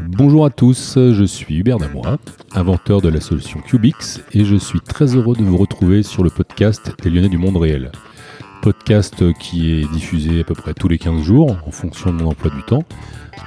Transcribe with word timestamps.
Bonjour 0.00 0.44
à 0.44 0.50
tous, 0.50 0.94
je 0.96 1.24
suis 1.24 1.56
Hubert 1.56 1.78
Damois, 1.78 2.18
inventeur 2.52 3.00
de 3.00 3.08
la 3.08 3.20
solution 3.20 3.60
Cubix, 3.60 4.20
et 4.32 4.44
je 4.44 4.56
suis 4.56 4.80
très 4.80 5.16
heureux 5.16 5.36
de 5.36 5.42
vous 5.42 5.56
retrouver 5.56 6.02
sur 6.02 6.22
le 6.22 6.30
podcast 6.30 6.92
des 7.02 7.10
Lyonnais 7.10 7.28
du 7.28 7.38
monde 7.38 7.56
réel. 7.56 7.92
Podcast 8.62 9.32
qui 9.38 9.72
est 9.72 9.92
diffusé 9.92 10.40
à 10.40 10.44
peu 10.44 10.54
près 10.54 10.74
tous 10.74 10.88
les 10.88 10.98
15 10.98 11.22
jours 11.22 11.56
en 11.66 11.70
fonction 11.70 12.12
de 12.12 12.22
mon 12.22 12.30
emploi 12.30 12.50
du 12.50 12.62
temps 12.62 12.84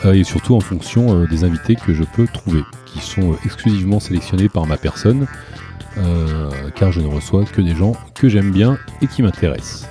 euh, 0.03 0.13
et 0.13 0.23
surtout 0.23 0.56
en 0.56 0.60
fonction 0.60 1.15
euh, 1.15 1.28
des 1.28 1.44
invités 1.44 1.76
que 1.76 1.94
je 1.94 2.03
peux 2.03 2.28
trouver, 2.28 2.63
qui 2.85 2.99
sont 2.99 3.33
euh, 3.33 3.35
exclusivement 3.46 3.99
sélectionnés 3.99 4.49
par 4.49 4.65
ma 4.65 4.78
personne, 4.78 5.28
car 6.76 6.92
je 6.92 6.99
ne 6.99 7.07
reçois 7.07 7.46
que 7.46 7.62
des 7.62 7.73
gens 7.73 7.94
que 8.15 8.28
j'aime 8.28 8.51
bien 8.51 8.78
et 9.01 9.07
qui 9.07 9.21
m'intéressent. 9.21 9.87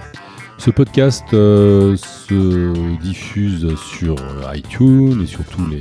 Ce 0.58 0.70
podcast 0.70 1.24
se 1.30 2.98
diffuse 2.98 3.74
sur 3.76 4.16
iTunes 4.54 5.22
et 5.22 5.26
sur 5.26 5.44
tous 5.44 5.66
les, 5.66 5.78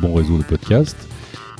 bons 0.00 0.14
réseaux 0.14 0.38
de 0.38 0.42
podcasts, 0.42 1.08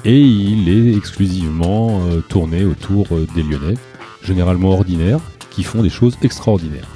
et 0.05 0.21
il 0.21 0.69
est 0.69 0.97
exclusivement 0.97 2.03
tourné 2.29 2.65
autour 2.65 3.07
des 3.35 3.43
Lyonnais, 3.43 3.77
généralement 4.23 4.71
ordinaires, 4.71 5.21
qui 5.51 5.63
font 5.63 5.83
des 5.83 5.91
choses 5.91 6.19
extraordinaires. 6.23 6.89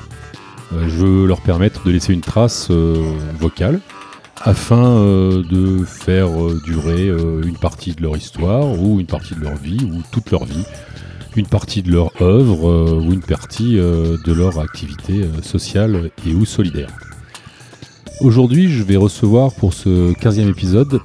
je 0.72 0.96
veux 0.96 1.26
leur 1.26 1.40
permettre 1.40 1.84
de 1.84 1.90
laisser 1.90 2.12
une 2.12 2.20
trace 2.20 2.70
vocale 2.70 3.80
afin 4.44 4.96
euh, 4.96 5.42
de 5.44 5.84
faire 5.84 6.28
euh, 6.28 6.60
durer 6.64 7.08
euh, 7.08 7.42
une 7.44 7.56
partie 7.56 7.92
de 7.92 8.02
leur 8.02 8.16
histoire 8.16 8.66
ou 8.78 8.98
une 8.98 9.06
partie 9.06 9.34
de 9.34 9.40
leur 9.40 9.54
vie 9.54 9.78
ou 9.84 10.02
toute 10.10 10.30
leur 10.30 10.44
vie, 10.44 10.64
une 11.36 11.46
partie 11.46 11.82
de 11.82 11.90
leur 11.90 12.10
œuvre 12.20 13.00
ou 13.00 13.12
une 13.12 13.22
partie 13.22 13.76
de 13.76 14.32
leur 14.32 14.58
activité 14.58 15.22
sociale 15.42 16.10
et 16.26 16.34
ou 16.34 16.44
solidaire. 16.44 16.90
Aujourd'hui, 18.20 18.68
je 18.68 18.82
vais 18.82 18.96
recevoir 18.96 19.52
pour 19.52 19.74
ce 19.74 20.12
15e 20.12 20.48
épisode 20.48 21.00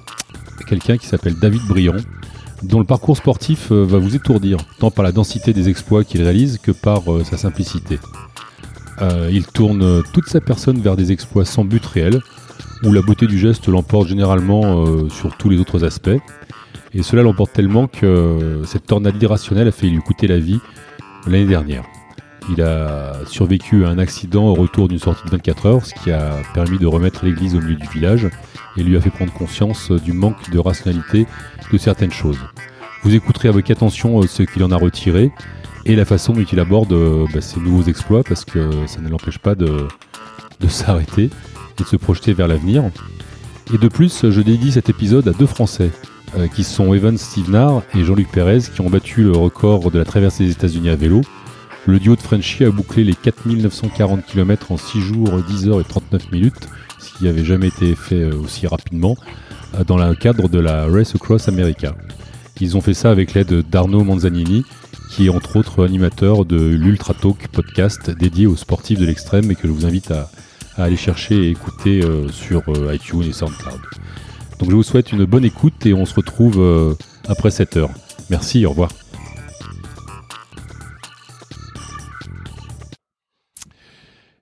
quelqu'un 0.67 0.97
qui 0.97 1.07
s'appelle 1.07 1.35
David 1.39 1.61
Briand, 1.67 1.97
dont 2.63 2.79
le 2.79 2.85
parcours 2.85 3.15
sportif 3.15 3.71
va 3.71 3.97
vous 3.97 4.15
étourdir, 4.15 4.57
tant 4.79 4.91
par 4.91 5.03
la 5.03 5.11
densité 5.11 5.53
des 5.53 5.69
exploits 5.69 6.03
qu'il 6.03 6.21
réalise 6.21 6.57
que 6.57 6.71
par 6.71 7.03
sa 7.23 7.37
simplicité. 7.37 7.99
il 9.31 9.45
tourne 9.47 10.03
toute 10.13 10.27
sa 10.27 10.41
personne 10.41 10.81
vers 10.81 10.95
des 10.95 11.11
exploits 11.11 11.45
sans 11.45 11.63
but 11.63 11.85
réel, 11.85 12.21
où 12.83 12.91
la 12.91 13.01
beauté 13.01 13.27
du 13.27 13.37
geste 13.37 13.67
l'emporte 13.67 14.07
généralement 14.07 14.85
euh, 14.85 15.09
sur 15.09 15.35
tous 15.37 15.49
les 15.49 15.59
autres 15.59 15.83
aspects. 15.83 16.19
Et 16.97 17.03
cela 17.03 17.21
l'emporte 17.21 17.53
tellement 17.53 17.85
que 17.85 18.07
euh, 18.07 18.65
cette 18.65 18.87
tornade 18.87 19.21
irrationnelle 19.21 19.67
a 19.67 19.71
fait 19.71 19.85
lui 19.85 19.99
coûter 19.99 20.25
la 20.25 20.39
vie 20.39 20.59
l'année 21.27 21.45
dernière. 21.45 21.83
Il 22.49 22.63
a 22.63 23.13
survécu 23.27 23.85
à 23.85 23.89
un 23.89 23.99
accident 23.99 24.45
au 24.47 24.55
retour 24.55 24.87
d'une 24.87 24.97
sortie 24.97 25.23
de 25.25 25.29
24 25.29 25.65
heures, 25.67 25.85
ce 25.85 25.93
qui 25.93 26.11
a 26.11 26.31
permis 26.55 26.79
de 26.79 26.87
remettre 26.87 27.23
l'église 27.23 27.55
au 27.55 27.61
milieu 27.61 27.75
du 27.75 27.87
village 27.87 28.27
et 28.77 28.83
lui 28.83 28.97
a 28.97 29.01
fait 29.01 29.11
prendre 29.11 29.31
conscience 29.31 29.91
du 29.91 30.11
manque 30.11 30.49
de 30.49 30.57
rationalité 30.57 31.27
de 31.71 31.77
certaines 31.77 32.11
choses. 32.11 32.39
Vous 33.03 33.13
écouterez 33.13 33.49
avec 33.49 33.69
attention 33.69 34.19
euh, 34.19 34.23
ce 34.25 34.41
qu'il 34.41 34.63
en 34.63 34.71
a 34.71 34.77
retiré 34.77 35.31
et 35.85 35.95
la 35.95 36.05
façon 36.05 36.33
dont 36.33 36.41
il 36.51 36.59
aborde 36.59 36.95
bah, 37.31 37.41
ses 37.41 37.59
nouveaux 37.59 37.83
exploits 37.83 38.23
parce 38.23 38.43
que 38.43 38.71
ça 38.87 39.01
ne 39.01 39.09
l'empêche 39.09 39.37
pas 39.37 39.53
de, 39.53 39.87
de 40.59 40.67
s'arrêter 40.67 41.29
de 41.77 41.83
se 41.83 41.95
projeter 41.95 42.33
vers 42.33 42.47
l'avenir. 42.47 42.83
Et 43.71 43.77
de 43.77 43.87
plus, 43.87 44.31
je 44.31 44.41
dédie 44.41 44.71
cet 44.71 44.89
épisode 44.89 45.27
à 45.27 45.31
deux 45.31 45.45
Français, 45.45 45.91
euh, 46.35 46.47
qui 46.47 46.65
sont 46.65 46.93
Evan 46.93 47.17
Stevenard 47.17 47.83
et 47.95 48.03
Jean-Luc 48.03 48.29
Pérez, 48.29 48.59
qui 48.73 48.81
ont 48.81 48.89
battu 48.89 49.23
le 49.23 49.31
record 49.31 49.91
de 49.91 49.97
la 49.97 50.03
traversée 50.03 50.43
des 50.43 50.51
États-Unis 50.51 50.89
à 50.89 50.97
vélo. 50.97 51.21
Le 51.85 51.99
duo 51.99 52.17
de 52.17 52.21
Frenchy 52.21 52.65
a 52.65 52.69
bouclé 52.69 53.05
les 53.05 53.15
4940 53.15 54.25
km 54.25 54.73
en 54.73 54.77
6 54.77 54.99
jours, 54.99 55.41
10 55.47 55.69
heures 55.69 55.79
et 55.79 55.85
39 55.85 56.33
minutes, 56.33 56.67
ce 56.99 57.17
qui 57.17 57.23
n'avait 57.23 57.45
jamais 57.45 57.67
été 57.67 57.95
fait 57.95 58.23
euh, 58.23 58.35
aussi 58.35 58.67
rapidement, 58.67 59.15
euh, 59.75 59.85
dans 59.85 59.97
le 59.97 60.13
cadre 60.15 60.49
de 60.49 60.59
la 60.59 60.85
Race 60.87 61.15
Across 61.15 61.47
America. 61.47 61.95
Ils 62.59 62.75
ont 62.75 62.81
fait 62.81 62.93
ça 62.93 63.09
avec 63.09 63.33
l'aide 63.33 63.63
d'Arnaud 63.69 64.03
Manzanini, 64.03 64.65
qui 65.09 65.27
est 65.27 65.29
entre 65.29 65.55
autres 65.55 65.85
animateur 65.85 66.43
de 66.43 66.57
l'Ultra 66.57 67.13
Talk 67.13 67.47
podcast 67.53 68.09
dédié 68.09 68.47
aux 68.47 68.57
sportifs 68.57 68.99
de 68.99 69.05
l'extrême 69.05 69.49
et 69.49 69.55
que 69.55 69.65
je 69.67 69.71
vous 69.71 69.85
invite 69.85 70.11
à, 70.11 70.29
aller 70.75 70.97
chercher 70.97 71.35
et 71.35 71.49
écouter 71.49 72.01
sur 72.31 72.61
iTunes 72.93 73.23
et 73.23 73.33
SoundCloud. 73.33 73.79
Donc 74.59 74.71
je 74.71 74.75
vous 74.75 74.83
souhaite 74.83 75.11
une 75.11 75.25
bonne 75.25 75.45
écoute 75.45 75.85
et 75.85 75.93
on 75.93 76.05
se 76.05 76.15
retrouve 76.15 76.59
euh, 76.59 76.95
après 77.27 77.51
cette 77.51 77.77
heure. 77.77 77.91
Merci, 78.29 78.65
au 78.65 78.71
revoir. 78.71 78.89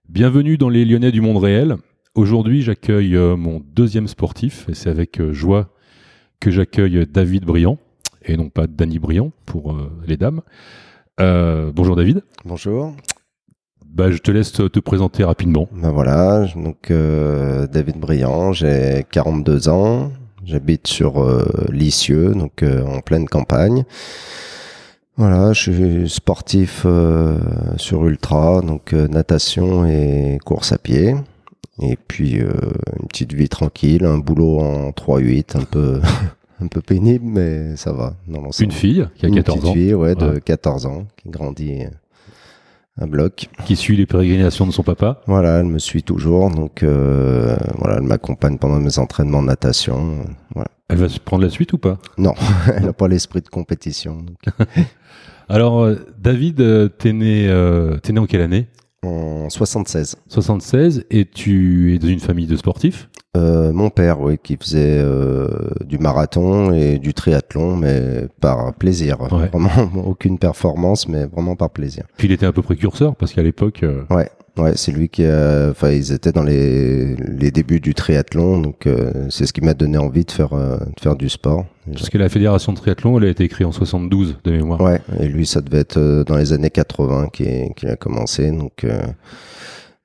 Bienvenue 0.08 0.58
dans 0.58 0.70
les 0.70 0.86
Lyonnais 0.86 1.12
du 1.12 1.20
monde 1.20 1.38
réel. 1.38 1.76
Aujourd'hui, 2.16 2.62
j'accueille 2.62 3.18
mon 3.18 3.62
deuxième 3.74 4.08
sportif 4.08 4.70
et 4.70 4.74
c'est 4.74 4.90
avec 4.90 5.22
joie 5.32 5.74
que 6.40 6.50
j'accueille 6.50 7.06
David 7.06 7.44
Briand 7.44 7.78
et 8.24 8.38
non 8.38 8.50
pas 8.50 8.68
Danny 8.68 9.00
Briand 9.00 9.34
pour 9.46 9.78
les 10.08 10.16
dames. 10.16 10.42
bonjour 11.20 11.98
David. 11.98 12.24
Bonjour. 12.46 12.96
Bah, 13.96 14.12
je 14.12 14.18
te 14.18 14.30
laisse 14.30 14.52
te 14.52 14.80
présenter 14.80 15.24
rapidement. 15.24 15.70
Ben 15.72 15.90
voilà, 15.90 16.46
donc 16.58 16.92
euh, 16.92 17.66
David 17.66 17.98
Briand, 17.98 18.52
j'ai 18.52 19.06
42 19.10 19.70
ans, 19.70 20.12
j'habite 20.44 20.86
sur 20.88 21.24
euh, 21.24 21.46
Lisieux, 21.72 22.34
donc 22.34 22.62
euh, 22.62 22.86
en 22.86 23.00
pleine 23.00 23.26
campagne. 23.30 23.86
Voilà, 25.16 25.54
je 25.54 25.72
suis 25.72 26.10
sportif 26.10 26.82
euh, 26.86 27.38
sur 27.78 28.06
ultra, 28.06 28.60
donc 28.62 28.92
natation 28.92 29.86
et 29.86 30.40
course 30.44 30.74
à 30.74 30.78
pied. 30.78 31.16
Et 31.82 31.98
puis 32.10 32.34
une 32.34 33.08
petite 33.08 33.32
vie 33.32 33.48
tranquille, 33.48 34.04
un 34.04 34.18
boulot 34.18 34.60
en 34.60 34.90
3-8, 34.90 35.58
un 35.58 35.64
peu 35.64 36.02
un 36.62 36.68
peu 36.68 36.82
pénible, 36.82 37.26
mais 37.26 37.78
ça 37.78 37.94
va. 37.94 38.14
une 38.60 38.72
fille 38.72 39.08
qui 39.16 39.26
a 39.26 39.30
14 39.30 39.64
une 39.64 39.70
ans. 39.70 39.74
fille, 39.74 39.94
ouais, 39.94 40.16
de 40.16 40.38
14 40.40 40.86
ans, 40.86 41.06
qui 41.16 41.30
grandit 41.30 41.84
un 42.98 43.08
bloc. 43.08 43.48
Qui 43.66 43.76
suit 43.76 43.98
les 43.98 44.06
pérégrinations 44.06 44.66
de 44.66 44.72
son 44.72 44.84
papa 44.84 45.22
Voilà, 45.28 45.60
elle 45.60 45.66
me 45.66 45.80
suit 45.80 46.04
toujours, 46.04 46.50
donc 46.50 46.84
euh, 46.84 47.56
voilà, 47.78 47.98
elle 47.98 48.04
m'accompagne 48.04 48.58
pendant 48.58 48.80
mes 48.80 49.00
entraînements 49.00 49.42
de 49.42 49.48
natation. 49.48 50.26
Voilà. 50.54 50.70
Elle 50.88 50.98
va 50.98 51.10
se 51.10 51.20
prendre 51.20 51.44
la 51.44 51.50
suite 51.50 51.74
ou 51.74 51.78
pas? 51.78 51.98
Non, 52.18 52.34
elle 52.76 52.86
n'a 52.86 52.94
pas 52.94 53.08
l'esprit 53.08 53.42
de 53.42 53.50
compétition. 53.50 54.26
Alors, 55.50 55.84
euh, 55.84 55.96
David, 56.18 56.62
euh, 56.62 56.88
t'es 56.88 57.14
né, 57.14 57.48
euh, 57.48 57.98
es 58.08 58.12
né 58.12 58.20
en 58.20 58.26
quelle 58.26 58.42
année? 58.42 58.68
En 59.04 59.50
76. 59.50 60.16
76, 60.28 61.06
et 61.12 61.26
tu 61.26 61.94
es 61.94 62.00
dans 62.00 62.08
une 62.08 62.20
famille 62.20 62.48
de 62.48 62.56
sportifs? 62.56 63.10
Euh, 63.36 63.74
mon 63.74 63.90
père, 63.90 64.22
oui, 64.22 64.38
qui 64.42 64.58
faisait 64.58 65.00
euh, 65.00 65.48
du 65.86 65.98
marathon 65.98 66.72
et 66.72 67.00
du 67.00 67.14
triathlon, 67.14 67.76
mais 67.76 68.28
par 68.40 68.74
plaisir. 68.74 69.18
Vraiment 69.18 69.70
aucune 70.06 70.38
performance, 70.38 71.08
mais 71.08 71.26
vraiment 71.26 71.56
par 71.56 71.70
plaisir. 71.70 72.06
Puis 72.18 72.28
il 72.28 72.32
était 72.32 72.46
un 72.46 72.52
peu 72.52 72.62
précurseur 72.62 73.16
parce 73.16 73.34
qu'à 73.34 73.44
l'époque. 73.44 73.84
Euh, 73.84 74.04
ouais, 74.10 74.30
ouais, 74.58 74.74
c'est 74.76 74.92
lui 74.92 75.10
qui, 75.10 75.24
enfin, 75.26 75.90
ils 75.90 76.14
étaient 76.14 76.32
dans 76.32 76.44
les, 76.44 77.16
les 77.16 77.52
débuts 77.52 77.80
du 77.82 77.94
triathlon, 77.94 78.60
donc 78.62 78.88
c'est 79.30 79.46
ce 79.46 79.54
qui 79.54 79.62
m'a 79.62 79.74
donné 79.74 79.98
envie 79.98 80.26
de 80.26 80.32
faire 80.32 80.56
de 80.56 81.02
faire 81.02 81.16
du 81.16 81.30
sport. 81.30 81.66
Parce 81.92 82.10
que 82.10 82.18
la 82.18 82.30
fédération 82.30 82.72
de 82.72 82.78
triathlon, 82.78 83.18
elle 83.20 83.26
a 83.26 83.30
été 83.30 83.48
créée 83.48 83.66
en 83.66 83.72
72 83.72 84.38
de 84.44 84.52
mémoire. 84.52 84.82
Ouais, 84.82 85.02
et 85.20 85.28
lui, 85.28 85.46
ça 85.46 85.62
devait 85.62 85.80
être 85.80 86.24
dans 86.26 86.38
les 86.38 86.54
années 86.54 86.70
80 86.70 87.30
qu'il 87.32 87.90
a 87.90 87.96
commencé, 87.96 88.50
donc. 88.52 88.86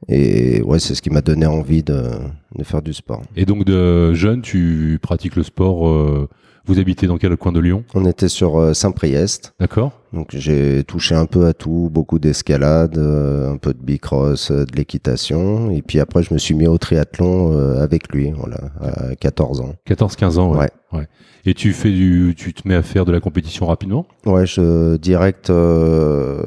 Et 0.09 0.63
ouais, 0.63 0.79
c'est 0.79 0.95
ce 0.95 1.03
qui 1.03 1.11
m'a 1.11 1.21
donné 1.21 1.47
envie 1.47 1.83
de, 1.83 2.11
de, 2.57 2.65
faire 2.65 2.83
du 2.83 2.95
sport. 2.95 3.23
Et 3.37 3.45
donc 3.45 3.65
de 3.65 4.15
jeune, 4.15 4.43
tu 4.43 4.99
pratiques 5.03 5.37
le 5.37 5.43
sport. 5.43 5.89
Euh, 5.89 6.29
vous 6.65 6.79
habitez 6.79 7.07
dans 7.07 7.19
quel 7.19 7.37
coin 7.37 7.53
de 7.53 7.61
Lyon? 7.61 7.85
On 7.95 8.05
était 8.07 8.29
sur 8.29 8.59
euh, 8.59 8.75
Saint-Priest. 8.75 9.55
D'accord. 9.61 10.00
Donc 10.13 10.29
j'ai 10.33 10.85
touché 10.85 11.15
un 11.15 11.27
peu 11.27 11.47
à 11.47 11.53
tout, 11.53 11.89
beaucoup 11.93 12.19
d'escalade, 12.19 12.99
euh, 12.99 13.53
un 13.53 13.57
peu 13.57 13.73
de 13.73 13.83
bicross, 13.83 14.51
de 14.51 14.77
l'équitation. 14.77 15.71
Et 15.71 15.83
puis 15.83 16.01
après, 16.01 16.23
je 16.23 16.35
me 16.35 16.39
suis 16.39 16.55
mis 16.55 16.67
au 16.67 16.79
triathlon 16.79 17.57
avec 17.79 18.13
lui, 18.13 18.33
voilà, 18.37 18.59
à 18.81 19.15
14 19.15 19.61
ans. 19.61 19.75
14-15 19.87 20.39
ans, 20.39 20.57
ouais. 20.57 20.69
ouais. 20.93 21.07
Et 21.47 21.55
tu 21.55 21.73
fais 21.73 21.91
du, 21.91 22.35
tu 22.37 22.53
te 22.53 22.69
mets 22.69 22.75
à 22.75 22.83
faire 22.83 23.07
de 23.07 23.13
la 23.13 23.21
compétition 23.21 23.67
rapidement? 23.67 24.07
Ouais, 24.27 24.45
je 24.45 24.97
direct 24.97 25.49
euh, 25.49 26.43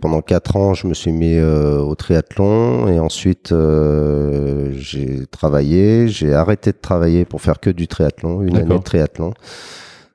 pendant 0.00 0.20
quatre 0.20 0.56
ans, 0.56 0.74
je 0.74 0.88
me 0.88 0.94
suis 0.94 1.12
mis 1.12 1.36
euh, 1.36 1.78
au 1.78 1.94
triathlon 1.94 2.88
et 2.88 2.98
ensuite 2.98 3.52
euh, 3.52 4.72
j'ai 4.72 5.26
travaillé. 5.30 6.08
J'ai 6.08 6.34
arrêté 6.34 6.72
de 6.72 6.78
travailler 6.80 7.24
pour 7.24 7.40
faire 7.40 7.60
que 7.60 7.70
du 7.70 7.86
triathlon, 7.86 8.42
une 8.42 8.56
année 8.56 8.74
de 8.74 8.82
triathlon. 8.82 9.32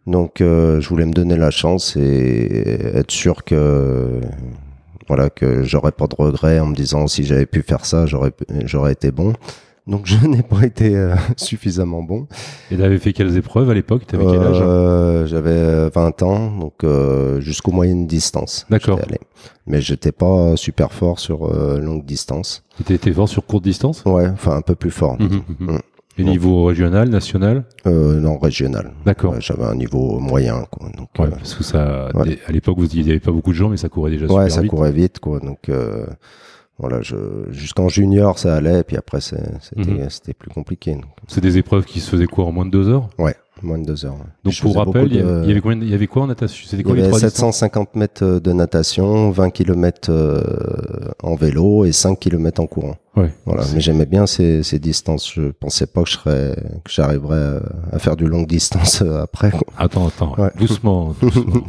Donc 0.07 0.37
je 0.39 0.87
voulais 0.87 1.05
me 1.05 1.13
donner 1.13 1.35
la 1.35 1.51
chance 1.51 1.95
et 1.97 2.79
être 2.95 3.11
sûr 3.11 3.43
que 3.43 4.19
voilà 5.07 5.29
que 5.29 5.63
j'aurais 5.63 5.91
pas 5.91 6.07
de 6.07 6.15
regrets 6.17 6.59
en 6.59 6.67
me 6.67 6.75
disant 6.75 7.07
si 7.07 7.23
j'avais 7.23 7.45
pu 7.45 7.61
faire 7.61 7.85
ça, 7.85 8.05
j'aurais 8.05 8.31
j'aurais 8.65 8.93
été 8.93 9.11
bon. 9.11 9.33
Donc 9.87 10.05
je 10.05 10.15
n'ai 10.27 10.43
pas 10.43 10.65
été 10.65 10.95
euh, 10.95 11.15
suffisamment 11.37 12.03
bon. 12.03 12.27
Et 12.71 12.75
tu 12.75 12.83
avais 12.83 12.99
fait 12.99 13.13
quelles 13.13 13.37
épreuves 13.37 13.69
à 13.69 13.73
l'époque? 13.73 14.03
Tu 14.07 14.15
avais 14.15 14.25
quel 14.25 14.41
âge 14.41 14.59
euh, 14.61 15.25
J'avais 15.25 15.89
20 15.89 16.23
ans, 16.23 16.57
donc 16.57 16.83
euh, 16.83 17.39
jusqu'aux 17.39 17.71
moyennes 17.71 18.05
distances. 18.05 18.65
D'accord. 18.69 18.99
Mais 19.65 19.81
j'étais 19.81 20.11
pas 20.11 20.55
super 20.55 20.91
fort 20.91 21.19
sur 21.19 21.47
longue 21.79 22.05
distance. 22.05 22.63
Tu 22.85 22.93
étais 22.93 23.11
fort 23.11 23.29
sur 23.29 23.45
courte 23.45 23.63
distance? 23.63 24.03
Ouais, 24.05 24.27
enfin 24.27 24.55
un 24.57 24.61
peu 24.61 24.75
plus 24.75 24.91
fort. 24.91 25.19
Mmh, 25.19 25.25
mmh, 25.25 25.71
mmh. 25.71 25.79
Et 26.19 26.23
Donc- 26.23 26.31
niveau 26.31 26.65
régional, 26.65 27.09
national 27.09 27.63
Euh, 27.85 28.19
non, 28.19 28.37
régional. 28.39 28.91
D'accord. 29.05 29.33
Ouais, 29.33 29.41
J'avais 29.41 29.63
un 29.65 29.75
niveau 29.75 30.19
moyen, 30.19 30.65
quoi. 30.71 30.89
Donc, 30.97 31.09
Ouais, 31.19 31.25
euh, 31.27 31.29
parce 31.29 31.53
que 31.53 31.63
ça, 31.63 32.09
ouais. 32.15 32.39
à 32.47 32.51
l'époque, 32.51 32.77
vous 32.79 32.87
il 32.87 33.03
n'y 33.03 33.11
avait 33.11 33.19
pas 33.19 33.31
beaucoup 33.31 33.51
de 33.51 33.55
gens, 33.57 33.69
mais 33.69 33.77
ça 33.77 33.87
courait 33.89 34.11
déjà 34.11 34.25
ouais, 34.25 34.31
super 34.45 34.51
ça 34.51 34.61
vite. 34.61 34.71
courait 34.71 34.91
vite, 34.91 35.19
quoi. 35.19 35.39
Donc, 35.39 35.69
euh, 35.69 36.05
voilà, 36.79 36.99
jusqu'en 37.49 37.89
junior, 37.89 38.37
ça 38.37 38.55
allait, 38.55 38.83
puis 38.83 38.97
après, 38.97 39.19
c'était 39.21 39.41
Mhm. 39.75 40.09
c'était 40.09 40.33
plus 40.33 40.49
compliqué. 40.51 40.95
C'est 41.27 41.41
des 41.41 41.57
épreuves 41.57 41.85
qui 41.85 41.99
se 41.99 42.09
faisaient 42.09 42.27
quoi 42.27 42.45
en 42.45 42.51
moins 42.51 42.65
de 42.65 42.71
deux 42.71 42.87
heures? 42.89 43.09
Ouais, 43.17 43.35
moins 43.63 43.79
de 43.79 43.85
deux 43.85 44.05
heures. 44.05 44.13
ouais. 44.13 44.27
Donc 44.43 44.53
Je 44.53 44.61
pour 44.61 44.75
rappel, 44.75 45.07
il 45.07 45.15
y, 45.15 45.19
avait, 45.19 45.31
de- 45.31 45.43
il 45.43 45.47
y 45.47 45.51
avait 45.51 45.61
combien, 45.61 45.77
il 45.81 45.89
y 45.89 45.93
avait 45.95 46.05
quoi 46.07 46.21
en 46.23 46.27
natation? 46.27 46.63
C'était 46.65 46.77
Il 46.77 46.79
y 46.81 46.83
quoi 46.83 46.95
les 46.95 47.01
avait 47.01 47.09
trois 47.09 47.19
distances? 47.19 47.57
750 47.57 47.95
mètres 47.95 48.23
de 48.39 48.53
natation, 48.53 49.31
20 49.31 49.49
km 49.49 50.11
en 51.23 51.35
vélo 51.35 51.83
et 51.85 51.91
5 51.91 52.19
km 52.19 52.61
en 52.61 52.67
courant. 52.67 52.95
Ouais. 53.15 53.31
Voilà, 53.47 53.63
mais 53.73 53.79
j'aimais 53.81 54.05
bien 54.05 54.27
ces, 54.27 54.61
ces 54.61 54.77
distances. 54.77 55.31
Je 55.33 55.49
pensais 55.49 55.87
pas 55.87 56.03
que 56.03 56.09
je 56.09 56.13
serais, 56.13 56.55
que 56.83 56.91
j'arriverais 56.91 57.57
à- 57.91 57.95
à 57.95 57.99
faire 57.99 58.15
du 58.15 58.27
longue 58.27 58.45
distance 58.47 59.01
euh, 59.01 59.23
après. 59.23 59.49
quoi. 59.49 59.61
Attends, 59.77 60.07
attends, 60.07 60.35
Ouais. 60.37 60.51
doucement, 60.59 61.15
doucement. 61.21 61.63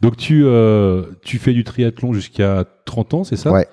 Donc 0.00 0.16
tu, 0.16 0.42
euh, 0.44 1.02
tu 1.22 1.38
fais 1.38 1.52
du 1.52 1.64
triathlon 1.64 2.12
jusqu'à 2.12 2.64
30 2.84 3.14
ans, 3.14 3.24
c'est 3.24 3.36
ça 3.36 3.50
Ouais. 3.52 3.66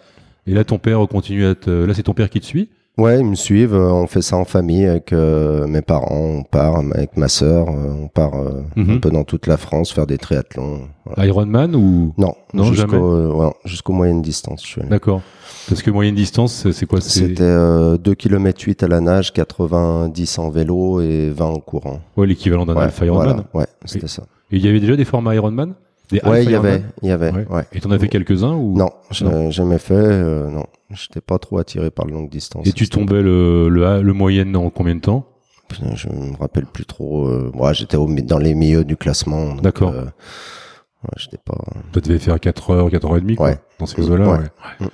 Et 0.47 0.53
là, 0.53 0.63
ton 0.63 0.77
père 0.77 0.99
continue 1.07 1.45
à 1.45 1.55
te... 1.55 1.69
Là, 1.85 1.93
c'est 1.93 2.03
ton 2.03 2.13
père 2.13 2.29
qui 2.29 2.39
te 2.39 2.45
suit 2.45 2.69
Ouais, 2.97 3.19
ils 3.19 3.25
me 3.25 3.35
suivent. 3.35 3.73
euh, 3.75 3.91
On 3.91 4.07
fait 4.07 4.21
ça 4.21 4.37
en 4.37 4.45
famille 4.45 4.85
avec 4.85 5.11
euh, 5.11 5.67
mes 5.67 5.81
parents. 5.81 6.07
On 6.15 6.43
part 6.43 6.77
avec 6.77 7.17
ma 7.17 7.27
sœur. 7.27 7.67
On 7.67 8.07
part 8.07 8.35
euh, 8.35 8.61
Mhm. 8.77 8.89
un 8.91 8.97
peu 8.99 9.09
dans 9.09 9.23
toute 9.25 9.47
la 9.47 9.57
France 9.57 9.91
faire 9.91 10.07
des 10.07 10.17
triathlons. 10.17 10.87
Voilà. 11.03 11.25
Ironman 11.27 11.75
ou... 11.75 12.13
Non, 12.17 12.35
Non, 12.53 12.63
jusqu'au 12.71 12.95
euh, 13.15 13.33
ouais, 13.33 13.51
jusqu'au 13.65 13.91
moyenne 13.91 14.21
distance. 14.21 14.61
Je 14.63 14.67
suis 14.67 14.81
allé. 14.81 14.89
D'accord. 14.89 15.21
Parce 15.67 15.81
que 15.81 15.91
moyenne 15.91 16.15
distance, 16.15 16.71
c'est 16.71 16.85
quoi 16.85 17.01
C'était 17.01 17.41
euh, 17.41 17.97
2 17.97 18.13
km 18.15 18.61
8 18.65 18.83
à 18.83 18.87
la 18.87 19.01
nage, 19.01 19.33
90 19.33 20.39
en 20.39 20.49
vélo 20.49 21.01
et 21.01 21.29
20 21.31 21.45
en 21.45 21.59
courant. 21.59 21.99
ouais, 22.17 22.27
l'équivalent 22.27 22.65
d'un 22.65 22.75
Ouais, 22.75 22.83
Alpha 22.83 23.05
Ironman. 23.05 23.27
voilà, 23.27 23.43
ouais, 23.55 23.67
c'était 23.85 24.07
ça. 24.07 24.23
Et 24.51 24.57
il 24.57 24.65
y 24.65 24.69
avait 24.69 24.79
déjà 24.79 24.95
des 24.95 25.05
formats 25.05 25.35
Ironman? 25.35 25.73
Des 26.09 26.21
Ouais, 26.23 26.43
il 26.43 26.51
y 26.51 26.55
avait, 26.55 26.83
il 27.01 27.09
y 27.09 27.11
avait, 27.11 27.31
Ouais. 27.31 27.47
ouais. 27.49 27.63
Et 27.73 27.79
t'en 27.79 27.89
as 27.91 27.97
fait 27.99 28.07
quelques-uns 28.07 28.53
ou... 28.53 28.77
Non, 28.77 28.89
j'ai 29.11 29.25
jamais 29.51 29.79
fait. 29.79 29.93
euh, 29.95 30.49
non, 30.49 30.65
j'étais 30.91 31.21
pas 31.21 31.39
trop 31.39 31.57
attiré 31.57 31.89
par 31.89 32.05
le 32.05 32.13
longue 32.13 32.29
distance. 32.29 32.67
Et 32.67 32.71
tu 32.73 32.87
tombais 32.89 33.21
le, 33.23 33.69
le, 33.69 34.01
le 34.01 34.13
moyenne 34.13 34.55
en 34.55 34.69
combien 34.69 34.95
de 34.95 35.01
temps? 35.01 35.25
Putain, 35.67 35.95
Je 35.95 36.07
me 36.09 36.37
rappelle 36.37 36.65
plus 36.67 36.85
trop. 36.85 37.27
euh, 37.27 37.49
moi, 37.55 37.73
j'étais 37.73 37.97
au 37.97 38.05
mi- 38.07 38.21
dans 38.21 38.37
les 38.37 38.53
milieux 38.53 38.83
du 38.83 38.95
classement. 38.97 39.55
D'accord. 39.55 39.93
euh, 39.93 40.03
ouais, 40.03 41.09
j'étais 41.17 41.39
pas. 41.43 41.57
Tu 41.91 42.01
devais 42.01 42.19
faire 42.19 42.39
4 42.39 42.69
heures, 42.71 42.91
4 42.91 43.05
heures 43.07 43.17
et 43.17 43.21
demie, 43.21 43.35
quoi, 43.35 43.47
Ouais. 43.49 43.57
dans 43.79 43.87
ces 43.87 44.07
eaux-là. 44.09 44.29
Ouais. 44.31 44.37
ouais. 44.81 44.87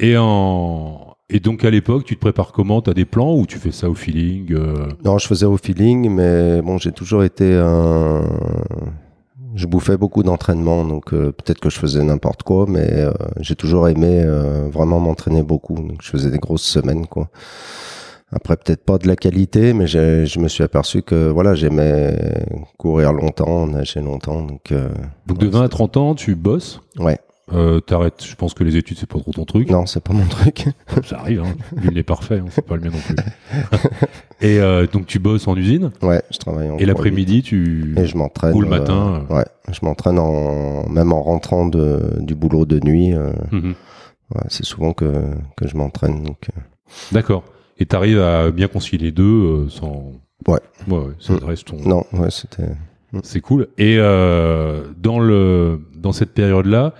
Et, 0.00 0.16
en... 0.18 1.14
et 1.30 1.40
donc, 1.40 1.64
à 1.64 1.70
l'époque, 1.70 2.04
tu 2.04 2.16
te 2.16 2.20
prépares 2.20 2.52
comment? 2.52 2.82
T'as 2.82 2.92
des 2.92 3.06
plans 3.06 3.34
ou 3.34 3.46
tu 3.46 3.56
fais 3.58 3.72
ça 3.72 3.88
au 3.88 3.94
feeling 3.94 4.52
euh, 4.52 4.88
Non, 5.06 5.16
je 5.16 5.26
faisais 5.26 5.46
au 5.46 5.56
feeling, 5.56 6.10
mais 6.10 6.60
bon, 6.60 6.76
j'ai 6.76 6.92
toujours 6.92 7.24
été 7.24 7.54
un. 7.54 8.22
Je 9.54 9.66
bouffais 9.66 9.96
beaucoup 9.96 10.22
d'entraînement, 10.22 10.84
donc 10.84 11.12
euh, 11.12 11.32
peut-être 11.32 11.58
que 11.60 11.70
je 11.70 11.78
faisais 11.78 12.02
n'importe 12.02 12.42
quoi, 12.42 12.66
mais 12.68 12.88
euh, 12.92 13.12
j'ai 13.40 13.56
toujours 13.56 13.88
aimé 13.88 14.22
euh, 14.24 14.68
vraiment 14.70 15.00
m'entraîner 15.00 15.42
beaucoup. 15.42 15.74
Donc 15.74 15.98
je 16.02 16.08
faisais 16.10 16.30
des 16.30 16.38
grosses 16.38 16.62
semaines, 16.62 17.06
quoi. 17.06 17.28
Après, 18.32 18.56
peut-être 18.56 18.84
pas 18.84 18.98
de 18.98 19.08
la 19.08 19.16
qualité, 19.16 19.72
mais 19.72 19.88
je 19.88 20.38
me 20.38 20.46
suis 20.46 20.62
aperçu 20.62 21.02
que 21.02 21.28
voilà, 21.30 21.56
j'aimais 21.56 22.16
courir 22.78 23.12
longtemps, 23.12 23.66
nager 23.66 24.00
longtemps, 24.00 24.42
donc 24.42 24.70
euh, 24.70 24.88
Donc, 25.26 25.38
de 25.38 25.48
20 25.48 25.62
à 25.62 25.68
30 25.68 25.96
ans, 25.96 26.14
tu 26.14 26.36
bosses? 26.36 26.80
ouais. 26.98 27.18
Euh, 27.52 27.80
T'arrêtes. 27.80 28.24
Je 28.24 28.34
pense 28.36 28.54
que 28.54 28.62
les 28.64 28.76
études, 28.76 28.98
c'est 28.98 29.08
pas 29.08 29.18
trop 29.18 29.32
ton 29.32 29.44
truc. 29.44 29.70
Non, 29.70 29.86
c'est 29.86 30.02
pas 30.02 30.12
mon 30.12 30.26
truc. 30.26 30.66
Ça 31.04 31.18
arrive, 31.18 31.42
hein. 31.42 31.54
Nul 31.82 31.94
n'est 31.94 32.02
parfait, 32.02 32.38
hein, 32.38 32.46
c'est 32.50 32.64
pas 32.64 32.76
le 32.76 32.82
mien 32.82 32.90
non 32.90 32.98
plus. 32.98 33.16
et 34.40 34.58
euh, 34.60 34.86
donc, 34.86 35.06
tu 35.06 35.18
bosses 35.18 35.48
en 35.48 35.56
usine? 35.56 35.90
ouais, 36.02 36.22
je 36.30 36.38
travaille 36.38 36.70
en 36.70 36.78
Et 36.78 36.84
l'après-midi, 36.86 37.42
tu. 37.42 37.94
Et 37.98 38.06
je 38.06 38.16
m'entraîne. 38.16 38.54
Ou 38.54 38.60
le 38.60 38.68
matin, 38.68 39.24
euh, 39.30 39.34
ouais, 39.36 39.44
je 39.70 39.80
m'entraîne 39.82 40.18
en 40.18 40.88
même 40.88 41.12
en 41.12 41.22
rentrant 41.22 41.66
de, 41.66 42.18
du 42.20 42.34
boulot 42.34 42.64
de 42.66 42.78
nuit. 42.80 43.12
euh, 43.14 43.32
Mhm. 43.52 43.74
ouais, 44.34 44.42
c'est 44.48 44.64
souvent 44.64 44.92
que, 44.92 45.10
que 45.56 45.66
je 45.66 45.76
m'entraîne. 45.76 46.22
Donc, 46.22 46.48
euh, 46.56 46.60
D'accord. 47.12 47.44
Et 47.78 47.86
t'arrives 47.86 48.20
à 48.20 48.50
bien 48.50 48.68
concilier 48.68 49.06
les 49.06 49.12
deux 49.12 49.24
euh, 49.24 49.68
sans. 49.68 50.12
Ouais. 50.46 50.58
Ouais, 50.88 50.98
ouais, 50.98 51.12
ça 51.18 51.32
Mm. 51.34 51.44
reste 51.44 51.66
ton. 51.66 51.76
non, 51.84 52.04
ouais, 52.12 52.30
c'était. 52.30 52.68
C'est 53.24 53.40
cool. 53.40 53.66
Et 53.76 53.96
euh, 53.98 54.84
dans 54.96 55.18
le 55.18 55.80
dans 55.96 56.12
cette 56.12 56.30
période-là, 56.32 56.94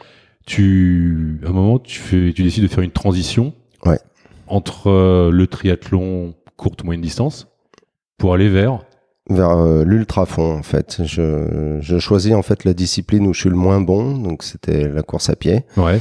tu 0.50 1.40
à 1.44 1.48
un 1.48 1.52
moment 1.52 1.78
tu 1.78 1.98
fais 2.00 2.32
tu 2.34 2.42
décides 2.42 2.64
de 2.64 2.68
faire 2.68 2.82
une 2.82 2.90
transition 2.90 3.52
Ouais. 3.86 3.98
entre 4.48 4.88
euh, 4.90 5.30
le 5.30 5.46
triathlon 5.46 6.34
courte 6.56 6.82
moyenne 6.84 7.00
distance 7.02 7.46
pour 8.18 8.34
aller 8.34 8.48
vers 8.48 8.80
Vers 9.30 9.50
euh, 9.50 9.84
l'ultra 9.84 10.26
fond 10.26 10.58
en 10.58 10.62
fait. 10.64 11.02
Je, 11.04 11.78
je 11.80 11.98
choisis 12.00 12.34
en 12.34 12.42
fait 12.42 12.64
la 12.64 12.74
discipline 12.74 13.26
où 13.28 13.32
je 13.32 13.40
suis 13.40 13.48
le 13.48 13.54
moins 13.56 13.80
bon, 13.80 14.18
donc 14.18 14.42
c'était 14.42 14.88
la 14.88 15.02
course 15.02 15.30
à 15.30 15.36
pied. 15.36 15.62
ouais 15.76 16.00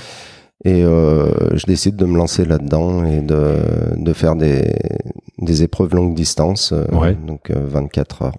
Et 0.66 0.84
euh, 0.84 1.56
je 1.56 1.66
décide 1.68 1.96
de 1.96 2.06
me 2.06 2.18
lancer 2.18 2.44
là-dedans 2.44 3.06
et 3.06 3.22
de, 3.22 3.60
de 3.96 4.14
faire 4.14 4.36
des, 4.36 4.76
des 5.38 5.64
épreuves 5.64 5.94
longue 5.96 6.16
distance, 6.16 6.74
Ouais. 6.92 7.14
donc 7.14 7.52
euh, 7.52 7.66
24 7.68 8.24
heures. 8.24 8.36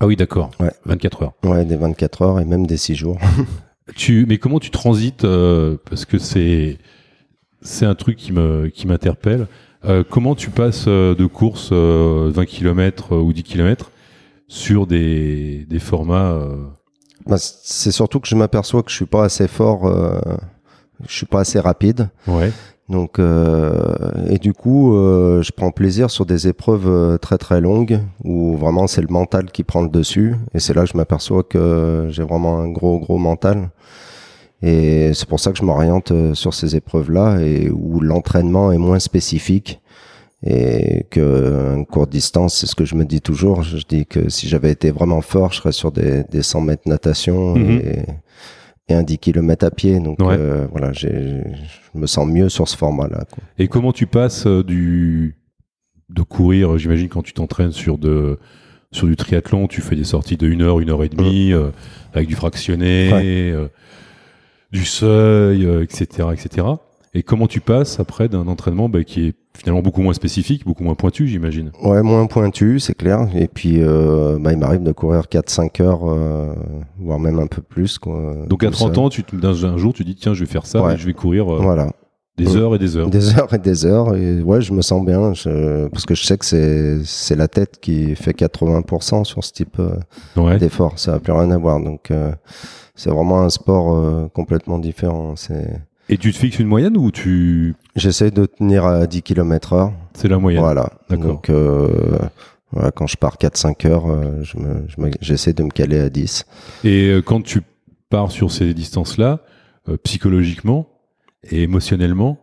ah 0.00 0.06
oui 0.06 0.16
d'accord 0.16 0.50
Ouais. 0.60 0.72
24 0.84 1.22
heures 1.22 1.32
Ouais, 1.44 1.64
des 1.64 1.76
24 1.76 2.22
heures 2.22 2.40
et 2.40 2.44
même 2.44 2.66
des 2.66 2.76
6 2.76 2.96
jours. 2.96 3.18
tu 3.96 4.24
mais 4.28 4.38
comment 4.38 4.60
tu 4.60 4.70
transites 4.70 5.24
euh, 5.24 5.76
parce 5.88 6.04
que 6.04 6.18
c'est 6.18 6.78
c'est 7.60 7.86
un 7.86 7.94
truc 7.94 8.16
qui 8.16 8.32
me 8.32 8.68
qui 8.68 8.86
m'interpelle 8.86 9.46
Euh, 9.86 10.02
comment 10.08 10.34
tu 10.34 10.48
passes 10.48 10.86
euh, 10.88 11.14
de 11.14 11.26
course 11.26 11.68
euh, 11.70 12.30
20 12.34 12.46
km 12.46 13.14
ou 13.16 13.34
10 13.34 13.42
km 13.42 13.90
sur 14.48 14.86
des 14.86 15.66
des 15.68 15.78
formats 15.78 16.32
euh, 16.32 16.56
Bah, 17.26 17.36
c'est 17.38 17.92
surtout 17.92 18.18
que 18.20 18.28
je 18.28 18.34
m'aperçois 18.34 18.82
que 18.82 18.90
je 18.90 18.96
suis 18.96 19.04
pas 19.06 19.24
assez 19.24 19.46
fort, 19.46 19.86
euh, 19.86 20.18
je 21.06 21.14
suis 21.14 21.26
pas 21.26 21.40
assez 21.40 21.60
rapide. 21.60 22.08
ouais 22.26 22.50
Donc 22.90 23.18
euh, 23.18 23.72
et 24.28 24.38
du 24.38 24.52
coup, 24.52 24.94
euh, 24.94 25.42
je 25.42 25.52
prends 25.52 25.70
plaisir 25.70 26.10
sur 26.10 26.26
des 26.26 26.48
épreuves 26.48 26.86
euh, 26.86 27.16
très 27.16 27.38
très 27.38 27.60
longues 27.62 28.00
où 28.24 28.56
vraiment 28.56 28.86
c'est 28.86 29.00
le 29.00 29.08
mental 29.08 29.50
qui 29.50 29.64
prend 29.64 29.82
le 29.82 29.88
dessus. 29.88 30.36
Et 30.52 30.60
c'est 30.60 30.74
là 30.74 30.82
que 30.84 30.90
je 30.90 30.96
m'aperçois 30.96 31.42
que 31.44 32.08
j'ai 32.10 32.22
vraiment 32.22 32.58
un 32.58 32.68
gros 32.68 32.98
gros 32.98 33.16
mental. 33.18 33.70
Et 34.62 35.12
c'est 35.14 35.28
pour 35.28 35.40
ça 35.40 35.50
que 35.52 35.58
je 35.58 35.64
m'oriente 35.64 36.10
euh, 36.12 36.34
sur 36.34 36.52
ces 36.54 36.76
épreuves-là 36.76 37.38
et 37.40 37.70
où 37.70 38.00
l'entraînement 38.00 38.70
est 38.72 38.78
moins 38.78 38.98
spécifique. 38.98 39.80
Et 40.46 41.06
que 41.08 41.74
une 41.74 41.86
courte 41.86 42.10
distance, 42.10 42.54
c'est 42.54 42.66
ce 42.66 42.74
que 42.74 42.84
je 42.84 42.96
me 42.96 43.06
dis 43.06 43.22
toujours. 43.22 43.62
Je 43.62 43.78
dis 43.88 44.04
que 44.04 44.28
si 44.28 44.46
j'avais 44.46 44.70
été 44.70 44.90
vraiment 44.90 45.22
fort, 45.22 45.52
je 45.52 45.56
serais 45.60 45.72
sur 45.72 45.90
des, 45.90 46.22
des 46.24 46.42
100 46.42 46.60
mètres 46.60 46.82
natation 46.86 47.54
Mhm. 47.54 47.70
et, 47.70 48.02
et 48.88 48.94
un 48.94 49.02
10 49.02 49.18
km 49.18 49.64
à 49.66 49.70
pied. 49.70 49.98
Donc 50.00 50.18
Ouais. 50.20 50.36
euh, 50.38 50.66
voilà, 50.70 50.92
j'ai, 50.92 51.10
je 51.94 51.98
me 51.98 52.06
sens 52.06 52.26
mieux 52.28 52.48
sur 52.48 52.68
ce 52.68 52.76
format-là. 52.76 53.24
quoi. 53.30 53.42
Et 53.58 53.68
comment 53.68 53.92
tu 53.92 54.06
passes 54.06 54.46
euh, 54.46 54.62
du 54.62 55.36
de 56.10 56.22
courir, 56.22 56.76
j'imagine 56.78 57.08
quand 57.08 57.22
tu 57.22 57.32
t'entraînes 57.32 57.72
sur 57.72 57.96
de 57.98 58.38
sur 58.92 59.06
du 59.08 59.16
triathlon, 59.16 59.66
tu 59.66 59.80
fais 59.80 59.96
des 59.96 60.04
sorties 60.04 60.36
de 60.36 60.46
1 60.48 60.60
heure, 60.60 60.78
1 60.78 60.88
heure 60.88 61.02
et 61.02 61.08
demie, 61.08 61.52
euh, 61.52 61.70
avec 62.12 62.28
du 62.28 62.36
fractionné, 62.36 63.12
Ouais. 63.12 63.50
euh, 63.52 63.66
du 64.70 64.84
seuil, 64.84 65.64
euh, 65.66 65.82
etc., 65.82 66.28
etc. 66.32 66.66
Et 67.16 67.22
comment 67.22 67.46
tu 67.46 67.60
passes 67.60 68.00
après 68.00 68.28
d'un 68.28 68.48
entraînement 68.48 68.88
bah, 68.88 69.04
qui 69.04 69.28
est 69.28 69.34
finalement 69.56 69.82
beaucoup 69.82 70.02
moins 70.02 70.14
spécifique, 70.14 70.64
beaucoup 70.64 70.82
moins 70.82 70.96
pointu, 70.96 71.28
j'imagine. 71.28 71.70
Ouais, 71.82 72.02
moins 72.02 72.26
pointu, 72.26 72.80
c'est 72.80 72.94
clair. 72.94 73.28
Et 73.36 73.46
puis, 73.46 73.76
euh, 73.80 74.36
bah, 74.40 74.52
il 74.52 74.58
m'arrive 74.58 74.82
de 74.82 74.90
courir 74.90 75.28
4-5 75.30 75.80
heures, 75.80 76.00
euh, 76.10 76.52
voire 76.98 77.20
même 77.20 77.38
un 77.38 77.46
peu 77.46 77.62
plus. 77.62 77.98
Quoi, 77.98 78.34
Donc 78.48 78.64
à 78.64 78.66
tout 78.66 78.72
30 78.72 78.94
seul. 78.96 79.04
ans, 79.04 79.08
tu 79.10 79.22
un 79.44 79.76
jour, 79.76 79.92
tu 79.92 80.02
dis 80.02 80.16
tiens, 80.16 80.34
je 80.34 80.40
vais 80.40 80.50
faire 80.50 80.66
ça, 80.66 80.82
Ouais. 80.82 80.94
et 80.94 80.96
je 80.96 81.06
vais 81.06 81.12
courir 81.12 81.54
euh, 81.54 81.60
Voilà. 81.60 81.92
des 82.36 82.46
Mm. 82.46 82.56
heures 82.56 82.74
et 82.74 82.78
des 82.80 82.96
heures. 82.96 83.08
Des 83.08 83.38
heures 83.38 83.54
et 83.54 83.58
des 83.58 83.86
heures. 83.86 84.16
Et 84.16 84.42
ouais, 84.42 84.60
je 84.60 84.72
me 84.72 84.82
sens 84.82 85.04
bien. 85.06 85.34
Je, 85.34 85.86
parce 85.86 86.06
que 86.06 86.16
je 86.16 86.24
sais 86.24 86.36
que 86.36 86.44
c'est, 86.44 87.04
c'est 87.04 87.36
la 87.36 87.46
tête 87.46 87.78
qui 87.80 88.16
fait 88.16 88.32
80% 88.32 89.22
sur 89.22 89.44
ce 89.44 89.52
type 89.52 89.80
Ouais. 90.36 90.58
d'effort. 90.58 90.98
Ça 90.98 91.12
n'a 91.12 91.20
plus 91.20 91.32
rien 91.32 91.52
à 91.52 91.58
voir. 91.58 91.78
Donc, 91.80 92.10
c'est 92.96 93.10
vraiment 93.10 93.40
un 93.42 93.50
sport 93.50 94.30
complètement 94.32 94.80
différent. 94.80 95.34
C'est, 95.36 95.80
Et 96.08 96.18
tu 96.18 96.32
te 96.32 96.36
fixes 96.38 96.58
une 96.58 96.66
moyenne 96.66 96.96
ou 96.96 97.10
tu 97.10 97.74
j'essaie 97.96 98.30
de 98.30 98.46
tenir 98.46 98.84
à 98.84 99.06
10 99.06 99.22
km 99.22 99.72
heure. 99.72 99.92
c'est 100.14 100.28
la 100.28 100.38
moyenne 100.38 100.62
Voilà. 100.62 100.92
Donc, 101.10 101.48
euh, 101.48 102.18
voilà, 102.72 102.90
quand 102.90 103.06
je 103.06 103.16
pars 103.16 103.36
4-5 103.36 103.86
heures, 103.86 104.10
euh, 104.10 104.42
je 104.42 104.58
me, 104.58 104.84
je 104.88 104.96
j'essaie 105.20 105.52
de 105.52 105.62
me 105.62 105.70
caler 105.70 106.00
à 106.00 106.10
10. 106.10 106.44
Et 106.84 107.08
euh, 107.08 107.22
quand 107.22 107.40
tu 107.42 107.62
pars 108.10 108.30
sur 108.30 108.50
ces 108.52 108.74
distances-là, 108.74 109.40
euh, 109.88 109.96
psychologiquement 110.02 110.88
et 111.50 111.62
émotionnellement, 111.62 112.38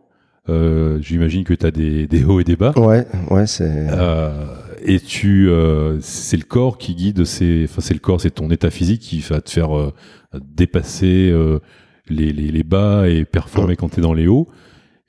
euh, 0.49 0.99
j'imagine 1.01 1.43
que 1.43 1.53
tu 1.53 1.65
as 1.65 1.71
des, 1.71 2.07
des 2.07 2.23
hauts 2.23 2.39
et 2.39 2.43
des 2.43 2.55
bas. 2.55 2.73
Ouais, 2.77 3.05
ouais, 3.29 3.45
c'est. 3.45 3.69
Euh, 3.69 4.55
et 4.83 4.99
tu, 4.99 5.49
c'est 6.01 6.37
le 6.37 6.43
corps 6.43 6.79
qui 6.79 6.95
guide, 6.95 7.23
c'est, 7.25 7.65
enfin 7.65 7.81
c'est 7.81 7.93
le 7.93 7.99
corps, 7.99 8.19
c'est 8.19 8.31
ton 8.31 8.49
état 8.49 8.71
physique 8.71 9.01
qui 9.01 9.19
va 9.19 9.39
te 9.39 9.51
faire 9.51 9.69
dépasser 10.33 11.31
les, 12.09 12.31
les, 12.33 12.51
les 12.51 12.63
bas 12.63 13.07
et 13.07 13.25
performer 13.25 13.75
quand 13.75 13.89
tu 13.89 13.99
es 13.99 14.03
dans 14.03 14.13
les 14.13 14.27
hauts. 14.27 14.47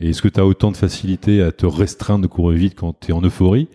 Et 0.01 0.11
est-ce 0.11 0.23
que 0.23 0.29
tu 0.29 0.41
as 0.41 0.47
autant 0.47 0.71
de 0.73 0.77
facilité 0.77 1.43
à 1.43 1.53
te 1.53 1.65
restreindre 1.67 2.23
de 2.23 2.27
courir 2.29 2.59
vite 2.59 2.75
quand 2.75 2.99
tu 2.99 3.11
es 3.11 3.15
en 3.15 3.23
euphorie 3.23 3.69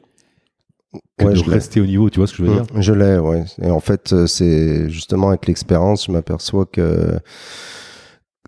que 1.17 1.25
Ouais, 1.25 1.33
de 1.33 1.39
je 1.39 1.45
l'ai. 1.45 1.51
rester 1.53 1.79
au 1.81 1.85
niveau, 1.85 2.09
tu 2.09 2.19
vois 2.19 2.27
ce 2.27 2.33
que 2.33 2.37
je 2.39 2.43
veux 2.49 2.53
dire? 2.53 2.65
Mm, 2.73 2.81
Je 2.81 2.93
l'ai, 2.93 3.17
ouais. 3.17 3.43
Et 3.61 3.69
en 3.69 3.79
fait, 3.79 4.13
euh, 4.13 4.27
c'est 4.27 4.89
justement 4.89 5.29
avec 5.29 5.47
l'expérience, 5.47 6.05
je 6.07 6.11
m'aperçois 6.11 6.65
que 6.65 7.19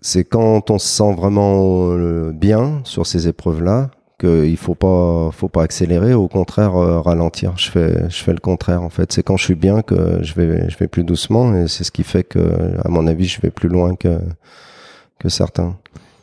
c'est 0.02 0.24
quand 0.24 0.70
on 0.70 0.78
se 0.78 0.86
sent 0.88 1.14
vraiment 1.14 1.90
euh, 1.92 2.32
bien 2.32 2.80
sur 2.84 3.06
ces 3.06 3.28
épreuves-là 3.28 3.90
qu'il 4.20 4.56
faut 4.56 4.74
pas, 4.74 5.30
faut 5.32 5.48
pas 5.48 5.62
accélérer, 5.62 6.14
au 6.14 6.28
contraire 6.28 6.76
euh, 6.76 7.00
ralentir. 7.00 7.56
Je 7.56 7.70
fais, 7.70 8.32
le 8.32 8.40
contraire 8.40 8.82
en 8.82 8.90
fait. 8.90 9.12
C'est 9.12 9.22
quand 9.22 9.36
je 9.36 9.44
suis 9.44 9.54
bien 9.54 9.82
que 9.82 10.22
je 10.22 10.34
vais, 10.34 10.86
plus 10.88 11.04
doucement 11.04 11.54
et 11.56 11.68
c'est 11.68 11.84
ce 11.84 11.90
qui 11.90 12.04
fait 12.04 12.24
que, 12.24 12.38
à 12.84 12.88
mon 12.88 13.06
avis, 13.06 13.26
je 13.26 13.40
vais 13.40 13.50
plus 13.50 13.68
loin 13.68 13.96
que 13.96 14.18
certains. 15.28 15.76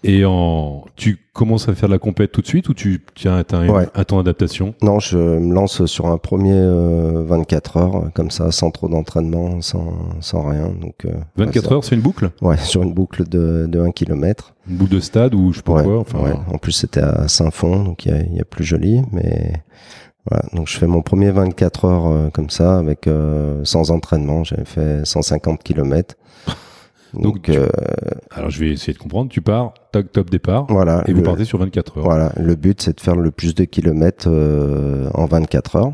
Et 0.03 0.25
en, 0.25 0.85
tu 0.95 1.17
commences 1.33 1.67
à 1.69 1.75
faire 1.75 1.89
de 1.89 1.93
la 1.93 1.99
compète 1.99 2.31
tout 2.31 2.41
de 2.41 2.47
suite 2.47 2.69
ou 2.69 2.73
tu 2.73 3.03
tiens 3.15 3.43
as 3.51 3.55
un, 3.55 3.67
Ouais. 3.69 3.87
un 3.93 4.03
temps 4.03 4.17
d'adaptation? 4.17 4.73
Non, 4.81 4.99
je 4.99 5.17
me 5.17 5.53
lance 5.53 5.85
sur 5.85 6.07
un 6.07 6.17
premier 6.17 6.53
euh, 6.53 7.23
24 7.27 7.77
heures 7.77 7.95
euh, 7.97 8.09
comme 8.13 8.31
ça, 8.31 8.51
sans 8.51 8.71
trop 8.71 8.87
d'entraînement, 8.87 9.61
sans, 9.61 9.93
sans 10.21 10.47
rien. 10.47 10.69
Donc 10.81 11.05
euh, 11.05 11.11
24 11.37 11.65
ouais, 11.69 11.73
heures, 11.73 11.83
c'est 11.83 11.95
une 11.95 12.01
boucle? 12.01 12.31
Ouais, 12.41 12.57
sur 12.57 12.83
une 12.83 12.93
boucle 12.93 13.27
de, 13.27 13.65
de 13.67 13.79
1 13.79 13.91
km. 13.91 14.53
Une 14.69 14.77
boucle 14.77 14.95
de 14.95 14.99
stade 14.99 15.33
ou 15.35 15.51
je 15.51 15.57
sais 15.57 15.63
pas 15.63 15.73
Ouais, 15.73 15.83
quoi 15.83 15.99
enfin. 15.99 16.43
En 16.51 16.57
plus, 16.57 16.71
c'était 16.73 17.01
à 17.01 17.27
Saint-Fond, 17.27 17.83
donc 17.83 18.05
il 18.05 18.11
y 18.11 18.15
a, 18.15 18.21
il 18.21 18.35
y 18.35 18.39
a 18.41 18.45
plus 18.45 18.63
joli. 18.63 19.01
Mais 19.11 19.53
voilà, 20.29 20.43
donc 20.53 20.67
je 20.67 20.77
fais 20.77 20.87
mon 20.87 21.01
premier 21.01 21.31
24 21.31 21.85
heures 21.85 22.07
euh, 22.07 22.29
comme 22.29 22.49
ça, 22.49 22.77
avec 22.77 23.07
euh, 23.07 23.61
sans 23.63 23.91
entraînement. 23.91 24.43
J'avais 24.43 24.65
fait 24.65 25.05
150 25.05 25.63
km. 25.63 26.15
Donc, 27.13 27.23
Donc, 27.23 27.41
tu- 27.43 27.51
euh, 27.51 27.67
Alors 28.31 28.49
je 28.49 28.59
vais 28.59 28.71
essayer 28.71 28.93
de 28.93 28.97
comprendre. 28.97 29.29
Tu 29.29 29.41
pars, 29.41 29.73
tac, 29.91 30.11
top 30.11 30.29
départ, 30.29 30.65
voilà. 30.69 31.03
et 31.07 31.11
vous 31.13 31.19
le- 31.19 31.23
partez 31.23 31.45
sur 31.45 31.57
24 31.59 31.97
heures. 31.99 32.03
Voilà, 32.03 32.31
le 32.37 32.55
but 32.55 32.81
c'est 32.81 32.95
de 32.95 33.01
faire 33.01 33.15
le 33.15 33.31
plus 33.31 33.55
de 33.55 33.63
kilomètres 33.63 34.27
euh, 34.29 35.09
en 35.13 35.25
24 35.25 35.75
heures. 35.77 35.93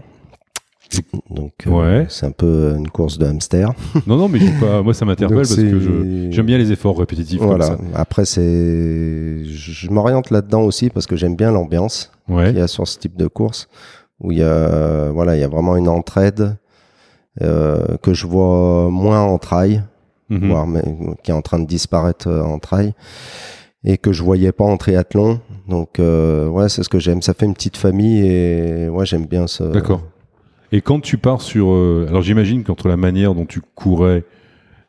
Donc 1.32 1.54
euh, 1.66 1.72
Ouais. 1.72 2.06
c'est 2.10 2.28
un 2.28 2.32
peu 2.32 2.76
une 2.78 2.88
course 2.90 3.18
de 3.18 3.26
hamster. 3.26 3.72
Non, 4.08 4.16
non, 4.18 4.28
mais 4.30 4.38
je 4.40 4.60
pas, 4.60 4.84
moi 4.84 4.94
ça 4.94 5.06
m'interpelle 5.06 5.38
parce 5.38 5.56
que 5.56 6.30
j'aime 6.32 6.46
bien 6.46 6.58
les 6.60 6.72
efforts 6.72 6.98
répétitifs 7.00 7.42
Voilà. 7.42 7.70
comme 7.70 7.88
Après 7.96 8.26
c'est, 8.26 9.44
je 9.44 9.90
m'oriente 9.90 10.30
là-dedans 10.30 10.62
aussi 10.62 10.90
parce 10.92 11.08
que 11.08 11.16
j'aime 11.16 11.36
bien 11.36 11.52
l'ambiance. 11.52 12.12
Ouais. 12.30 12.48
qu'il 12.50 12.58
y 12.60 12.62
a 12.62 12.68
sur 12.68 12.88
ce 12.88 13.00
type 13.00 13.18
de 13.18 13.28
course 13.28 13.68
où 14.20 14.32
il 14.32 14.38
y 14.38 14.44
a, 14.44 15.10
voilà, 15.12 15.36
il 15.36 15.42
y 15.42 15.44
a 15.44 15.48
vraiment 15.48 15.76
une 15.78 15.90
entraide 15.90 16.58
euh, 17.42 17.98
que 18.04 18.14
je 18.14 18.28
vois 18.28 18.90
moins 18.92 19.22
en 19.22 19.38
trail, 19.40 19.82
Mhm. 20.40 20.50
voire 20.50 20.68
qui 21.24 21.32
est 21.32 21.34
en 21.34 21.42
train 21.42 21.60
de 21.60 21.66
disparaître 21.68 22.28
euh, 22.28 22.42
en 22.44 22.60
trail 22.60 22.94
et 23.84 23.98
que 23.98 24.14
je 24.14 24.24
voyais 24.24 24.52
pas 24.52 24.64
en 24.64 24.78
triathlon. 24.78 25.40
Donc 25.68 26.00
euh, 26.00 26.48
ouais, 26.48 26.70
c'est 26.70 26.84
ce 26.84 26.90
que 26.90 27.00
j'aime. 27.00 27.22
Ça 27.22 27.34
fait 27.34 27.46
une 27.46 27.54
petite 27.54 27.78
famille 27.78 28.26
et 28.26 28.90
ouais, 28.90 29.06
j'aime 29.06 29.26
bien 29.26 29.48
ce. 29.48 29.64
D'accord. 29.64 30.02
Et 30.72 30.82
quand 30.82 31.00
tu 31.00 31.18
pars 31.18 31.42
sur... 31.42 31.72
euh, 31.72 32.06
alors 32.10 32.22
j'imagine 32.22 32.64
qu'entre 32.64 32.88
la 32.88 32.98
manière 32.98 33.36
dont 33.36 33.46
tu 33.46 33.62
courais 33.76 34.24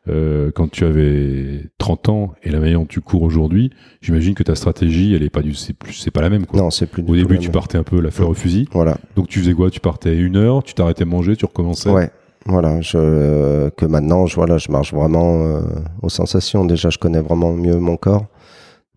euh, 0.07 0.51
quand 0.55 0.71
tu 0.71 0.85
avais 0.85 1.63
30 1.79 2.09
ans 2.11 2.35
et 2.43 2.51
la 2.51 2.61
manière 2.61 2.79
dont 2.79 2.87
tu 2.87 3.01
cours 3.01 3.23
aujourd'hui, 3.23 3.71
j'imagine 4.03 4.35
que 4.35 4.43
ta 4.43 4.55
stratégie, 4.55 5.15
elle 5.15 5.23
est 5.23 5.31
pas 5.31 5.41
du, 5.43 5.55
c'est 5.55 5.73
plus, 5.73 5.95
c'est 5.95 6.11
pas 6.11 6.21
la 6.21 6.31
même 6.31 6.47
quoi. 6.47 6.61
Non, 6.61 6.71
c'est 6.71 6.87
plus 6.87 7.03
du 7.03 7.11
Au 7.11 7.17
début, 7.17 7.39
tu 7.39 7.51
partais 7.51 7.79
un 7.79 7.83
peu 7.83 8.01
la 8.01 8.11
fleur 8.11 8.29
au 8.29 8.35
fusil. 8.35 8.69
Voilà. 8.73 8.99
Donc 9.17 9.29
tu 9.29 9.41
faisais 9.41 9.55
quoi? 9.55 9.71
Tu 9.71 9.81
partais 9.81 10.17
une 10.17 10.37
heure, 10.37 10.63
tu 10.63 10.75
t'arrêtais 10.75 11.05
manger, 11.05 11.37
tu 11.37 11.47
recommençais? 11.47 11.91
Ouais. 11.91 12.11
Voilà, 12.47 12.81
je, 12.83 12.97
euh, 12.99 13.71
que 13.71 13.87
maintenant, 13.87 14.27
je, 14.27 14.35
voilà, 14.35 14.59
je 14.59 14.71
marche 14.71 14.93
vraiment 14.93 15.45
euh, 15.47 15.61
aux 16.03 16.09
sensations. 16.11 16.65
Déjà, 16.65 16.91
je 16.91 16.99
connais 16.99 17.21
vraiment 17.21 17.53
mieux 17.53 17.79
mon 17.79 17.97
corps. 17.97 18.27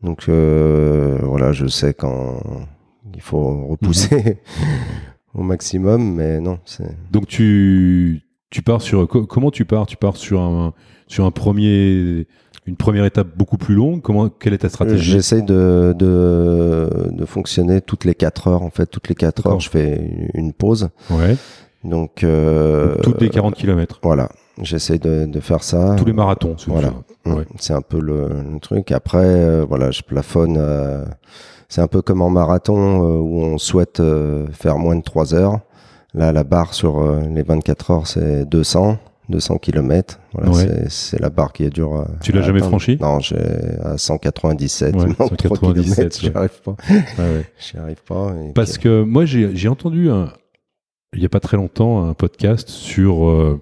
Donc, 0.04 0.26
euh, 0.30 1.18
voilà, 1.24 1.54
je 1.54 1.66
sais 1.68 1.94
quand 1.94 2.42
il 3.16 3.22
faut 3.22 3.68
repousser 3.68 4.40
au 5.34 5.42
maximum, 5.44 6.16
mais 6.16 6.40
non, 6.42 6.60
c'est. 6.66 6.90
Donc 7.12 7.28
tu 7.28 8.22
tu 8.50 8.62
pars 8.62 8.82
sur 8.82 9.08
co- 9.08 9.26
comment 9.26 9.50
tu 9.52 9.66
pars? 9.66 9.86
Tu 9.88 9.98
pars 9.98 10.18
sur 10.18 10.42
un 10.42 10.74
sur 11.08 11.26
un 11.26 11.32
premier 11.32 12.28
une 12.66 12.76
première 12.76 13.06
étape 13.06 13.30
beaucoup 13.38 13.58
plus 13.58 13.76
longue? 13.76 14.02
Comment 14.02 14.28
quelle 14.30 14.54
est 14.54 14.58
ta 14.60 14.70
stratégie? 14.70 15.10
J'essaie 15.12 15.42
de, 15.42 15.96
de, 15.98 16.90
de 17.12 17.26
fonctionner 17.26 17.80
toutes 17.82 18.04
les 18.04 18.14
4 18.14 18.48
heures. 18.50 18.62
En 18.62 18.70
fait, 18.70 18.86
toutes 18.88 19.08
les 19.08 19.16
4 19.16 19.38
D'accord. 19.38 19.54
heures, 19.54 19.60
je 19.62 19.70
fais 19.70 20.30
une 20.34 20.52
pause. 20.54 20.90
Ouais. 21.10 21.38
Donc, 21.84 22.24
euh, 22.24 22.96
Donc, 22.96 23.02
toutes 23.04 23.22
les 23.22 23.30
40 23.30 23.56
km. 23.56 24.00
voilà, 24.04 24.30
j'essaie 24.62 24.98
de, 24.98 25.26
de 25.26 25.40
faire 25.40 25.64
ça. 25.64 25.96
Tous 25.98 26.06
les 26.06 26.14
marathons. 26.14 26.56
Voilà. 26.68 26.90
c'est- 26.90 27.04
Ouais. 27.32 27.44
C'est 27.60 27.74
un 27.74 27.82
peu 27.82 28.00
le, 28.00 28.30
le 28.54 28.60
truc. 28.62 28.92
Après, 28.94 29.18
euh, 29.26 29.66
voilà, 29.68 29.92
je 29.92 30.02
plafonne. 30.02 30.56
euh, 30.58 31.04
c'est 31.68 31.82
un 31.82 31.88
peu 31.88 32.02
comme 32.02 32.22
en 32.22 32.30
marathon 32.30 33.04
euh, 33.04 33.18
où 33.20 33.42
on 33.42 33.58
souhaite 33.58 34.00
euh, 34.00 34.48
faire 34.54 34.78
moins 34.78 34.96
de 34.96 35.02
3 35.04 35.34
heures. 35.36 35.60
Là, 36.14 36.32
la 36.32 36.46
barre 36.46 36.74
sur 36.74 37.00
euh, 37.02 37.20
les 37.30 37.44
24 37.44 37.92
heures, 37.92 38.08
c'est 38.08 38.46
200, 38.50 38.98
200 39.28 39.58
km. 39.58 40.20
Voilà, 40.34 40.52
Ouais. 40.52 40.56
c'est- 40.64 40.90
c'est 40.90 41.20
la 41.22 41.30
barre 41.30 41.52
qui 41.52 41.66
est 41.66 41.70
dure. 41.70 41.98
à- 41.98 42.08
Tu 42.22 42.32
l'as 42.32 42.42
jamais 42.44 42.62
franchi 42.62 42.98
Non, 43.02 43.20
j'ai 43.20 43.36
à 43.84 43.98
197. 43.98 44.96
Ouais, 44.96 45.02
il 45.02 45.08
manque 45.20 45.36
3 45.36 45.58
197, 45.58 45.94
kilomètres, 45.96 46.20
J'y 46.22 46.28
ouais. 46.30 46.38
arrive 46.38 46.62
pas. 46.64 46.76
Ouais, 46.90 47.30
ouais. 47.36 47.46
J'y 47.60 47.78
arrive 47.78 48.02
pas. 48.08 48.32
Parce 48.56 48.72
puis- 48.74 48.84
que 48.84 49.04
moi 49.04 49.26
j'ai 49.26 49.54
j'ai 49.54 49.68
entendu 49.68 50.10
un, 50.10 50.30
il 51.18 51.24
y 51.24 51.26
a 51.26 51.30
pas 51.30 51.40
très 51.40 51.58
longtemps 51.58 52.04
un 52.08 52.14
podcast 52.14 52.70
sur 52.70 53.28
euh, 53.28 53.62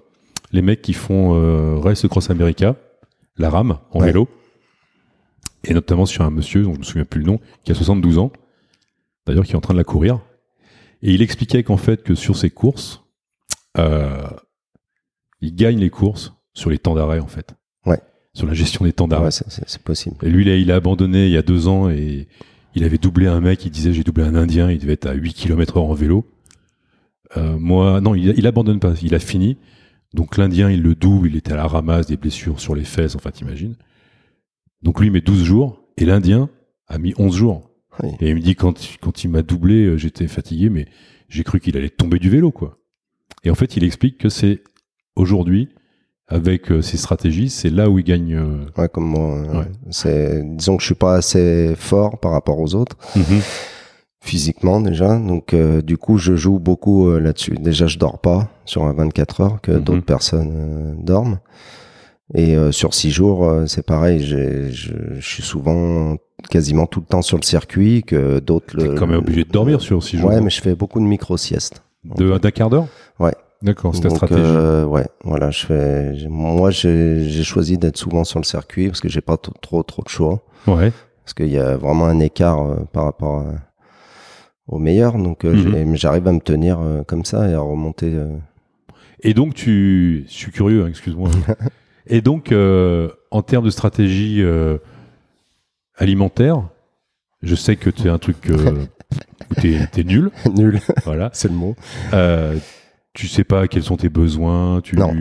les 0.52 0.62
mecs 0.62 0.82
qui 0.82 0.92
font 0.92 1.34
euh, 1.34 1.78
Race 1.78 2.06
Cross 2.06 2.30
America, 2.30 2.76
la 3.36 3.50
rame 3.50 3.78
en 3.92 4.00
Ouais. 4.00 4.06
vélo, 4.06 4.28
et 5.64 5.74
notamment 5.74 6.06
sur 6.06 6.24
un 6.24 6.30
monsieur 6.30 6.62
dont 6.62 6.74
je 6.74 6.78
me 6.78 6.84
souviens 6.84 7.04
plus 7.04 7.20
le 7.20 7.26
nom, 7.26 7.40
qui 7.64 7.72
a 7.72 7.74
72 7.74 8.18
ans, 8.18 8.30
d'ailleurs 9.26 9.44
qui 9.44 9.52
est 9.52 9.56
en 9.56 9.60
train 9.60 9.74
de 9.74 9.78
la 9.78 9.84
courir, 9.84 10.20
et 11.02 11.12
il 11.12 11.22
expliquait 11.22 11.62
qu'en 11.62 11.76
fait 11.76 12.02
que 12.02 12.14
sur 12.14 12.36
ces 12.36 12.50
courses, 12.50 13.02
euh, 13.78 14.26
il 15.40 15.54
gagne 15.54 15.78
les 15.78 15.90
courses 15.90 16.32
sur 16.54 16.70
les 16.70 16.78
temps 16.78 16.94
d'arrêt 16.94 17.18
en 17.20 17.26
fait, 17.26 17.54
Ouais. 17.84 18.00
sur 18.34 18.46
la 18.46 18.54
gestion 18.54 18.84
des 18.84 18.92
temps 18.92 19.08
d'arrêt. 19.08 19.26
Ouais, 19.26 19.30
c'est- 19.30 19.82
possible. 19.82 20.16
Et 20.22 20.28
lui, 20.30 20.42
il 20.44 20.50
a, 20.50 20.56
il 20.56 20.70
a 20.72 20.76
abandonné 20.76 21.26
il 21.26 21.32
y 21.32 21.36
a 21.36 21.42
deux 21.42 21.68
ans 21.68 21.90
et 21.90 22.28
il 22.74 22.84
avait 22.84 22.98
doublé 22.98 23.26
un 23.26 23.40
mec, 23.40 23.64
il 23.64 23.70
disait 23.70 23.92
j'ai 23.92 24.04
doublé 24.04 24.24
un 24.24 24.34
Indien, 24.34 24.70
il 24.70 24.78
devait 24.78 24.92
être 24.94 25.06
à 25.06 25.12
8 25.14 25.32
km 25.34 25.76
heure 25.78 25.84
en 25.84 25.94
vélo. 25.94 26.26
Euh, 27.36 27.56
moi, 27.58 28.00
non, 28.00 28.14
il, 28.14 28.34
il 28.36 28.46
abandonne 28.46 28.80
pas, 28.80 28.94
il 29.02 29.14
a 29.14 29.18
fini. 29.18 29.58
Donc 30.14 30.36
l'Indien, 30.36 30.70
il 30.70 30.82
le 30.82 30.94
double, 30.94 31.28
il 31.28 31.36
était 31.36 31.52
à 31.52 31.56
la 31.56 31.66
ramasse, 31.66 32.06
des 32.06 32.16
blessures 32.16 32.60
sur 32.60 32.74
les 32.74 32.84
fesses, 32.84 33.16
enfin 33.16 33.30
t'imagines. 33.30 33.74
Donc 34.82 35.00
lui, 35.00 35.08
il 35.08 35.12
met 35.12 35.20
12 35.20 35.42
jours 35.42 35.82
et 35.96 36.04
l'Indien 36.04 36.48
a 36.88 36.98
mis 36.98 37.12
11 37.18 37.34
jours. 37.34 37.70
Oui. 38.02 38.10
Et 38.20 38.30
il 38.30 38.34
me 38.36 38.40
dit 38.40 38.54
quand, 38.54 38.74
quand 39.00 39.24
il 39.24 39.28
m'a 39.30 39.42
doublé, 39.42 39.84
euh, 39.86 39.96
j'étais 39.96 40.28
fatigué, 40.28 40.68
mais 40.70 40.86
j'ai 41.28 41.44
cru 41.44 41.60
qu'il 41.60 41.76
allait 41.76 41.88
tomber 41.90 42.18
du 42.18 42.30
vélo, 42.30 42.52
quoi. 42.52 42.78
Et 43.44 43.50
en 43.50 43.54
fait, 43.54 43.76
il 43.76 43.84
explique 43.84 44.18
que 44.18 44.28
c'est 44.28 44.62
aujourd'hui, 45.16 45.68
avec 46.28 46.70
euh, 46.72 46.82
ses 46.82 46.96
stratégies, 46.96 47.50
c'est 47.50 47.70
là 47.70 47.88
où 47.88 47.98
il 47.98 48.04
gagne. 48.04 48.34
euh, 48.34 48.64
Ouais, 48.76 48.88
comme 48.88 49.06
moi. 49.06 49.36
euh, 49.38 49.58
Ouais. 49.60 49.66
C'est, 49.90 50.42
disons 50.56 50.76
que 50.76 50.82
je 50.82 50.86
suis 50.86 50.94
pas 50.94 51.14
assez 51.14 51.74
fort 51.76 52.18
par 52.20 52.32
rapport 52.32 52.58
aux 52.60 52.74
autres. 52.74 52.96
Physiquement 54.26 54.80
déjà. 54.80 55.18
Donc 55.18 55.54
euh, 55.54 55.80
du 55.82 55.96
coup, 55.96 56.18
je 56.18 56.34
joue 56.36 56.58
beaucoup 56.58 57.08
euh, 57.08 57.18
là-dessus. 57.20 57.54
Déjà, 57.60 57.86
je 57.86 57.98
dors 57.98 58.18
pas 58.18 58.48
sur 58.64 58.84
un 58.84 58.92
24 58.92 59.40
heures 59.40 59.60
que 59.62 59.72
Mhm. 59.72 59.80
d'autres 59.80 60.04
personnes 60.04 60.52
euh, 60.54 60.94
dorment. 60.98 61.38
Et 62.34 62.56
euh, 62.56 62.72
sur 62.72 62.92
six 62.92 63.10
jours, 63.10 63.44
euh, 63.48 63.66
c'est 63.66 63.86
pareil. 63.86 64.18
Je, 64.24 64.68
je 64.70 65.20
suis 65.20 65.42
souvent 65.44 66.16
quasiment 66.50 66.86
tout 66.86 67.00
le 67.00 67.06
temps 67.06 67.22
sur 67.22 67.36
le 67.38 67.44
circuit 67.44 68.02
que 68.02 68.40
d'autres. 68.40 68.76
T'es 68.76 68.94
quand 68.96 69.06
même 69.06 69.18
obligé 69.20 69.44
de 69.44 69.50
dormir 69.50 69.80
sur 69.80 70.02
6 70.02 70.18
jours. 70.18 70.30
Ouais, 70.30 70.40
mais 70.40 70.50
je 70.50 70.60
fais 70.60 70.74
beaucoup 70.74 70.98
de 71.00 71.04
micro 71.06 71.36
siestes. 71.36 71.82
De, 72.04 72.36
d'un 72.38 72.50
quart 72.50 72.68
d'heure? 72.68 72.86
Ouais. 73.20 73.32
D'accord, 73.62 73.94
c'est 73.94 74.02
ta 74.02 74.10
stratégie. 74.10 74.40
euh, 74.44 74.84
ouais, 74.84 75.06
voilà, 75.24 75.50
je 75.50 75.64
fais. 75.66 76.12
Moi, 76.28 76.70
j'ai 76.72 77.42
choisi 77.42 77.78
d'être 77.78 77.96
souvent 77.96 78.22
sur 78.24 78.38
le 78.38 78.44
circuit 78.44 78.88
parce 78.88 79.00
que 79.00 79.08
j'ai 79.08 79.22
pas 79.22 79.36
trop, 79.38 79.82
trop 79.82 80.02
de 80.02 80.08
choix 80.08 80.42
Ouais. 80.66 80.92
parce 81.24 81.32
qu'il 81.34 81.48
y 81.48 81.58
a 81.58 81.76
vraiment 81.76 82.04
un 82.06 82.20
écart 82.20 82.58
par 82.92 83.04
rapport 83.04 83.40
à- 83.40 83.44
aux 84.68 84.78
meilleurs. 84.78 85.16
Donc 85.18 85.44
euh, 85.44 85.52
Mhm. 85.84 85.96
j'arrive 85.96 86.26
à 86.28 86.32
me 86.32 86.40
tenir 86.40 86.78
euh, 86.80 87.02
comme 87.04 87.24
ça 87.24 87.48
et 87.48 87.54
à 87.54 87.60
remonter. 87.60 88.12
euh. 88.14 88.28
Et 89.20 89.34
donc, 89.34 89.54
tu. 89.54 90.24
Je 90.28 90.32
suis 90.32 90.52
curieux, 90.52 90.84
hein, 90.84 90.88
excuse-moi. 90.88 91.30
Et 92.08 92.20
donc, 92.20 92.52
en 92.52 93.42
termes 93.42 93.64
de 93.64 93.70
stratégie 93.70 94.40
alimentaire, 95.96 96.62
je 97.42 97.54
sais 97.54 97.76
que 97.76 97.90
tu 97.90 98.04
es 98.06 98.10
un 98.10 98.18
truc 98.18 98.36
où 99.50 99.54
tu 99.60 99.74
es, 99.74 100.04
nul. 100.04 100.30
Nul, 100.54 100.80
Voilà. 101.04 101.30
c'est 101.32 101.48
le 101.48 101.54
mot. 101.54 101.74
Euh, 102.12 102.56
tu 103.12 103.26
sais 103.28 103.44
pas 103.44 103.66
quels 103.68 103.82
sont 103.82 103.96
tes 103.96 104.08
besoins. 104.08 104.80
Tu... 104.82 104.96
Non. 104.96 105.12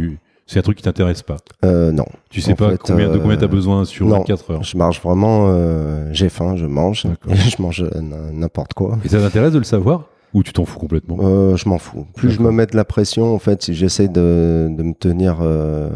C'est 0.48 0.60
un 0.60 0.62
truc 0.62 0.78
qui 0.78 0.84
t'intéresse 0.84 1.24
pas. 1.24 1.38
Euh, 1.64 1.92
non, 1.92 2.06
Tu 2.30 2.40
sais 2.40 2.52
En 2.54 2.56
pas 2.56 2.72
fait, 2.72 2.78
combien, 2.78 3.10
de 3.10 3.16
euh, 3.18 3.20
combien 3.20 3.36
tu 3.38 3.44
as 3.44 3.48
besoin 3.48 3.84
sur 3.84 4.06
non. 4.06 4.18
24 4.20 4.52
heures. 4.52 4.64
je 4.64 4.78
marche 4.78 5.02
vraiment. 5.02 5.48
euh, 5.50 6.10
j'ai 6.12 6.30
faim, 6.30 6.56
je 6.56 6.66
mange. 6.68 7.08
Et 7.30 7.36
je 7.36 7.62
mange 7.62 7.82
euh, 7.84 8.02
n'importe 8.32 8.74
quoi. 8.76 9.00
Et 9.04 9.10
ça 9.10 9.20
t'intéresse 9.20 9.54
de 9.54 9.58
le 9.58 9.64
savoir 9.64 10.04
Ou 10.36 10.44
tu 10.44 10.54
t'en 10.54 10.66
fous 10.66 10.78
complètement? 10.80 11.18
Euh, 11.22 11.56
je 11.56 11.68
m'en 11.68 11.80
fous. 11.80 12.06
Plus 12.16 12.30
je 12.30 12.42
me 12.42 12.52
mets 12.52 12.68
de 12.68 12.76
la 12.76 12.86
pression, 12.86 13.34
en 13.34 13.40
fait, 13.40 13.64
si 13.64 13.74
j'essaie 13.74 14.08
de, 14.08 14.68
de 14.70 14.84
me 14.84 14.94
tenir 14.94 15.38
euh, 15.42 15.90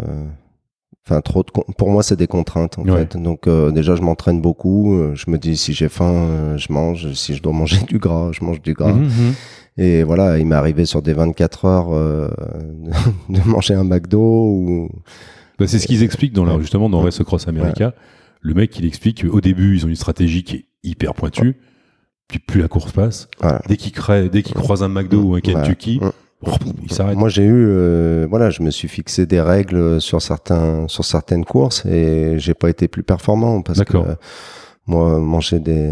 Enfin, 1.07 1.21
trop 1.21 1.41
de 1.41 1.49
pour 1.75 1.89
moi, 1.89 2.03
c'est 2.03 2.15
des 2.17 2.27
contraintes 2.27 2.77
en 2.77 2.83
Ouais. 2.83 2.99
fait. 2.99 3.17
Donc 3.17 3.47
euh, 3.47 3.71
déjà, 3.71 3.95
je 3.95 4.01
m'entraîne 4.03 4.41
beaucoup. 4.41 4.93
euh, 4.93 5.15
Je 5.15 5.31
me 5.31 5.39
dis 5.39 5.57
si 5.57 5.73
j'ai 5.73 5.89
faim, 5.89 6.05
euh, 6.13 6.57
je 6.57 6.71
mange. 6.71 7.13
Si 7.13 7.33
je 7.35 7.41
dois 7.41 7.51
manger 7.53 7.79
du 7.87 7.97
gras, 7.97 8.29
je 8.31 8.43
mange 8.43 8.61
du 8.61 8.73
gras. 8.73 8.93
Mhm, 8.93 9.05
mhm. 9.05 9.33
Et 9.81 10.03
voilà, 10.03 10.37
il 10.37 10.45
m'est 10.45 10.55
arrivé 10.55 10.85
sur 10.85 11.01
des 11.01 11.13
24 11.13 11.65
heures 11.65 11.93
euh, 11.93 12.27
de 13.29 13.39
manger 13.47 13.75
un 13.75 13.85
McDo 13.85 14.19
ou 14.19 14.89
Bah, 15.57 15.67
c'est 15.67 15.79
ce 15.79 15.87
qu'ils 15.87 16.03
expliquent 16.03 16.33
dans 16.33 16.43
leur, 16.43 16.59
justement 16.59 16.89
dans 16.89 16.99
Race 16.99 17.21
Across 17.21 17.47
America. 17.47 17.93
Le 18.41 18.53
mec, 18.53 18.77
il 18.77 18.85
explique 18.85 19.25
qu'au 19.25 19.39
début, 19.39 19.77
ils 19.77 19.85
ont 19.85 19.89
une 19.89 19.95
stratégie 19.95 20.43
qui 20.43 20.55
est 20.57 20.65
hyper 20.83 21.13
pointue. 21.13 21.55
Puis 22.27 22.39
plus 22.39 22.59
la 22.61 22.67
course 22.67 22.91
passe, 22.91 23.29
voilà. 23.39 23.61
dès 23.67 23.77
qu'ils 23.77 23.93
dès 24.29 24.43
qu'ils 24.43 24.53
croisent 24.53 24.83
un 24.83 24.89
McDo 24.89 25.21
ou 25.21 25.35
un 25.35 25.39
Kentucky, 25.39 25.99
Ouais. 26.01 26.51
ils 26.83 26.91
s'arrêtent. 26.93 27.17
Moi, 27.17 27.29
j'ai 27.29 27.43
eu, 27.43 27.67
euh, 27.69 28.27
voilà, 28.29 28.49
je 28.49 28.61
me 28.61 28.69
suis 28.69 28.87
fixé 28.87 29.25
des 29.25 29.41
règles 29.41 29.99
sur 30.01 30.21
certains, 30.21 30.87
sur 30.89 31.05
certaines 31.05 31.43
courses 31.45 31.85
et 31.85 32.35
j'ai 32.37 32.53
pas 32.53 32.69
été 32.69 32.87
plus 32.87 33.03
performant 33.03 33.61
parce 33.61 33.83
que 33.83 33.97
euh, 33.97 34.15
moi, 34.85 35.19
manger 35.19 35.59
des, 35.59 35.91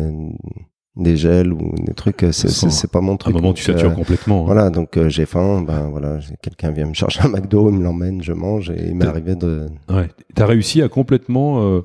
des 0.97 1.15
gels 1.15 1.53
ou 1.53 1.73
des 1.77 1.93
trucs, 1.93 2.23
euh, 2.23 2.31
c'est, 2.31 2.91
pas 2.91 3.01
mon 3.01 3.11
À 3.11 3.13
un 3.13 3.17
truc. 3.17 3.35
moment, 3.35 3.53
tu 3.53 3.65
Donc, 3.65 3.75
satures 3.77 3.91
euh, 3.91 3.95
complètement. 3.95 4.41
hein. 4.41 4.45
Voilà, 4.45 4.69
donc 4.69 4.97
euh, 4.97 5.09
j'ai 5.09 5.25
faim, 5.25 5.61
ben 5.61 5.87
voilà, 5.89 6.17
quelqu'un 6.41 6.71
vient 6.71 6.85
me 6.87 6.93
chercher 6.95 7.21
un 7.23 7.29
McDo, 7.29 7.69
il 7.69 7.77
me 7.77 7.83
l'emmène, 7.83 8.21
je 8.23 8.33
mange 8.33 8.69
et 8.71 8.87
il 8.87 8.95
m'est 8.95 9.05
arrivé 9.05 9.35
de. 9.35 9.67
Ouais. 9.89 10.09
T'as 10.35 10.45
réussi 10.47 10.81
à 10.81 10.89
complètement 10.89 11.61
euh, 11.61 11.81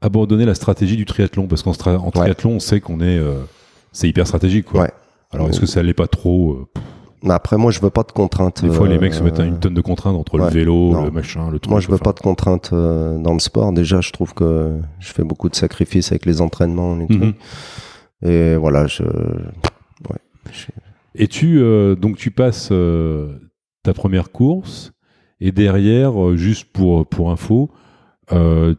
abandonner 0.00 0.44
la 0.44 0.54
stratégie 0.54 0.96
du 0.96 1.04
triathlon 1.04 1.46
parce 1.48 1.62
qu'en 1.62 1.72
en 1.72 2.10
triathlon, 2.10 2.52
on 2.52 2.60
sait 2.60 2.80
qu'on 2.80 3.00
est, 3.00 3.20
c'est 3.92 4.08
hyper 4.08 4.26
stratégique. 4.26 4.66
Quoi. 4.66 4.82
Ouais. 4.82 4.90
Alors, 5.32 5.48
est-ce 5.48 5.60
que 5.60 5.66
ça 5.66 5.82
l'est 5.82 5.94
pas 5.94 6.06
trop 6.06 6.68
après, 7.28 7.56
moi, 7.56 7.70
je 7.70 7.78
veux 7.80 7.88
pas 7.90 8.02
de 8.02 8.10
contraintes. 8.10 8.64
Des 8.64 8.70
fois, 8.72 8.88
les 8.88 8.98
mecs 8.98 9.14
se 9.14 9.22
mettent 9.22 9.38
une 9.38 9.60
tonne 9.60 9.74
de 9.74 9.80
contraintes 9.80 10.16
entre 10.16 10.38
le 10.38 10.46
vélo, 10.46 10.90
Non. 10.90 11.04
le 11.04 11.12
machin, 11.12 11.50
le 11.52 11.60
truc. 11.60 11.70
Moi, 11.70 11.78
je 11.78 11.86
veux 11.88 11.96
pas 11.98 12.12
de 12.12 12.18
contraintes 12.18 12.72
dans 12.74 13.32
le 13.32 13.38
sport. 13.38 13.72
Déjà, 13.72 14.00
je 14.00 14.10
trouve 14.10 14.34
que 14.34 14.72
je 14.98 15.12
fais 15.12 15.22
beaucoup 15.22 15.48
de 15.48 15.54
sacrifices 15.54 16.10
avec 16.10 16.26
les 16.26 16.40
entraînements, 16.40 16.96
les 16.96 17.06
Mhm. 17.08 17.20
trucs. 17.20 17.36
Et 18.22 18.56
voilà, 18.56 18.86
je. 18.86 19.02
Ouais. 19.02 20.18
je- 20.52 20.66
Et 21.14 21.26
tu, 21.28 21.58
euh, 21.60 21.94
donc, 21.94 22.16
tu 22.16 22.30
passes 22.30 22.68
euh, 22.72 23.36
ta 23.82 23.92
première 23.92 24.30
course 24.30 24.92
et 25.40 25.52
derrière, 25.52 26.22
euh, 26.22 26.36
juste 26.36 26.68
pour 26.72 27.06
pour 27.06 27.30
info, 27.30 27.70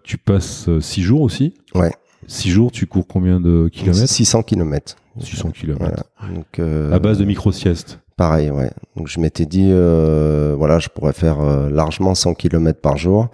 tu 0.04 0.18
passes 0.18 0.68
6 0.80 1.02
jours 1.04 1.22
aussi? 1.22 1.54
Ouais. 1.76 1.92
6 2.28 2.50
jours, 2.50 2.72
tu 2.72 2.88
cours 2.88 3.06
combien 3.08 3.40
de 3.40 3.70
kilomètres? 3.72 4.08
600 4.10 4.42
km. 4.44 4.96
600 5.20 5.52
kilomètres. 5.52 6.04
Voilà. 6.20 6.34
Donc, 6.36 6.60
À 6.60 6.98
base 7.00 7.20
de 7.20 7.26
micro-sieste. 7.26 8.00
Pareil, 8.18 8.50
ouais. 8.50 8.72
Donc, 8.96 9.08
je 9.10 9.20
m'étais 9.20 9.46
dit, 9.46 9.68
voilà, 9.72 10.80
je 10.80 10.88
pourrais 10.90 11.14
faire 11.14 11.40
largement 11.70 12.16
100 12.16 12.34
km 12.34 12.80
par 12.82 12.98
jour. 12.98 13.28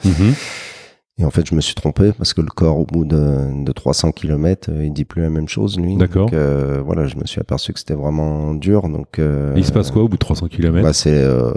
Et 1.21 1.25
en 1.25 1.31
fait, 1.31 1.45
je 1.45 1.53
me 1.53 1.59
suis 1.59 1.75
trompé 1.75 2.13
parce 2.17 2.33
que 2.33 2.39
le 2.39 2.47
corps, 2.47 2.77
au 2.79 2.85
bout 2.85 3.03
de, 3.03 3.63
de 3.65 3.71
300 3.73 4.11
km, 4.13 4.69
il 4.81 4.93
dit 4.93 5.03
plus 5.03 5.21
la 5.21 5.29
même 5.29 5.49
chose, 5.49 5.77
lui. 5.77 5.97
D'accord. 5.97 6.27
Donc, 6.27 6.33
euh, 6.33 6.81
voilà, 6.83 7.07
je 7.07 7.17
me 7.17 7.25
suis 7.25 7.41
aperçu 7.41 7.73
que 7.73 7.79
c'était 7.79 7.93
vraiment 7.93 8.53
dur. 8.53 8.87
Donc, 8.87 9.19
euh, 9.19 9.53
il 9.57 9.65
se 9.65 9.73
passe 9.73 9.91
quoi 9.91 10.03
au 10.03 10.07
bout 10.07 10.15
de 10.15 10.19
300 10.19 10.47
km 10.47 10.81
bah, 10.81 10.93
c'est 10.93 11.11
euh, 11.13 11.51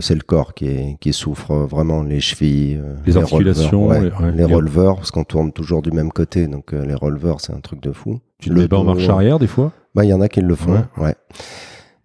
c'est 0.00 0.14
le 0.14 0.20
corps 0.20 0.52
qui, 0.52 0.66
est, 0.66 0.96
qui 1.00 1.14
souffre 1.14 1.54
vraiment, 1.54 2.02
les 2.02 2.20
chevilles, 2.20 2.76
euh, 2.78 2.94
Les 3.06 3.16
articulations, 3.16 3.86
releveurs, 3.88 4.20
les- 4.20 4.26
ouais, 4.26 4.32
les 4.36 4.44
releveurs, 4.44 4.96
parce 4.96 5.10
qu'on 5.10 5.24
tourne 5.24 5.50
toujours 5.50 5.80
du 5.80 5.92
même 5.92 6.12
côté. 6.12 6.46
Donc, 6.46 6.74
euh, 6.74 6.84
les 6.84 6.94
releveurs, 6.94 7.40
c'est 7.40 7.54
un 7.54 7.60
truc 7.60 7.82
de 7.82 7.92
fou. 7.92 8.20
Tu 8.38 8.50
te 8.50 8.54
Le 8.54 8.60
mets 8.62 8.68
pas 8.68 8.76
en 8.76 8.84
marche 8.84 9.08
arrière 9.08 9.38
des 9.38 9.46
fois 9.46 9.72
Bah, 9.94 10.04
il 10.04 10.08
y 10.10 10.12
en 10.12 10.20
a 10.20 10.28
qui 10.28 10.42
le 10.42 10.54
font, 10.54 10.72
Ouais. 10.98 11.04
ouais. 11.04 11.14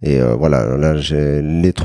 Et 0.04 0.20
euh, 0.20 0.34
voilà, 0.36 0.78
là, 0.78 0.98
j'ai 0.98 1.44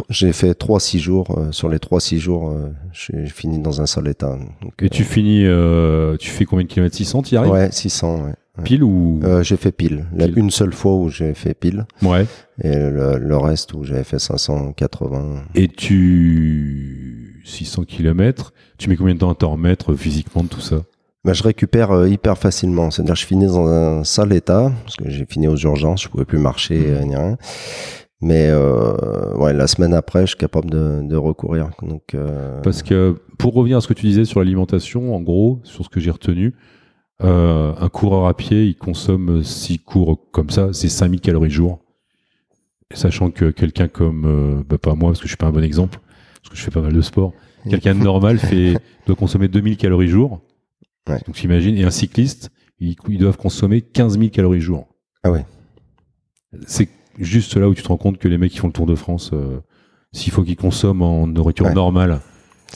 j'ai 0.08 0.32
fait 0.32 0.52
3-6 0.58 0.98
jours. 0.98 1.36
euh, 1.38 1.52
sur 1.52 1.68
les 1.68 1.78
3-6 1.78 2.18
jours, 2.18 2.48
euh, 2.50 2.70
j'ai 2.92 3.26
fini 3.26 3.58
dans 3.58 3.80
un 3.82 3.86
seul 3.86 4.08
état. 4.08 4.38
Donc, 4.62 4.72
Et 4.80 4.88
tu 4.88 5.04
finis, 5.04 5.44
euh, 5.44 6.16
tu 6.16 6.30
fais 6.30 6.46
combien 6.46 6.64
de 6.64 6.70
kilomètres? 6.70 6.96
600 6.96 7.22
Tu 7.22 7.34
y 7.34 7.36
euh, 7.36 7.40
arrives? 7.40 7.52
Ouais, 7.52 7.68
600, 7.70 8.16
ouais. 8.16 8.22
ouais. 8.24 8.32
Pile 8.64 8.82
ou? 8.84 9.20
Euh, 9.22 9.42
j'ai 9.42 9.58
fait 9.58 9.70
pile. 9.72 10.06
Pile. 10.16 10.32
une 10.36 10.50
seule 10.50 10.72
fois 10.72 10.94
où 10.94 11.10
j'ai 11.10 11.34
fait 11.34 11.52
pile. 11.52 11.84
Ouais. 12.02 12.24
Et 12.62 12.74
le, 12.74 13.18
le 13.18 13.36
reste 13.36 13.74
où 13.74 13.84
j'avais 13.84 14.02
fait 14.04 14.18
580. 14.18 15.42
Et 15.54 15.68
tu 15.68 17.42
600 17.44 17.84
km, 17.84 18.52
tu 18.78 18.88
mets 18.88 18.96
combien 18.96 19.14
de 19.14 19.18
temps 19.20 19.30
à 19.30 19.34
t'en 19.34 19.52
remettre 19.52 19.92
euh, 19.92 19.96
physiquement 19.96 20.42
de 20.42 20.48
tout 20.48 20.60
ça? 20.62 20.76
Bah, 21.24 21.32
je 21.32 21.42
récupère 21.42 21.90
euh, 21.90 22.08
hyper 22.08 22.38
facilement. 22.38 22.90
C'est-à-dire 22.90 23.14
je 23.16 23.26
finis 23.26 23.46
dans 23.46 23.66
un 23.66 24.04
sale 24.04 24.32
état, 24.32 24.72
parce 24.84 24.96
que 24.96 25.10
j'ai 25.10 25.26
fini 25.26 25.48
aux 25.48 25.56
urgences, 25.56 26.02
je 26.04 26.08
pouvais 26.08 26.24
plus 26.24 26.38
marcher 26.38 26.82
euh, 26.86 27.02
ni 27.02 27.14
rien. 27.16 27.36
Mais 28.22 28.48
euh, 28.48 29.34
ouais, 29.34 29.52
la 29.52 29.66
semaine 29.66 29.92
après, 29.92 30.22
je 30.22 30.28
suis 30.28 30.36
capable 30.38 30.70
de, 30.70 31.02
de 31.02 31.16
recourir. 31.16 31.70
Donc, 31.82 32.14
euh, 32.14 32.60
Parce 32.62 32.82
que 32.82 33.16
pour 33.38 33.54
revenir 33.54 33.76
à 33.76 33.80
ce 33.80 33.88
que 33.88 33.94
tu 33.94 34.06
disais 34.06 34.24
sur 34.24 34.40
l'alimentation, 34.40 35.14
en 35.14 35.20
gros, 35.20 35.60
sur 35.64 35.84
ce 35.84 35.90
que 35.90 36.00
j'ai 36.00 36.10
retenu, 36.10 36.54
euh, 37.22 37.74
un 37.78 37.88
coureur 37.88 38.26
à 38.26 38.34
pied, 38.34 38.64
il 38.64 38.76
consomme, 38.76 39.42
s'il 39.42 39.82
court 39.82 40.30
comme 40.32 40.50
ça, 40.50 40.72
c'est 40.72 40.88
5000 40.88 41.20
calories 41.20 41.50
jour. 41.50 41.80
Sachant 42.94 43.30
que 43.30 43.50
quelqu'un 43.50 43.88
comme, 43.88 44.64
bah, 44.66 44.78
pas 44.78 44.94
moi, 44.94 45.10
parce 45.10 45.18
que 45.18 45.26
je 45.26 45.30
suis 45.30 45.36
pas 45.36 45.46
un 45.46 45.52
bon 45.52 45.64
exemple, 45.64 45.98
parce 46.40 46.50
que 46.50 46.56
je 46.56 46.62
fais 46.62 46.70
pas 46.70 46.80
mal 46.80 46.92
de 46.92 47.00
sport, 47.00 47.32
quelqu'un 47.68 47.94
de 47.94 48.00
normal 48.02 48.38
fait, 48.38 48.74
doit 49.06 49.16
consommer 49.16 49.48
2000 49.48 49.76
calories 49.76 50.08
jour. 50.08 50.40
Ouais. 51.08 51.18
Donc 51.26 51.34
t'imagines, 51.34 51.76
et 51.76 51.84
un 51.84 51.90
cycliste, 51.90 52.50
ils, 52.78 52.96
ils 53.08 53.18
doivent 53.18 53.36
consommer 53.36 53.82
15 53.82 54.18
000 54.18 54.30
calories 54.30 54.60
jour. 54.60 54.86
Ah 55.24 55.32
ouais. 55.32 55.44
C'est 56.66 56.88
juste 57.18 57.56
là 57.56 57.68
où 57.68 57.74
tu 57.74 57.82
te 57.82 57.88
rends 57.88 57.96
compte 57.96 58.18
que 58.18 58.28
les 58.28 58.38
mecs 58.38 58.52
qui 58.52 58.58
font 58.58 58.66
le 58.68 58.72
Tour 58.72 58.86
de 58.86 58.94
France, 58.94 59.30
euh, 59.32 59.58
s'il 60.12 60.32
faut 60.32 60.42
qu'ils 60.42 60.56
consomment 60.56 61.02
en 61.02 61.26
nourriture 61.26 61.66
Ouais. 61.66 61.74
normale, 61.74 62.20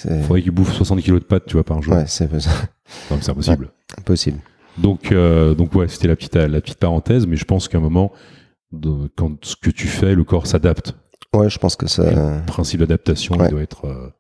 il 0.09 0.23
faudrait 0.23 0.43
qu'ils 0.43 0.51
bouffent 0.53 0.73
60 0.75 1.01
kilos 1.03 1.21
de 1.21 1.25
pâtes, 1.27 1.45
tu 1.47 1.55
vois, 1.55 1.65
par 1.65 1.83
jour. 1.83 1.95
ouais, 1.95 2.05
c'est 2.07 2.29
impossible. 3.29 3.71
impossible. 3.99 4.39
Donc, 4.79 5.13
euh, 5.13 5.55
donc 5.55 5.75
ouais, 5.75 5.89
c'était 5.89 6.09
la 6.09 6.17
petite, 6.17 6.37
la 6.37 6.61
petite 6.61 6.79
parenthèse, 6.79 7.27
mais 7.27 7.37
je 7.37 7.45
pense 7.45 7.69
qu'à 7.69 7.79
un 7.79 7.81
moment, 7.81 8.13
de- 8.73 9.09
quand 9.17 9.45
ce 9.45 9.57
que 9.57 9.71
tu 9.71 9.89
fais, 9.89 10.15
le 10.15 10.25
corps 10.25 10.47
s'adapte. 10.47 10.95
Ouais, 11.35 11.51
je 11.51 11.59
pense 11.59 11.77
que 11.77 11.87
ça. 11.89 12.11
Le 12.11 12.47
principe 12.47 12.81
d'adaptation, 12.81 13.37
Ouais. 13.37 13.47
il 13.47 13.51
doit 13.51 13.63
être, 13.63 13.85
euh, 13.87 14.11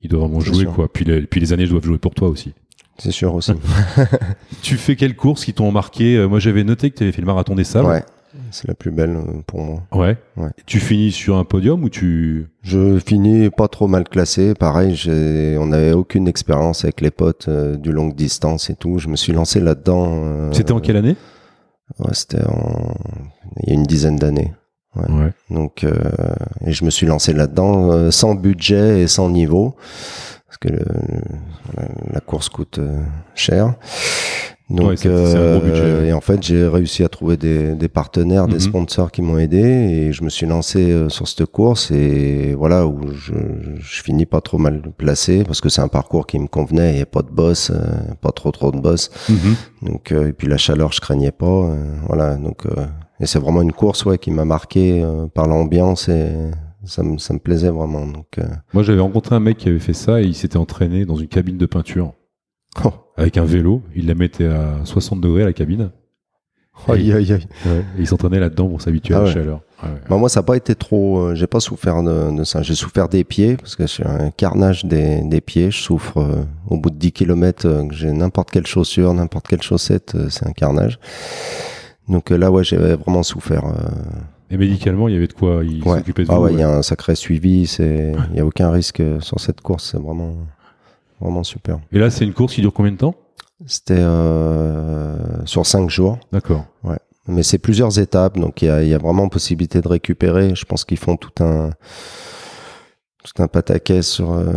il 0.00 0.10
doit 0.10 0.20
vraiment 0.20 0.40
jouer, 0.40 0.60
sûr. 0.64 0.72
quoi. 0.72 0.92
Puis 0.92 1.04
les, 1.04 1.22
puis 1.22 1.40
les 1.40 1.52
années 1.52 1.66
doivent 1.66 1.84
jouer 1.84 1.98
pour 1.98 2.14
toi 2.14 2.28
aussi. 2.28 2.52
C'est 2.98 3.10
sûr 3.12 3.34
aussi. 3.34 3.52
Tu 4.62 4.76
fais 4.76 4.96
quelles 4.96 5.16
courses 5.16 5.44
qui 5.44 5.54
t'ont 5.54 5.70
marqué? 5.72 6.16
Euh, 6.16 6.28
Moi, 6.28 6.38
j'avais 6.40 6.64
noté 6.64 6.90
que 6.90 6.96
tu 6.96 7.02
avais 7.04 7.12
fait 7.12 7.22
le 7.22 7.26
marathon 7.26 7.54
des 7.54 7.64
sables. 7.64 7.88
ouais, 7.88 8.04
c'est 8.50 8.66
la 8.68 8.74
plus 8.74 8.90
belle 8.90 9.16
euh, 9.16 9.42
pour 9.46 9.60
moi. 9.60 9.82
Ouais. 9.92 10.16
Ouais. 10.36 10.50
Tu 10.66 10.80
finis 10.80 11.12
sur 11.12 11.36
un 11.36 11.44
podium 11.44 11.82
ou 11.84 11.88
tu 11.88 12.48
Je 12.62 12.98
finis 12.98 13.50
pas 13.50 13.68
trop 13.68 13.88
mal 13.88 14.04
classé. 14.08 14.54
Pareil, 14.54 14.96
on 15.58 15.66
n'avait 15.66 15.92
aucune 15.92 16.28
expérience 16.28 16.84
avec 16.84 17.00
les 17.00 17.10
potes 17.10 17.48
euh, 17.48 17.76
du 17.76 17.92
longue 17.92 18.14
distance 18.14 18.70
et 18.70 18.74
tout. 18.74 18.98
Je 18.98 19.08
me 19.08 19.16
suis 19.16 19.32
lancé 19.32 19.60
là-dedans. 19.60 20.06
euh, 20.24 20.52
C'était 20.52 20.72
en 20.72 20.80
quelle 20.80 20.96
année? 20.96 21.16
Ouais, 21.98 22.14
c'était 22.14 22.44
en... 22.46 22.94
il 23.62 23.68
y 23.68 23.72
a 23.72 23.74
une 23.74 23.82
dizaine 23.84 24.16
d'années. 24.16 24.52
Ouais. 24.96 25.30
Donc, 25.50 25.84
euh, 25.84 25.94
et 26.66 26.72
je 26.72 26.84
me 26.84 26.90
suis 26.90 27.06
lancé 27.06 27.32
là-dedans 27.32 28.10
sans 28.10 28.34
budget 28.34 29.00
et 29.02 29.08
sans 29.08 29.30
niveau, 29.30 29.74
parce 30.46 30.58
que 30.58 30.68
le- 30.68 30.84
la, 31.76 31.84
la 32.12 32.20
course 32.20 32.48
coûte 32.50 32.78
cher. 33.34 33.74
Donc, 34.72 34.88
Ouais, 34.88 34.96
c'est- 34.96 35.26
c'est 35.26 35.36
un 35.36 35.58
gros 35.58 35.64
budget, 35.66 35.82
euh, 35.82 36.04
et 36.06 36.12
en 36.12 36.20
fait, 36.20 36.42
j'ai 36.42 36.66
réussi 36.66 37.04
à 37.04 37.08
trouver 37.08 37.36
des, 37.36 37.74
des 37.74 37.88
partenaires, 37.88 38.46
Mhm. 38.46 38.52
des 38.54 38.60
sponsors 38.60 39.12
qui 39.12 39.20
m'ont 39.22 39.38
aidé, 39.38 39.58
et 39.60 40.12
je 40.12 40.24
me 40.24 40.30
suis 40.30 40.46
lancé 40.46 40.90
euh, 40.90 41.08
sur 41.08 41.28
cette 41.28 41.44
course, 41.46 41.90
et 41.90 42.54
voilà 42.54 42.86
où 42.86 42.98
je, 43.12 43.34
je 43.78 44.02
finis 44.02 44.24
pas 44.26 44.40
trop 44.40 44.58
mal 44.58 44.80
placé, 44.96 45.44
parce 45.44 45.60
que 45.60 45.68
c'est 45.68 45.82
un 45.82 45.88
parcours 45.88 46.26
qui 46.26 46.38
me 46.38 46.46
convenait, 46.46 46.92
il 46.92 46.96
n'y 46.96 47.02
a 47.02 47.06
pas 47.06 47.22
de 47.22 47.30
boss, 47.30 47.70
euh, 47.70 47.76
pas 48.20 48.30
trop 48.32 48.50
trop 48.50 48.70
de 48.72 48.78
boss. 48.80 49.10
Donc 49.82 50.10
euh, 50.12 50.28
et 50.28 50.32
puis 50.32 50.48
la 50.48 50.56
chaleur, 50.56 50.92
je 50.92 51.00
craignais 51.00 51.32
pas. 51.32 51.68
voilà. 52.08 52.36
Donc 52.36 52.64
et 53.20 53.26
c'est 53.26 53.38
vraiment 53.38 53.62
une 53.62 53.72
course 53.72 54.04
ouais 54.04 54.18
qui 54.18 54.30
m'a 54.30 54.44
marqué 54.44 55.04
par 55.34 55.46
l'ambiance 55.46 56.08
et 56.08 56.30
ça 56.84 57.02
me 57.02 57.18
ça 57.18 57.34
me 57.34 57.38
plaisait 57.38 57.70
vraiment. 57.70 58.06
Donc 58.06 58.38
euh, 58.38 58.44
Moi, 58.72 58.82
j'avais 58.82 59.00
rencontré 59.00 59.34
un 59.34 59.40
mec 59.40 59.58
qui 59.58 59.68
avait 59.68 59.78
fait 59.78 59.92
ça 59.92 60.20
et 60.20 60.24
il 60.24 60.34
s'était 60.34 60.56
entraîné 60.56 61.04
dans 61.04 61.16
une 61.16 61.28
cabine 61.28 61.58
de 61.58 61.66
peinture 61.66 62.12
oh, 62.84 62.92
avec 63.16 63.36
un 63.38 63.44
vélo. 63.44 63.82
Il 63.94 64.06
la 64.06 64.14
mettait 64.14 64.46
à 64.46 64.80
60 64.84 65.20
degrés, 65.20 65.44
la 65.44 65.52
cabine. 65.52 65.90
aïe, 66.88 67.12
aïe, 67.12 67.32
aïe. 67.32 67.46
Et 67.66 68.00
il 68.00 68.06
s'entraînait 68.06 68.40
là-dedans 68.40 68.68
pour 68.68 68.80
s'habituer 68.80 69.14
à 69.14 69.18
Ah 69.18 69.20
la 69.22 69.26
ouais. 69.28 69.32
chaleur. 69.34 69.60
Ouais. 69.82 69.88
Bah, 70.08 70.16
moi 70.16 70.28
ça 70.28 70.40
n'a 70.40 70.44
pas 70.44 70.56
été 70.56 70.74
trop. 70.74 71.18
euh, 71.18 71.34
j'ai 71.34 71.46
pas 71.46 71.60
souffert 71.60 72.02
de, 72.02 72.36
de 72.36 72.44
ça. 72.44 72.62
J'ai 72.62 72.74
souffert 72.74 73.08
des 73.08 73.24
pieds 73.24 73.56
parce 73.56 73.76
que 73.76 73.86
j'ai 73.86 74.04
un 74.06 74.30
carnage 74.30 74.84
des, 74.84 75.20
des 75.22 75.40
pieds. 75.40 75.70
Je 75.70 75.78
souffre 75.82 76.18
euh, 76.18 76.42
au 76.68 76.78
bout 76.78 76.90
de 76.90 76.96
10 76.96 77.12
km 77.12 77.86
que 77.88 77.94
j'ai 77.94 78.10
n'importe 78.12 78.50
quelle 78.50 78.66
chaussure, 78.66 79.12
n'importe 79.12 79.48
quelle 79.48 79.62
chaussette, 79.62 80.14
euh, 80.14 80.28
c'est 80.30 80.46
un 80.46 80.52
carnage. 80.52 80.98
Donc 82.08 82.32
euh, 82.32 82.36
là 82.38 82.50
ouais 82.50 82.64
j'avais 82.64 82.94
vraiment 82.96 83.22
souffert. 83.22 83.64
euh, 83.66 83.72
Et 84.50 84.56
médicalement, 84.56 85.08
il 85.08 85.14
y 85.14 85.16
avait 85.16 85.28
de 85.28 85.32
quoi? 85.34 85.62
Il 85.64 85.82
s'occupait 85.84 86.24
de 86.24 86.28
Ah 86.30 86.36
vous. 86.36 86.44
ouais, 86.44 86.52
il 86.52 86.58
y 86.58 86.62
a 86.62 86.70
un 86.70 86.82
sacré 86.82 87.14
suivi, 87.16 87.66
c'est 87.66 88.12
il 88.30 88.36
y 88.36 88.40
a 88.40 88.46
aucun 88.46 88.70
risque 88.70 89.00
euh, 89.00 89.20
sur 89.20 89.38
cette 89.40 89.60
course, 89.60 89.90
c'est 89.92 90.00
vraiment 90.00 90.34
vraiment 91.22 91.42
super. 91.44 91.78
Et 91.92 91.98
là, 91.98 92.10
c'est 92.10 92.24
une 92.24 92.32
course 92.34 92.54
qui 92.54 92.60
dure 92.60 92.72
combien 92.72 92.92
de 92.92 92.96
temps? 92.96 93.14
C'était 93.66 93.94
euh, 93.98 95.16
sur 95.46 95.64
cinq 95.66 95.88
jours, 95.88 96.18
D'accord. 96.32 96.64
mais 97.28 97.42
c'est 97.44 97.58
plusieurs 97.58 97.98
étapes, 98.00 98.36
donc 98.38 98.60
il 98.62 98.64
y 98.66 98.68
a, 98.68 98.82
il 98.82 98.88
y 98.88 98.94
a 98.94 98.98
vraiment 98.98 99.28
possibilité 99.28 99.80
de 99.80 99.86
récupérer. 99.88 100.54
Je 100.56 100.64
pense 100.64 100.84
qu'ils 100.84 100.98
font 100.98 101.16
tout 101.16 101.42
un 101.44 101.70
tout 103.24 103.40
un 103.40 103.46
pataquès 103.46 104.04
sur 104.04 104.32
euh, 104.32 104.52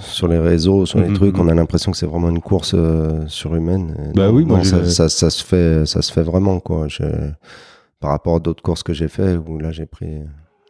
sur 0.00 0.26
les 0.26 0.38
réseaux, 0.38 0.84
sur 0.86 0.98
les 1.00 1.08
Mhm, 1.08 1.14
trucs, 1.14 1.36
mhm. 1.36 1.42
on 1.42 1.48
a 1.48 1.54
l'impression 1.54 1.92
que 1.92 1.96
c'est 1.96 2.06
vraiment 2.06 2.28
une 2.30 2.40
course 2.40 2.72
euh, 2.74 3.24
surhumaine. 3.28 3.94
Et 4.10 4.16
Bah 4.16 4.28
non, 4.28 4.34
oui, 4.34 4.44
moi, 4.44 4.58
non, 4.58 4.64
ça, 4.64 4.84
ça, 4.88 5.08
ça 5.08 5.30
se 5.30 5.44
fait, 5.44 5.86
ça 5.86 6.02
se 6.02 6.12
fait 6.12 6.22
vraiment 6.22 6.58
quoi. 6.60 6.88
Je- 6.88 7.30
par 8.00 8.10
rapport 8.10 8.34
à 8.36 8.40
d'autres 8.40 8.62
courses 8.64 8.82
que 8.82 8.92
j'ai 8.92 9.06
fait 9.06 9.36
où 9.36 9.58
là 9.60 9.70
j'ai 9.70 9.86
pris, 9.86 10.22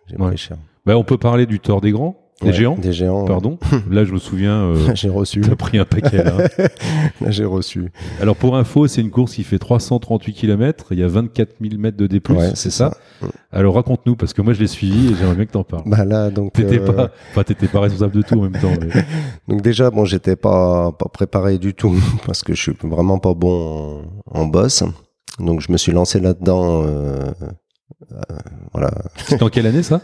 j'ai 0.06 0.16
Ouais. 0.18 0.28
pris 0.28 0.36
cher. 0.36 0.58
Bah, 0.84 0.98
on 0.98 1.04
peut 1.04 1.16
parler 1.16 1.46
du 1.46 1.60
tort 1.60 1.80
des 1.80 1.92
grands, 1.92 2.14
des 2.42 2.48
Ouais, 2.48 2.52
géants. 2.54 2.76
Des 2.76 2.92
géants. 2.92 3.24
Pardon. 3.24 3.58
Là, 3.90 4.04
je 4.04 4.12
me 4.12 4.18
souviens, 4.18 4.62
euh, 4.64 4.76
j'ai 4.94 5.08
reçu. 5.08 5.40
t'as 5.40 5.56
pris 5.56 5.78
un 5.78 5.84
paquet 5.84 6.22
là. 6.24 6.36
Là, 7.20 7.30
j'ai 7.30 7.44
reçu. 7.44 7.90
Alors 8.20 8.36
pour 8.36 8.56
info, 8.56 8.86
c'est 8.86 9.00
une 9.00 9.10
course 9.10 9.34
qui 9.34 9.44
fait 9.44 9.58
338 9.58 10.32
km. 10.34 10.86
Il 10.92 10.98
y 10.98 11.02
a 11.02 11.08
24 11.08 11.54
000 11.60 11.76
mètres 11.80 11.96
de 11.96 12.06
D+. 12.06 12.20
Ouais, 12.30 12.50
c'est 12.54 12.70
ça. 12.70 12.92
Alors 13.52 13.74
raconte-nous 13.74 14.16
parce 14.16 14.32
que 14.32 14.42
moi 14.42 14.52
je 14.52 14.60
l'ai 14.60 14.66
suivi 14.66 15.12
et 15.12 15.14
j'aimerais 15.14 15.36
bien 15.36 15.46
que 15.46 15.52
t'en 15.52 15.64
parles. 15.64 15.82
Bah 15.86 16.04
là 16.04 16.30
donc. 16.30 16.52
T'étais 16.54 16.80
euh, 16.80 16.84
pas, 16.92 17.10
enfin 17.30 17.42
t'étais 17.44 17.68
pas 17.68 17.80
responsable 17.80 18.14
de 18.16 18.22
tout 18.22 18.38
en 18.38 18.42
même 18.48 18.60
temps. 18.60 18.72
mais- 18.80 19.04
Donc 19.48 19.62
déjà, 19.62 19.90
bon, 19.90 20.04
j'étais 20.04 20.36
pas 20.36 20.92
pas 20.92 21.08
préparé 21.08 21.58
du 21.58 21.74
tout 21.74 21.94
parce 22.26 22.42
que 22.42 22.54
je 22.54 22.60
suis 22.62 22.76
vraiment 22.82 23.18
pas 23.18 23.34
bon 23.34 24.02
en, 24.26 24.40
en 24.40 24.46
boss. 24.46 24.82
Donc 25.38 25.60
je 25.60 25.70
me 25.70 25.76
suis 25.76 25.92
lancé 25.92 26.18
là-dedans. 26.20 26.82
euh, 26.84 27.30
euh, 28.12 28.20
voilà, 28.72 28.90
C'était 29.26 29.42
en 29.42 29.48
quelle 29.48 29.66
année 29.66 29.82
ça? 29.82 30.00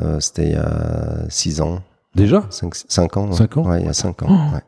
Euh, 0.00 0.20
c'était 0.20 0.46
il 0.46 0.52
y 0.52 0.56
a 0.56 1.24
6 1.28 1.60
ans, 1.60 1.80
Déjà? 2.14 2.44
5, 2.50 3.16
ans. 3.16 3.28
ouais. 3.28 3.36
Cinq 3.36 3.56
ans? 3.56 3.62
Ouais, 3.68 3.80
il 3.80 3.86
y 3.86 3.88
a 3.88 3.92
5 3.92 4.22
ans. 4.22 4.26
Oh. 4.28 4.54
ouais. 4.54 4.62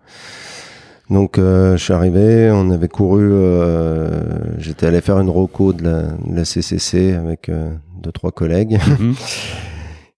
Donc 1.11 1.39
euh, 1.39 1.77
je 1.77 1.83
suis 1.83 1.93
arrivé, 1.93 2.51
on 2.53 2.71
avait 2.71 2.89
couru, 2.89 3.29
euh, 3.33 4.59
j'étais 4.59 4.87
allé 4.87 5.01
faire 5.01 5.19
une 5.19 5.29
roco 5.29 5.73
de 5.73 5.83
la, 5.83 6.03
de 6.03 6.37
la 6.37 6.45
CCC 6.45 7.15
avec 7.15 7.49
euh, 7.49 7.75
deux 8.01 8.13
trois 8.13 8.31
collègues. 8.31 8.79
Mhm. 8.99 9.15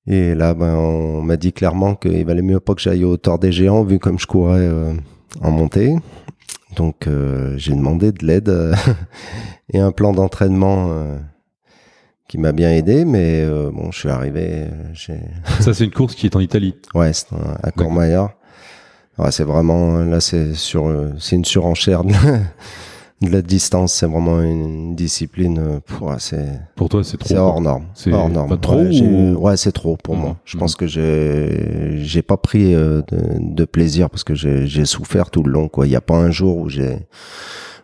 Et 0.09 0.35
là, 0.35 0.53
ben, 0.55 0.75
on 0.75 1.23
m'a 1.23 1.37
dit 1.37 1.53
clairement 1.53 1.95
qu'il 1.95 2.27
valait 2.27 2.43
mieux 2.43 2.59
pas 2.61 2.75
que 2.75 2.81
j'aille 2.81 3.05
au 3.05 3.17
tort 3.17 3.39
des 3.39 3.53
géants, 3.53 3.85
vu 3.85 4.01
comme 4.01 4.19
je 4.19 4.27
courais 4.27 4.59
euh, 4.59 4.93
en 5.41 5.51
montée. 5.53 5.95
Donc, 6.77 7.07
euh, 7.07 7.55
j'ai 7.57 7.73
demandé 7.73 8.11
de 8.11 8.27
l'aide 8.27 8.49
euh, 8.49 8.75
et 9.73 9.79
un 9.79 9.93
plan 9.93 10.13
d'entraînement 10.13 10.89
euh, 10.91 11.19
qui 12.29 12.39
m'a 12.39 12.53
bien 12.53 12.71
aidé. 12.71 13.05
Mais 13.05 13.43
euh, 13.43 13.71
bon, 13.73 13.91
je 13.93 13.99
suis 13.99 14.09
arrivé. 14.09 14.65
Ça 15.61 15.75
c'est 15.75 15.85
une 15.85 15.91
course 15.91 16.15
qui 16.15 16.27
est 16.27 16.37
en 16.37 16.41
Italie. 16.41 16.75
Ouais, 16.95 17.13
c'est 17.13 17.27
à 17.63 17.71
Courmayeur. 17.71 18.31
Ouais, 19.19 19.31
c'est 19.31 19.45
vraiment 19.45 19.99
là, 19.99 20.21
c'est 20.21 20.55
sur, 20.55 20.87
euh, 20.87 21.13
c'est 21.19 21.37
une 21.37 21.45
surenchère 21.45 22.03
de 22.03 22.13
la, 22.13 22.39
de 23.21 23.29
la 23.31 23.43
distance. 23.43 23.93
C'est 23.93 24.07
vraiment 24.07 24.41
une 24.41 24.95
discipline. 24.97 25.59
euh, 25.59 25.81
pff, 25.81 26.01
ouais, 26.01 26.15
c'est 26.19 26.47
Pour 26.77 26.89
toi 26.89 27.05
c'est 27.05 27.19
trop. 27.19 27.29
c'est 27.29 27.37
hors 27.39 27.61
norme. 27.61 27.85
C'est 27.95 28.11
hors 28.13 28.31
norme. 28.31 28.49
pas 28.49 28.57
trop 28.57 28.77
ouais, 28.83 29.01
ou- 29.03 29.37
ouais, 29.39 29.57
c'est 29.59 29.73
trop 29.73 29.99
pour 30.03 30.15
Mhm. 30.17 30.21
moi. 30.23 30.37
Je 30.47 30.57
Mhm. 30.57 30.61
pense 30.61 30.77
que 30.77 30.87
j'ai 30.87 31.99
j'ai 32.03 32.23
pas 32.23 32.39
pris 32.39 32.75
euh, 32.75 33.03
de, 33.09 33.55
de 33.55 33.65
plaisir 33.67 34.09
parce 34.09 34.25
que 34.25 34.35
j'ai 34.35 34.67
j'ai 34.67 34.87
souffert 34.87 35.31
tout 35.31 35.43
le 35.43 35.53
long. 35.53 35.69
Quoi, 35.69 35.87
il 35.87 35.91
y 35.93 35.97
a 35.97 36.01
pas 36.01 36.17
un 36.17 36.31
jour 36.31 36.57
où 36.57 36.69
j'ai 36.71 36.97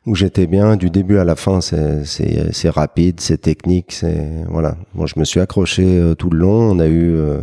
où 0.06 0.14
j'étais 0.14 0.46
bien 0.46 0.76
du 0.76 0.90
début 0.90 1.18
à 1.18 1.24
la 1.24 1.36
fin. 1.36 1.60
C'est 1.60 2.70
rapide, 2.70 3.20
c'est 3.20 3.38
technique, 3.38 3.92
c'est 3.92 4.44
voilà. 4.48 4.76
Moi, 4.94 5.06
je 5.06 5.18
me 5.18 5.24
suis 5.24 5.40
accroché 5.40 5.84
euh, 5.84 6.14
tout 6.14 6.30
le 6.30 6.38
long. 6.38 6.70
On 6.70 6.78
a 6.78 6.86
eu 6.86 7.14
euh, 7.14 7.40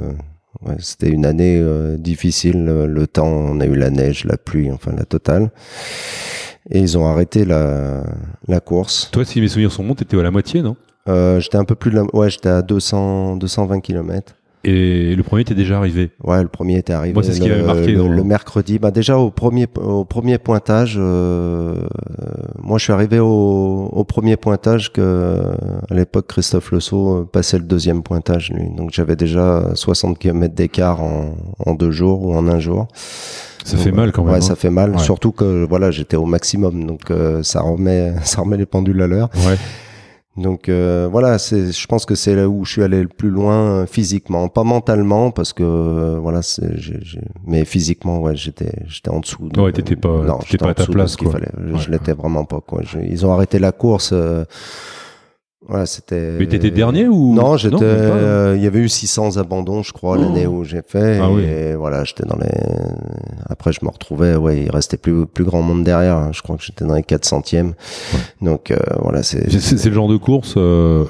ouais, 0.65 0.75
c'était 0.79 1.09
une 1.09 1.25
année 1.25 1.59
euh, 1.61 1.97
difficile. 1.97 2.65
Le, 2.65 2.87
le 2.87 3.07
temps, 3.07 3.27
on 3.27 3.59
a 3.59 3.65
eu 3.65 3.75
la 3.75 3.89
neige, 3.89 4.25
la 4.25 4.37
pluie, 4.37 4.71
enfin 4.71 4.91
la 4.95 5.05
totale. 5.05 5.51
Et 6.71 6.79
ils 6.79 6.97
ont 6.97 7.05
arrêté 7.07 7.45
la 7.45 8.03
la 8.47 8.59
course. 8.59 9.09
Toi 9.11 9.23
si 9.25 9.39
mes 9.39 9.47
souvenirs 9.47 9.71
sont 9.71 9.83
bons, 9.83 9.93
t'étais 9.95 10.17
à 10.17 10.23
la 10.23 10.31
moitié 10.31 10.61
non? 10.61 10.75
Euh, 11.07 11.39
j'étais 11.39 11.57
un 11.57 11.65
peu 11.65 11.75
plus 11.75 11.91
de 11.91 11.97
la... 11.97 12.03
ouais, 12.15 12.31
j'étais 12.31 12.49
à 12.49 12.63
200 12.63 13.35
220 13.37 13.79
km. 13.81 14.33
Et 14.67 15.15
le 15.15 15.21
premier 15.21 15.43
t'es 15.43 15.53
déjà 15.53 15.77
arrivé. 15.77 16.09
Ouais, 16.23 16.41
le 16.41 16.47
premier 16.47 16.77
était 16.79 16.93
arrivé 16.93 17.13
Moi, 17.13 17.21
c'est 17.21 17.33
ce 17.33 17.39
qui 17.39 17.47
le, 17.47 17.55
m'avait 17.57 17.67
marqué 17.67 17.91
le, 17.91 18.07
le 18.07 18.23
mercredi. 18.23 18.79
Bah 18.79 18.89
déjà 18.89 19.17
au 19.19 19.29
premier 19.29 19.67
au 19.75 20.05
premier 20.05 20.39
pointage, 20.39 20.97
euh, 20.99 21.75
moi 22.59 22.79
je 22.79 22.85
suis 22.85 22.93
arrivé 22.93 23.19
au, 23.19 23.89
au 23.91 24.03
premier 24.03 24.37
pointage 24.37 24.91
que 24.91 25.39
à 25.89 25.93
l'époque 25.93 26.25
Christophe 26.27 26.71
Le 26.71 26.79
Sceau 26.79 27.29
passait 27.31 27.59
le 27.59 27.63
deuxième 27.65 28.01
pointage 28.01 28.51
lui. 28.51 28.67
Donc 28.75 28.89
j'avais 28.91 29.15
déjà 29.15 29.69
60 29.75 30.17
km 30.17 30.55
d'écart 30.55 31.03
en, 31.03 31.35
en 31.59 31.75
deux 31.75 31.91
jours 31.91 32.23
ou 32.23 32.33
en 32.35 32.47
un 32.47 32.59
jour. 32.59 32.87
Ça 33.63 33.77
Donc, 33.77 33.83
fait 33.85 33.91
mal 33.91 34.11
quand 34.11 34.23
même. 34.23 34.31
Ouais, 34.33 34.37
hein. 34.39 34.41
ça 34.41 34.55
fait 34.55 34.69
mal. 34.69 34.91
Ouais. 34.91 34.97
Surtout 34.99 35.31
que 35.31 35.65
voilà, 35.67 35.91
j'étais 35.91 36.17
au 36.17 36.25
maximum, 36.25 36.85
donc 36.85 37.11
euh, 37.11 37.43
ça 37.43 37.61
remet 37.61 38.13
ça 38.23 38.41
remet 38.41 38.57
les 38.57 38.65
pendules 38.65 39.01
à 39.01 39.07
l'heure. 39.07 39.29
Ouais. 39.47 39.57
Donc 40.37 40.67
euh, 40.67 41.07
voilà, 41.09 41.37
c'est, 41.37 41.71
je 41.71 41.87
pense 41.87 42.05
que 42.05 42.13
c'est 42.13 42.35
là 42.35 42.49
où 42.49 42.65
je 42.65 42.71
suis 42.73 42.83
allé 42.83 43.01
le 43.01 43.07
plus 43.07 43.29
loin 43.29 43.55
euh, 43.69 43.85
physiquement, 43.85 44.49
pas 44.49 44.63
mentalement 44.65 45.31
parce 45.31 45.53
que 45.53 45.63
euh, 45.63 46.19
voilà, 46.21 46.41
c'est, 46.41 46.77
j'ai, 46.77 46.97
j'ai- 47.01 47.21
mais 47.47 47.63
physiquement, 47.63 48.19
ouais, 48.19 48.35
j'étais, 48.35 48.73
j'étais 48.87 49.09
en 49.09 49.21
dessous. 49.21 49.47
de- 49.47 49.61
Ouais, 49.61 49.71
t'étais 49.71 49.95
pas- 49.95 50.09
non, 50.25 50.39
t'étais 50.39 50.57
pas 50.57 50.71
à 50.71 50.73
ta 50.73 50.85
place, 50.87 51.13
ce 51.13 51.17
qu'il 51.17 51.29
quoi. 51.29 51.39
fallait. 51.39 51.51
Je, 51.65 51.73
Ouais, 51.73 51.79
l'étais 51.89 52.11
vraiment 52.11 52.43
pas 52.43 52.59
quoi. 52.59 52.81
Je- 52.83 52.99
ils 52.99 53.25
ont 53.25 53.31
arrêté 53.31 53.59
la 53.59 53.71
course. 53.71 54.09
euh, 54.11 54.43
voilà, 55.67 55.85
c'était. 55.85 56.31
Mais 56.39 56.47
t'étais 56.47 56.71
dernier 56.71 57.07
ou 57.07 57.33
Non, 57.33 57.57
j'étais. 57.57 57.75
hein. 57.75 57.79
euh, 57.81 58.53
Il 58.57 58.63
y 58.63 58.67
avait 58.67 58.79
eu 58.79 58.89
600 58.89 59.37
abandons, 59.37 59.81
je 59.83 59.93
crois, 59.93 60.15
Oh. 60.17 60.21
l'année 60.21 60.45
où 60.47 60.63
j'ai 60.63 60.81
fait. 60.87 61.19
Ah 61.21 61.29
oui. 61.31 61.43
et 61.43 61.75
voilà, 61.75 62.03
j'étais 62.03 62.25
dans 62.25 62.37
les. 62.37 62.49
Après, 63.49 63.71
je 63.73 63.79
me 63.83 63.89
retrouvais. 63.89 64.35
Ouais, 64.35 64.61
il 64.63 64.71
restait 64.71 64.97
plus 64.97 65.25
plus 65.25 65.43
grand 65.43 65.61
monde 65.61 65.83
derrière. 65.83 66.17
hein. 66.17 66.29
Je 66.33 66.41
crois 66.41 66.55
que 66.57 66.63
j'étais 66.63 66.85
dans 66.85 66.93
les 66.95 67.01
400e. 67.03 67.73
Donc 68.41 68.71
euh, 68.71 68.77
voilà, 69.01 69.23
c'est. 69.23 69.49
C'est- 69.51 69.59
C'est 69.59 69.77
c'est 69.77 69.89
le 69.89 69.95
genre 69.95 70.07
de 70.09 70.17
course. 70.17 70.53
Euh... 70.57 71.05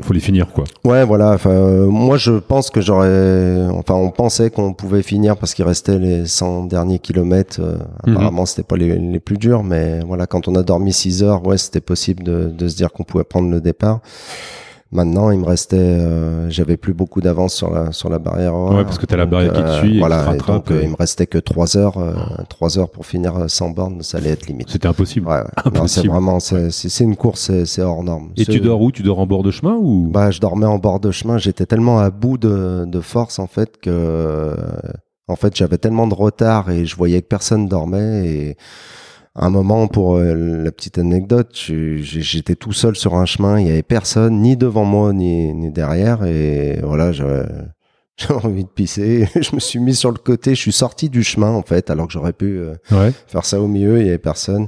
Faut 0.00 0.12
les 0.12 0.20
finir 0.20 0.46
quoi. 0.52 0.62
Ouais, 0.84 1.04
voilà. 1.04 1.32
Enfin, 1.32 1.50
euh, 1.50 1.86
moi, 1.86 2.16
je 2.18 2.32
pense 2.32 2.70
que 2.70 2.80
j'aurais. 2.80 3.66
Enfin, 3.72 3.94
on 3.94 4.10
pensait 4.10 4.48
qu'on 4.50 4.72
pouvait 4.72 5.02
finir 5.02 5.36
parce 5.36 5.54
qu'il 5.54 5.64
restait 5.64 5.98
les 5.98 6.24
100 6.26 6.64
derniers 6.64 7.00
kilomètres. 7.00 7.60
euh, 7.60 7.78
Mhm. 8.06 8.14
Apparemment, 8.16 8.46
c'était 8.46 8.62
pas 8.62 8.76
les, 8.76 8.96
les 8.96 9.18
plus 9.20 9.38
durs, 9.38 9.64
mais 9.64 9.98
voilà, 10.06 10.26
quand 10.28 10.46
on 10.46 10.54
a 10.54 10.62
dormi 10.62 10.92
6 10.92 11.22
heures, 11.24 11.44
ouais, 11.44 11.58
c'était 11.58 11.80
possible 11.80 12.22
de, 12.22 12.44
de 12.46 12.68
se 12.68 12.76
dire 12.76 12.92
qu'on 12.92 13.02
pouvait 13.02 13.24
prendre 13.24 13.50
le 13.50 13.60
départ. 13.60 13.98
Maintenant, 14.90 15.30
il 15.30 15.38
me 15.38 15.44
restait, 15.44 15.76
euh, 15.76 16.48
j'avais 16.48 16.78
plus 16.78 16.94
beaucoup 16.94 17.20
d'avance 17.20 17.52
sur 17.54 17.70
la 17.70 17.92
sur 17.92 18.08
la 18.08 18.18
barrière. 18.18 18.54
horaire. 18.54 18.78
Ouais, 18.78 18.84
parce 18.84 18.96
que 18.96 19.04
t'as 19.04 19.18
la 19.18 19.24
Donc, 19.24 19.32
barrière 19.32 19.52
qui 19.52 19.62
te 19.62 19.78
suit 19.80 19.96
et 19.96 19.98
voilà, 19.98 20.34
et 20.34 20.38
donc, 20.38 20.70
euh, 20.70 20.80
et- 20.80 20.84
il 20.84 20.90
me 20.90 20.96
restait 20.96 21.26
que 21.26 21.36
3 21.36 21.76
heures, 21.76 21.98
euh, 21.98 22.14
3 22.48 22.78
heures 22.78 22.88
pour 22.90 23.04
finir 23.04 23.36
euh, 23.36 23.48
sans 23.48 23.68
borne, 23.68 24.02
ça 24.02 24.16
allait 24.16 24.30
être 24.30 24.46
limite. 24.46 24.70
C'était 24.70 24.88
impossible. 24.88 25.28
Ouais. 25.28 25.40
Non, 25.42 25.44
c'est 25.64 25.68
Impossible. 25.78 26.08
vraiment, 26.08 26.40
c'est 26.40 26.70
c'est- 26.70 26.88
c'est 26.88 27.04
une 27.04 27.16
course, 27.16 27.40
c'est 27.42 27.66
c'est 27.66 27.82
hors 27.82 28.02
norme. 28.02 28.30
Et 28.38 28.46
tu 28.46 28.60
dors 28.60 28.80
où? 28.80 28.90
Tu 28.90 29.02
dors 29.02 29.18
en 29.18 29.26
bord 29.26 29.42
de 29.42 29.50
chemin 29.50 29.76
ou? 29.78 30.08
Bah, 30.10 30.30
je 30.30 30.40
dormais 30.40 30.64
en 30.66 30.78
bord 30.78 31.00
de 31.00 31.10
chemin. 31.10 31.36
J'étais 31.36 31.66
tellement 31.66 31.98
à 31.98 32.08
bout 32.10 32.38
de, 32.38 32.84
de 32.86 33.00
force 33.00 33.38
en 33.38 33.46
fait 33.46 33.76
que, 33.82 34.56
en 35.26 35.36
fait, 35.36 35.54
j'avais 35.54 35.76
tellement 35.76 36.06
de 36.06 36.14
retard 36.14 36.70
et 36.70 36.86
je 36.86 36.96
voyais 36.96 37.20
que 37.20 37.26
personne 37.28 37.68
dormait. 37.68 38.26
Et 38.26 38.56
à 39.40 39.46
un 39.46 39.50
moment, 39.50 39.86
pour 39.88 40.16
euh, 40.16 40.34
la 40.64 40.72
petite 40.72 40.98
anecdote, 40.98 41.50
j'ai- 41.54 42.02
j'étais 42.02 42.56
tout 42.56 42.72
seul 42.72 42.96
sur 42.96 43.14
un 43.14 43.24
chemin. 43.24 43.60
Il 43.60 43.66
y 43.68 43.70
avait 43.70 43.82
personne, 43.82 44.40
ni 44.40 44.56
devant 44.56 44.84
moi 44.84 45.12
ni, 45.12 45.52
ni 45.54 45.70
derrière. 45.70 46.24
Et 46.24 46.80
voilà, 46.82 47.12
j'avais 47.12 47.46
envie 48.42 48.64
de 48.64 48.68
pisser. 48.68 49.28
Je 49.40 49.54
me 49.54 49.60
suis 49.60 49.78
mis 49.78 49.94
sur 49.94 50.10
le 50.10 50.18
côté. 50.18 50.54
Je 50.54 50.60
suis 50.60 50.72
sorti 50.72 51.08
du 51.08 51.22
chemin 51.22 51.50
en 51.50 51.62
fait, 51.62 51.88
alors 51.90 52.06
que 52.08 52.12
j'aurais 52.12 52.32
pu 52.32 52.58
euh, 52.58 52.74
Ouais. 52.90 53.12
faire 53.28 53.44
ça 53.44 53.60
au 53.60 53.68
milieu, 53.68 54.00
il 54.00 54.06
y 54.06 54.08
avait 54.08 54.18
personne. 54.18 54.66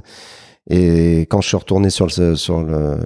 Et 0.69 1.21
quand 1.21 1.41
je 1.41 1.47
suis 1.47 1.57
retourné 1.57 1.89
sur 1.89 2.05
le 2.05 2.35
sur 2.35 2.61
le 2.61 2.97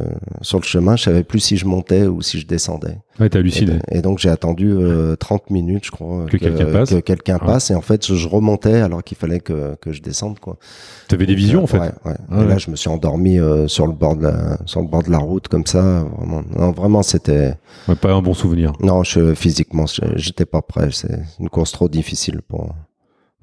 sur 0.41 0.59
le 0.59 0.63
chemin, 0.65 0.97
je 0.97 1.03
savais 1.03 1.23
plus 1.23 1.39
si 1.39 1.55
je 1.55 1.65
montais 1.65 2.05
ou 2.05 2.21
si 2.21 2.37
je 2.37 2.45
descendais. 2.45 2.97
Ouais, 3.17 3.29
t'as 3.29 3.39
halluciné. 3.39 3.79
et 3.91 4.01
donc 4.01 4.19
j'ai 4.19 4.27
attendu 4.29 4.69
euh, 4.71 5.15
30 5.15 5.49
minutes, 5.51 5.85
je 5.85 5.91
crois, 5.91 6.25
Que 6.25 6.35
quelqu'un 6.35 6.65
passe. 6.65 6.89
que 6.89 6.99
quelqu'un 6.99 7.35
Ouais. 7.35 7.45
passe. 7.45 7.71
Et 7.71 7.75
en 7.75 7.79
fait, 7.81 8.05
je, 8.05 8.13
je 8.15 8.27
remontais 8.27 8.81
alors 8.81 9.01
qu'il 9.05 9.17
fallait 9.17 9.39
que 9.39 9.75
que 9.79 9.93
je 9.93 10.01
descende, 10.01 10.39
quoi. 10.39 10.57
T'avais 11.07 11.25
des 11.25 11.33
visions 11.35 11.63
en 11.63 11.67
fait. 11.67 11.79
Ouais, 11.79 11.91
ouais. 12.03 12.15
Ah 12.29 12.41
et 12.43 12.45
là, 12.45 12.57
je 12.57 12.69
me 12.69 12.75
suis 12.75 12.89
endormi 12.89 13.39
euh, 13.39 13.69
sur 13.69 13.87
le 13.87 13.93
bord 13.93 14.17
de 14.17 14.23
la 14.23 14.57
sur 14.65 14.81
le 14.81 14.87
bord 14.87 15.03
de 15.03 15.09
la 15.11 15.19
route 15.19 15.47
comme 15.47 15.65
ça. 15.65 16.03
Vraiment, 16.17 16.43
non, 16.57 16.71
vraiment, 16.71 17.03
c'était 17.03 17.53
Ouais, 17.87 17.95
pas 17.95 18.11
un 18.13 18.21
bon 18.21 18.33
souvenir. 18.33 18.73
non, 18.81 19.03
je 19.03 19.33
physiquement, 19.33 19.85
j'étais 20.17 20.45
pas 20.45 20.61
prêt. 20.61 20.89
C'est 20.91 21.19
une 21.39 21.49
course 21.49 21.71
trop 21.71 21.87
difficile 21.87 22.41
pour. 22.45 22.75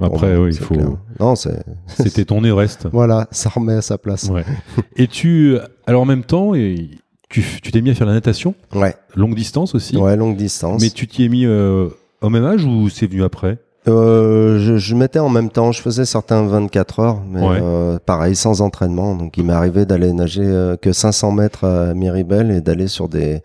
Après, 0.00 0.34
moi, 0.34 0.46
oui, 0.46 0.54
il 0.54 0.58
faut. 0.58 0.74
clair. 0.74 0.88
Non, 1.20 1.36
c'est 1.36 1.62
C'était 1.86 2.24
ton 2.24 2.42
Everest. 2.44 2.88
voilà, 2.92 3.28
ça 3.30 3.50
remet 3.50 3.74
à 3.74 3.82
sa 3.82 3.98
place. 3.98 4.24
Ouais. 4.30 4.44
Et 4.96 5.06
tu, 5.06 5.56
alors 5.86 6.02
en 6.02 6.06
même 6.06 6.24
temps, 6.24 6.54
et 6.54 6.90
tu 7.28 7.42
t'es 7.72 7.80
mis 7.80 7.90
à 7.90 7.94
faire 7.94 8.06
la 8.06 8.14
natation, 8.14 8.54
Ouais, 8.74 8.94
longue 9.14 9.34
distance 9.34 9.74
aussi? 9.74 9.96
ouais, 9.96 10.16
longue 10.16 10.36
distance. 10.36 10.82
Mais 10.82 10.90
tu 10.90 11.06
t'y 11.06 11.24
es 11.24 11.28
mis 11.28 11.46
euh, 11.46 11.88
au 12.20 12.28
même 12.30 12.44
âge 12.44 12.64
ou 12.64 12.88
c'est 12.88 13.06
venu 13.06 13.22
après? 13.22 13.58
Euh, 13.88 14.58
je, 14.60 14.76
je 14.76 14.94
mettais 14.94 15.18
en 15.18 15.28
même 15.28 15.50
temps, 15.50 15.72
je 15.72 15.80
faisais 15.82 16.04
certains 16.04 16.42
24 16.44 17.00
heures, 17.00 17.22
mais 17.28 17.40
Ouais. 17.40 17.58
euh, 17.62 17.98
pareil, 18.04 18.36
sans 18.36 18.60
entraînement. 18.60 19.14
Donc 19.14 19.36
il 19.38 19.44
m'est 19.44 19.52
arrivé 19.52 19.86
d'aller 19.86 20.12
nager 20.12 20.74
que 20.82 20.92
500 20.92 21.32
mètres 21.32 21.64
à 21.64 21.94
Miribel 21.94 22.50
et 22.50 22.60
d'aller 22.60 22.86
sur 22.88 23.08
des 23.08 23.40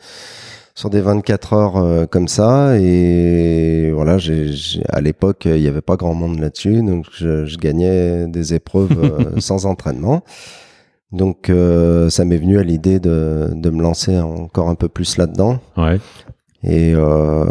sur 0.78 0.92
des 0.92 1.02
24 1.02 1.54
heures 1.54 1.78
euh, 1.78 2.06
comme 2.06 2.28
ça. 2.28 2.78
Et 2.80 3.90
voilà, 3.92 4.20
j'ai, 4.20 4.48
j'ai- 4.54 4.84
à 4.90 5.02
l'époque, 5.02 5.46
il 5.46 5.60
n'y 5.60 5.68
avait 5.68 5.82
pas 5.82 5.96
grand 5.96 6.14
monde 6.14 6.40
là-dessus, 6.40 6.84
donc 6.84 7.08
je, 7.12 7.46
je 7.46 7.58
gagnais 7.58 8.28
des 8.28 8.54
épreuves 8.54 8.92
euh, 8.92 9.40
sans 9.40 9.66
entraînement. 9.66 10.24
Donc 11.12 11.50
euh, 11.50 12.12
ça 12.12 12.26
m'est 12.26 12.38
venu 12.38 12.60
à 12.60 12.64
l'idée 12.64 13.00
de, 13.00 13.50
de 13.56 13.70
me 13.72 13.82
lancer 13.82 14.20
encore 14.20 14.70
un 14.70 14.76
peu 14.76 14.88
plus 14.88 15.18
là-dedans. 15.18 15.60
Ouais. 15.78 16.00
Et 16.64 16.94
euh, 16.94 17.46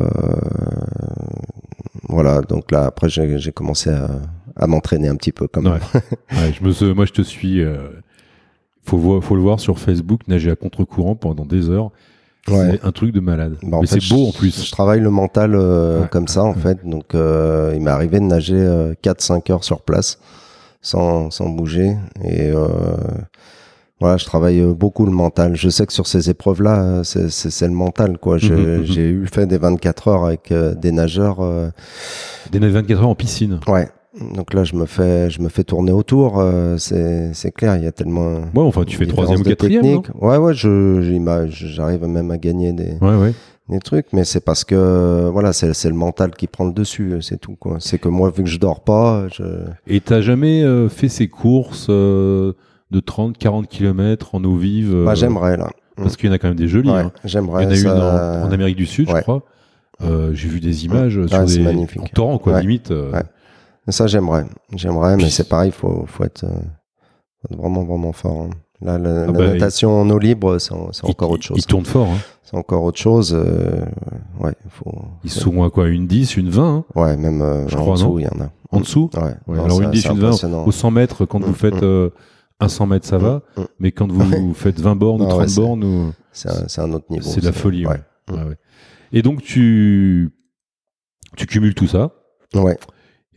voilà, 2.09 2.43
donc 2.43 2.71
là 2.71 2.85
après 2.87 3.09
j'ai 3.09 3.39
j'ai 3.39 3.53
commencé 3.53 3.91
à, 3.91 4.09
à 4.55 4.67
m'entraîner 4.67 5.09
un 5.09 5.17
petit 5.17 5.33
peu 5.33 5.49
quand 5.49 5.63
même. 5.63 5.73
Ouais. 5.95 6.01
Ouais, 6.33 6.53
je 6.53 6.63
me, 6.85 6.93
moi, 6.95 7.07
je 7.07 7.13
te 7.13 7.23
suis. 7.23 7.61
euh, 7.61 7.89
faut, 8.85 9.21
faut 9.21 9.35
le 9.35 9.43
voir 9.43 9.59
sur 9.59 9.79
Facebook, 9.81 10.21
nager 10.29 10.51
à 10.51 10.55
contre-courant 10.57 11.17
pendant 11.17 11.45
des 11.45 11.71
heures. 11.71 11.91
Ouais. 12.49 12.79
C'est 12.81 12.85
un 12.87 12.93
truc 12.93 13.13
de 13.13 13.21
malade. 13.21 13.55
Bah, 13.63 13.79
Mais 13.81 13.87
c'est 13.87 14.07
beau 14.09 14.29
en 14.29 14.33
plus. 14.33 14.65
Je 14.65 14.71
travaille 14.71 15.01
le 15.01 15.11
mental 15.11 15.55
euh, 15.55 16.03
Ouais, 16.03 16.09
comme 16.09 16.29
ça 16.29 16.43
en 16.45 16.55
fait. 16.55 16.79
Donc 16.89 17.15
euh, 17.15 17.73
il 17.75 17.81
m'est 17.83 17.91
arrivé 17.91 18.19
de 18.21 18.25
nager 18.25 18.55
euh, 18.57 18.95
4-5 19.03 19.51
heures 19.53 19.65
sur 19.65 19.81
place 19.83 20.19
sans, 20.83 21.31
sans 21.31 21.49
bouger. 21.49 21.97
Et 22.25 22.51
euh, 22.51 22.69
voilà, 23.99 24.17
je 24.19 24.25
travaille 24.27 24.61
euh, 24.61 24.75
beaucoup 24.75 25.07
le 25.07 25.11
mental. 25.13 25.57
Je 25.57 25.69
sais 25.71 25.87
que 25.87 25.93
sur 25.93 26.07
ces 26.07 26.29
épreuves-là, 26.31 26.83
euh, 26.83 27.03
c'est- 27.03 27.31
c'est 27.31 27.51
c'est 27.51 27.67
le 27.67 27.73
mental. 27.73 28.19
quoi. 28.19 28.37
Mhm. 28.37 28.85
J'ai 28.85 29.09
eu 29.09 29.27
fait 29.27 29.47
des 29.47 29.59
24 29.59 30.09
heures 30.09 30.25
avec 30.27 30.53
euh, 30.53 30.75
des 30.75 30.93
nageurs. 30.93 31.39
euh, 31.41 31.71
Des 32.53 32.59
24 32.59 33.01
heures 33.03 33.09
en 33.09 33.15
piscine. 33.15 33.59
ouais. 33.69 33.89
Donc 34.35 34.55
là, 34.55 34.65
je 34.65 34.75
me 34.77 34.87
fais, 34.87 35.29
je 35.31 35.43
me 35.43 35.49
fais 35.49 35.63
tourner 35.65 35.93
autour. 35.93 36.39
euh, 36.41 36.77
c'est 36.79 37.51
clair, 37.53 37.77
il 37.77 37.85
y 37.85 37.87
a 37.87 37.93
tellement. 37.93 38.37
Ouais, 38.55 38.63
enfin, 38.63 38.85
tu 38.85 38.97
fais 38.97 39.05
une 39.05 39.11
troisième 39.11 39.41
ou 39.41 39.45
quatrième. 39.45 40.01
Ouais, 40.21 40.37
ouais, 40.39 40.55
j'arrive 40.55 42.05
même 42.07 42.31
à 42.31 42.39
gagner 42.39 42.73
des, 42.73 42.95
Ouais, 43.03 43.15
ouais. 43.17 43.35
des 43.69 43.79
trucs, 43.79 44.07
mais 44.15 44.25
c'est 44.25 44.41
parce 44.41 44.65
que 44.65 45.29
voilà, 45.31 45.53
c'est 45.53 45.75
c'est 45.75 45.89
le 45.91 45.95
mental 45.95 46.31
qui 46.31 46.47
prend 46.47 46.65
le 46.65 46.73
dessus, 46.73 47.17
c'est 47.21 47.39
tout. 47.39 47.57
C'est 47.79 47.99
que 47.99 48.09
moi, 48.09 48.31
vu 48.35 48.43
que 48.43 48.49
je 48.49 48.59
dors 48.59 48.81
pas, 48.81 49.27
je 49.33 49.43
Et 49.87 50.01
t'as 50.01 50.23
jamais 50.23 50.63
euh, 50.63 50.89
fait 50.89 51.09
ces 51.09 51.29
courses 51.29 51.89
euh, 51.91 52.55
de 52.91 53.01
30, 53.01 53.37
40 53.37 53.69
km 53.69 54.35
en 54.35 54.43
eau 54.45 54.57
vive 54.57 54.95
euh, 54.95 55.05
bah, 55.05 55.15
j'aimerais 55.15 55.57
là. 55.59 55.69
Parce 55.97 56.17
qu'il 56.17 56.29
y 56.29 56.33
en 56.33 56.35
a 56.35 56.39
quand 56.39 56.49
même 56.49 56.57
des 56.59 56.69
jolies. 56.69 56.91
Ouais, 56.91 57.01
hein. 57.01 57.13
Il 57.25 57.27
y 57.27 57.31
j'aimerais. 57.31 57.67
en 57.67 57.69
a 57.71 57.75
une 57.75 57.83
ça- 57.83 58.41
en, 58.45 58.49
en 58.49 58.53
Amérique 58.53 58.77
du 58.77 58.87
Sud, 58.87 59.09
je 59.11 59.21
crois. 59.21 59.43
Euh, 60.03 60.33
J'ai 60.35 60.49
vu 60.49 60.61
des 60.61 60.85
images 60.85 61.19
sur 61.27 61.45
des 61.45 61.59
magnifique. 61.61 62.03
en 62.03 62.07
torrent, 62.07 62.39
quoi, 62.39 62.61
limite. 62.61 62.93
Ça, 63.89 64.07
j'aimerais. 64.07 64.45
J'aimerais, 64.75 65.17
mais 65.17 65.31
c'est 65.31 65.49
pareil, 65.49 65.71
faut, 65.71 66.05
faut 66.07 66.25
être, 66.25 66.45
euh, 66.45 66.49
faut 67.41 67.49
être 67.53 67.57
vraiment, 67.59 67.85
vraiment 67.85 68.13
fort. 68.13 68.43
hein. 68.43 68.51
Là, 68.83 68.99
la, 68.99 69.23
Ah 69.23 69.27
la 69.27 69.33
bah, 69.33 69.47
natation 69.53 69.99
en 70.01 70.11
eau 70.11 70.19
libre, 70.19 70.59
c'est 70.59 70.75
il- 70.75 71.11
encore 71.11 71.31
il- 71.31 71.35
autre 71.35 71.43
chose. 71.45 71.57
Il 71.59 71.65
tourne 71.67 71.85
fort. 71.87 72.09
Hein. 72.09 72.19
C'est 72.43 72.57
encore 72.57 72.83
autre 72.85 72.99
chose. 72.99 73.33
euh, 73.35 73.85
ouais, 74.41 74.53
faut. 74.69 74.93
Ils 75.25 75.31
sont 75.31 75.63
à 75.65 75.71
quoi 75.71 75.89
Une 75.89 76.07
10, 76.07 76.37
une 76.37 76.51
20 76.51 76.75
hein, 76.79 76.85
Ouais, 76.95 77.17
même 77.17 77.41
euh, 77.41 77.67
Je 77.69 77.77
en 77.77 77.81
crois, 77.81 77.95
dessous, 77.95 78.07
non 78.09 78.19
il 78.19 78.25
y 78.25 78.29
en 78.29 78.45
a. 78.45 78.51
En 78.73 78.81
dessous 78.81 79.09
Ouais. 79.15 79.23
Ouais, 79.47 79.57
non, 79.57 79.65
alors 79.65 79.81
une 79.81 79.91
10, 79.93 80.03
c'est 80.03 80.09
une 80.11 80.19
20, 80.19 80.27
impressionnant. 80.29 80.65
Au 80.67 80.73
100 80.73 80.91
mètres, 80.91 81.25
quand 81.25 81.41
vous 81.43 81.53
Mm, 81.53 81.55
faites 81.55 81.75
mm. 81.81 81.85
euh, 81.85 82.11
un 82.61 82.69
100 82.69 82.87
mètres, 82.87 83.07
ça 83.07 83.17
va. 83.19 83.43
Mm, 83.57 83.61
mm. 83.63 83.67
Mais 83.79 83.93
quand 83.93 84.13
vous 84.13 84.19
faites 84.55 84.79
20 84.81 84.95
bornes 84.97 85.23
ou 85.23 85.25
Ah 85.25 85.37
ouais, 85.37 85.45
30 85.47 85.49
c'est- 85.49 85.61
bornes, 85.61 85.85
ou... 85.85 86.13
C'est 86.33 86.51
un, 86.81 86.85
un 86.85 86.93
autre 86.93 87.07
niveau. 87.09 87.25
c'est 87.27 87.41
de 87.41 87.47
la 87.47 87.53
folie. 87.53 87.87
Ouais. 87.87 88.01
Et 89.13 89.23
donc, 89.23 89.41
tu, 89.43 90.31
tu 91.37 91.47
cumules 91.47 91.75
tout 91.75 91.87
ça. 91.87 92.11
Ouais. 92.55 92.77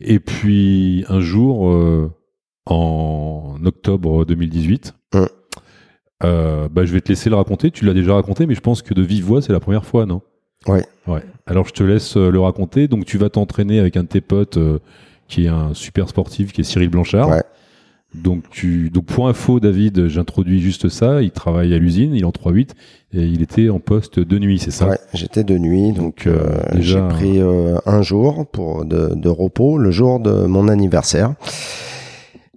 Et 0.00 0.18
puis, 0.20 1.04
un 1.08 1.20
jour, 1.20 1.68
euh, 1.70 2.10
en 2.66 3.56
octobre 3.64 4.24
2018, 4.24 4.94
Mm. 5.14 5.24
euh, 6.24 6.68
bah, 6.68 6.84
je 6.84 6.92
vais 6.92 7.00
te 7.00 7.08
laisser 7.08 7.30
le 7.30 7.36
raconter. 7.36 7.70
Tu 7.70 7.84
l'as 7.84 7.94
déjà 7.94 8.14
raconté, 8.14 8.46
mais 8.46 8.54
je 8.54 8.60
pense 8.60 8.82
que 8.82 8.94
de 8.94 9.02
vive 9.02 9.24
voix, 9.24 9.42
c'est 9.42 9.52
la 9.52 9.60
première 9.60 9.84
fois, 9.84 10.06
non? 10.06 10.22
Ouais. 10.66 10.84
Ouais. 11.06 11.22
Alors, 11.46 11.66
je 11.66 11.72
te 11.72 11.82
laisse 11.82 12.16
euh, 12.16 12.30
le 12.30 12.38
raconter. 12.40 12.86
Donc, 12.88 13.04
tu 13.06 13.18
vas 13.18 13.30
t'entraîner 13.30 13.80
avec 13.80 13.96
un 13.96 14.02
de 14.02 14.08
tes 14.08 14.20
potes 14.20 14.56
euh, 14.58 14.78
qui 15.28 15.46
est 15.46 15.48
un 15.48 15.74
super 15.74 16.08
sportif, 16.08 16.52
qui 16.52 16.60
est 16.60 16.64
Cyril 16.64 16.90
Blanchard. 16.90 17.28
Ouais. 17.30 17.42
Donc, 18.14 18.50
tu, 18.50 18.90
donc, 18.90 19.04
pour 19.04 19.28
info, 19.28 19.60
David, 19.60 20.08
j'introduis 20.08 20.60
juste 20.60 20.88
ça. 20.88 21.22
Il 21.22 21.30
travaille 21.30 21.72
à 21.74 21.78
l'usine, 21.78 22.14
il 22.14 22.22
est 22.22 22.24
en 22.24 22.30
3-8 22.30 22.70
et 23.14 23.22
il 23.22 23.40
était 23.42 23.68
en 23.68 23.78
poste 23.78 24.18
de 24.18 24.38
nuit, 24.38 24.58
c'est 24.58 24.72
ça? 24.72 24.88
Ouais, 24.88 24.98
j'étais 25.14 25.44
de 25.44 25.56
nuit, 25.58 25.92
donc 25.92 26.26
Donc, 26.26 26.26
euh, 26.26 26.58
j'ai 26.80 27.00
pris 27.08 27.40
euh, 27.40 27.78
un 27.86 28.02
jour 28.02 28.46
pour 28.50 28.84
de, 28.84 29.14
de 29.14 29.28
repos, 29.28 29.78
le 29.78 29.90
jour 29.92 30.18
de 30.20 30.46
mon 30.46 30.66
anniversaire. 30.68 31.34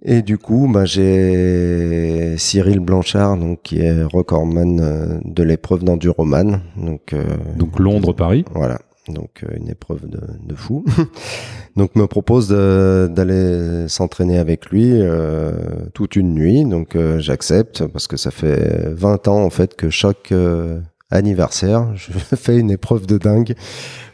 Et 0.06 0.20
du 0.22 0.36
coup, 0.38 0.68
bah, 0.70 0.84
j'ai 0.84 2.34
Cyril 2.36 2.80
Blanchard, 2.80 3.38
donc 3.38 3.60
qui 3.62 3.78
est 3.78 4.02
recordman 4.02 4.80
euh, 4.80 5.18
de 5.24 5.42
l'épreuve 5.42 5.82
d'enduroman, 5.82 6.60
donc 6.76 7.12
euh, 7.14 7.24
Donc, 7.56 7.78
Londres-Paris. 7.78 8.44
voilà, 8.54 8.80
donc 9.08 9.42
euh, 9.44 9.56
une 9.56 9.68
épreuve 9.68 10.08
de, 10.08 10.20
de 10.46 10.54
fou. 10.54 10.84
donc 11.76 11.94
me 11.96 12.06
propose 12.06 12.48
d'aller 12.48 13.86
s'entraîner 13.88 14.38
avec 14.38 14.66
lui 14.66 14.90
euh, 14.92 15.52
toute 15.92 16.16
une 16.16 16.34
nuit. 16.34 16.64
Donc 16.64 16.96
euh, 16.96 17.18
j'accepte 17.20 17.86
parce 17.86 18.06
que 18.06 18.16
ça 18.16 18.30
fait 18.30 18.88
20 18.92 19.28
ans 19.28 19.42
en 19.44 19.50
fait 19.50 19.74
que 19.76 19.90
chaque 19.90 20.32
euh, 20.32 20.80
anniversaire, 21.10 21.88
je 21.94 22.12
fais 22.36 22.58
une 22.58 22.70
épreuve 22.70 23.06
de 23.06 23.18
dingue 23.18 23.54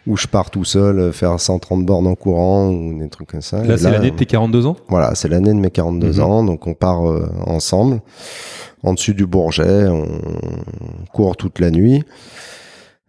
où 0.06 0.16
je 0.16 0.26
pars 0.26 0.50
tout 0.50 0.64
seul 0.64 0.98
euh, 0.98 1.12
faire 1.12 1.38
130 1.38 1.84
bornes 1.84 2.06
en 2.06 2.14
courant 2.14 2.70
ou 2.70 2.98
des 2.98 3.08
trucs 3.10 3.28
comme 3.30 3.42
ça. 3.42 3.62
Là, 3.62 3.76
c'est 3.76 3.90
l'année 3.90 4.10
de 4.10 4.16
tes 4.16 4.26
42 4.26 4.66
ans? 4.66 4.76
voilà, 4.88 5.14
c'est 5.14 5.28
l'année 5.28 5.50
de 5.50 5.58
mes 5.58 5.70
42 5.70 6.14
Mhm. 6.14 6.20
ans, 6.20 6.42
donc 6.44 6.66
on 6.66 6.74
part 6.74 7.08
euh, 7.08 7.28
ensemble 7.46 8.00
en 8.82 8.94
dessus 8.94 9.12
du 9.14 9.26
Bourget, 9.26 9.86
on 9.88 10.06
court 11.12 11.36
toute 11.36 11.58
la 11.60 11.70
nuit. 11.70 12.02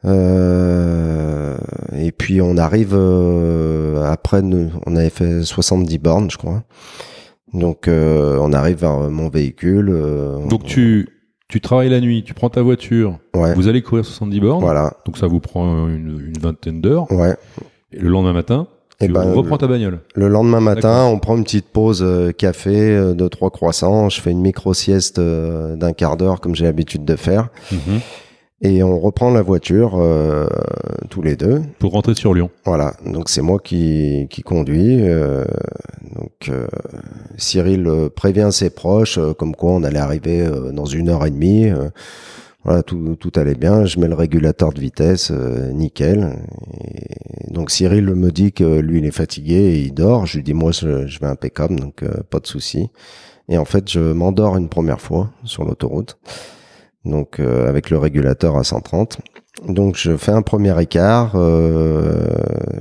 Euh, 0.06 1.58
et 1.98 2.12
puis 2.12 2.42
on 2.42 2.58
arrive 2.58 2.94
euh, 2.94 4.04
après, 4.12 4.42
nous- 4.42 4.72
on 4.86 4.96
avait 4.96 5.10
fait 5.10 5.44
70 5.44 5.98
bornes, 6.00 6.32
je 6.32 6.38
crois. 6.38 6.64
Donc 7.54 7.88
euh, 7.88 8.38
on 8.40 8.54
arrive 8.54 8.78
vers 8.78 8.98
mon 9.10 9.30
véhicule. 9.30 9.90
euh, 9.92 10.38
Donc, 10.48 10.64
tu, 10.64 11.10
tu 11.50 11.60
travailles 11.62 11.90
la 11.90 12.00
nuit, 12.00 12.24
tu 12.24 12.34
prends 12.34 12.50
ta 12.50 12.62
voiture, 12.62 13.20
ouais, 13.36 13.54
vous 13.56 13.68
allez 13.68 13.82
courir 13.82 14.06
70 14.06 14.40
bornes. 14.40 14.62
voilà, 14.64 14.94
Donc, 15.06 15.18
ça 15.18 15.28
vous 15.28 15.40
prend 15.40 15.88
une, 15.90 16.32
une 16.34 16.40
vingtaine 16.42 16.82
d'heures. 16.82 17.12
ouais. 17.12 17.36
Et 17.94 18.00
le 18.00 18.08
lendemain 18.08 18.32
matin, 18.32 18.68
Et 19.02 19.08
tu 19.08 19.12
ben, 19.12 19.34
reprends 19.34 19.58
ta 19.58 19.68
bagnole. 19.68 20.00
Le 20.16 20.30
lendemain 20.30 20.62
matin, 20.62 21.04
on 21.08 21.20
prend 21.20 21.36
une 21.36 21.44
petite 21.44 21.68
pause 21.68 22.02
euh, 22.02 22.32
café 22.32 22.96
euh, 22.96 23.14
de 23.14 23.28
trois 23.28 23.50
croissants. 23.52 24.08
Je 24.08 24.22
fais 24.22 24.32
une 24.32 24.40
micro 24.42 24.74
sieste 24.74 25.20
euh, 25.20 25.76
d'un 25.76 25.92
quart 25.92 26.16
d'heure 26.16 26.40
comme 26.40 26.56
j'ai 26.56 26.64
l'habitude 26.64 27.04
de 27.04 27.18
faire. 27.18 27.50
Mhm. 27.70 28.00
Et 28.64 28.84
on 28.84 29.00
reprend 29.00 29.32
la 29.32 29.42
voiture 29.42 29.96
euh, 29.96 30.46
tous 31.10 31.24
les 31.24 31.36
deux. 31.36 31.62
Pour 31.80 31.94
rentrer 31.94 32.14
sur 32.14 32.34
Lyon. 32.36 32.52
Voilà, 32.66 32.94
donc 33.06 33.28
c'est 33.30 33.42
moi 33.42 33.58
qui, 33.60 34.28
qui 34.30 34.44
conduis. 34.44 35.02
euh, 35.02 35.46
donc 36.16 36.50
euh, 36.50 36.68
Cyril 37.38 37.88
euh, 37.88 38.10
prévient 38.10 38.50
ses 38.52 38.70
proches, 38.70 39.18
euh, 39.18 39.34
comme 39.34 39.56
quoi 39.56 39.72
on 39.72 39.84
allait 39.84 39.98
arriver 39.98 40.42
euh, 40.42 40.72
dans 40.72 40.86
une 40.86 41.10
heure 41.10 41.26
et 41.26 41.32
demie. 41.32 41.72
voilà, 42.64 42.84
tout, 42.84 43.16
tout 43.20 43.32
allait 43.36 43.56
bien. 43.56 43.86
Je 43.86 44.00
mets 44.00 44.08
le 44.08 44.14
régulateur 44.14 44.72
de 44.74 44.80
vitesse, 44.80 45.32
euh, 45.32 45.72
nickel. 45.72 46.38
Et 46.84 47.52
donc 47.52 47.72
Cyril 47.72 48.06
me 48.14 48.30
dit 48.32 48.52
que 48.54 48.80
lui 48.80 49.00
il 49.00 49.06
est 49.06 49.12
fatigué 49.12 49.56
et 49.56 49.80
il 49.82 49.94
dort. 49.96 50.28
Je 50.28 50.38
lui 50.38 50.44
dis 50.44 50.54
moi 50.54 50.72
je, 50.72 51.08
je 51.08 51.20
vais 51.20 51.26
impeccable, 51.28 51.80
donc 51.80 52.04
euh, 52.04 52.22
pas 52.30 52.40
de 52.40 52.46
souci. 52.46 52.90
Et 53.50 53.58
en 53.58 53.66
fait 53.66 53.90
je 53.90 54.00
m'endors 54.00 54.56
une 54.58 54.70
première 54.70 55.02
fois 55.02 55.32
sur 55.46 55.64
l'autoroute, 55.64 56.20
donc 57.06 57.40
euh, 57.40 57.68
avec 57.68 57.90
le 57.90 57.98
régulateur 57.98 58.58
à 58.58 58.64
130. 58.64 59.20
Donc 59.68 59.96
je 59.96 60.16
fais 60.18 60.32
un 60.32 60.42
premier 60.42 60.80
écart, 60.82 61.34
euh, 61.36 62.26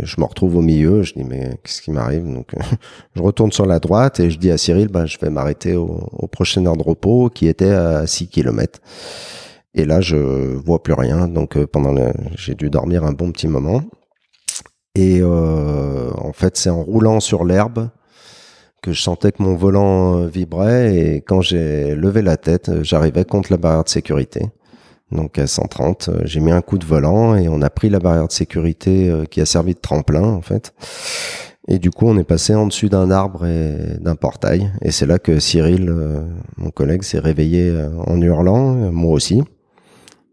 je 0.02 0.16
me 0.18 0.24
retrouve 0.24 0.56
au 0.56 0.62
milieu, 0.62 1.02
je 1.02 1.14
dis 1.14 1.24
mais 1.24 1.50
qu'est-ce 1.62 1.82
qui 1.82 1.90
m'arrive? 1.90 2.24
Donc 2.24 2.54
je 3.16 3.22
retourne 3.22 3.52
sur 3.52 3.66
la 3.66 3.80
droite 3.80 4.20
et 4.20 4.30
je 4.30 4.38
dis 4.38 4.50
à 4.50 4.58
Cyril, 4.58 4.88
ben, 4.88 5.04
je 5.04 5.18
vais 5.18 5.30
m'arrêter 5.30 5.74
au, 5.74 6.08
au 6.12 6.26
prochain 6.26 6.64
heure 6.66 6.76
de 6.76 6.82
repos 6.82 7.28
qui 7.28 7.48
était 7.48 7.70
à 7.70 8.06
6 8.06 8.28
km. 8.28 8.80
Et 9.74 9.84
là 9.84 10.00
je 10.00 10.16
vois 10.16 10.82
plus 10.82 10.94
rien, 10.94 11.28
donc 11.28 11.56
euh, 11.56 11.66
pendant 11.66 11.94
j'ai 12.36 12.54
dû 12.54 12.70
dormir 12.70 13.04
un 13.04 13.12
bon 13.12 13.32
petit 13.32 13.48
moment. 13.48 13.82
Et 14.94 15.20
euh, 15.20 16.10
en 16.18 16.32
fait 16.32 16.56
c'est 16.56 16.70
en 16.70 16.82
roulant 16.82 17.20
sur 17.20 17.44
l'herbe 17.44 17.90
que 18.82 18.92
je 18.92 19.00
sentais 19.02 19.32
que 19.32 19.42
mon 19.42 19.54
volant 19.54 20.18
euh, 20.18 20.26
vibrait 20.26 20.94
et 20.96 21.16
quand 21.20 21.40
j'ai 21.40 21.94
levé 21.94 22.22
la 22.22 22.36
tête, 22.36 22.68
euh, 22.68 22.82
j'arrivais 22.82 23.24
contre 23.24 23.50
la 23.52 23.56
barrière 23.58 23.84
de 23.84 23.88
sécurité. 23.88 24.46
Donc 25.12 25.38
à 25.38 25.46
130, 25.46 26.08
euh, 26.08 26.20
j'ai 26.24 26.40
mis 26.40 26.52
un 26.52 26.60
coup 26.62 26.78
de 26.78 26.86
volant 26.86 27.36
et 27.36 27.48
on 27.48 27.62
a 27.62 27.70
pris 27.70 27.88
la 27.90 27.98
barrière 27.98 28.26
de 28.28 28.32
sécurité 28.32 29.12
qui 29.30 29.40
a 29.40 29.46
servi 29.46 29.74
de 29.74 29.80
tremplin 29.80 30.22
en 30.22 30.40
fait. 30.42 30.72
Et 31.68 31.78
du 31.78 31.90
coup, 31.90 32.06
on 32.08 32.16
est 32.18 32.24
passé 32.24 32.54
en 32.54 32.66
dessus 32.66 32.88
d'un 32.88 33.10
arbre 33.10 33.46
et 33.46 33.76
d'un 34.00 34.16
portail. 34.16 34.72
Et 34.82 34.90
c'est 34.90 35.06
là 35.06 35.18
que 35.18 35.38
Cyril, 35.38 35.94
mon 36.56 36.70
collègue, 36.70 37.02
s'est 37.02 37.18
réveillé 37.20 37.72
en 38.06 38.20
hurlant, 38.20 38.72
moi 38.90 39.12
aussi. 39.12 39.42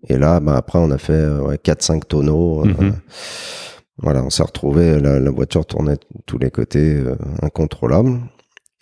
Et 0.07 0.17
là, 0.17 0.39
bah, 0.39 0.55
après, 0.55 0.79
on 0.79 0.89
a 0.89 0.97
fait 0.97 1.27
ouais, 1.27 1.57
4-5 1.57 2.05
tonneaux. 2.07 2.61
euh, 2.65 2.67
Mhm. 2.79 2.93
Voilà, 3.99 4.23
on 4.23 4.29
s'est 4.29 4.43
retrouvé, 4.43 4.99
la, 4.99 5.19
la 5.19 5.31
voiture 5.31 5.65
tournait 5.65 5.95
de 5.95 6.21
tous 6.27 6.37
les 6.37 6.51
côtés, 6.51 6.95
euh, 6.97 7.15
incontrôlable. 7.41 8.19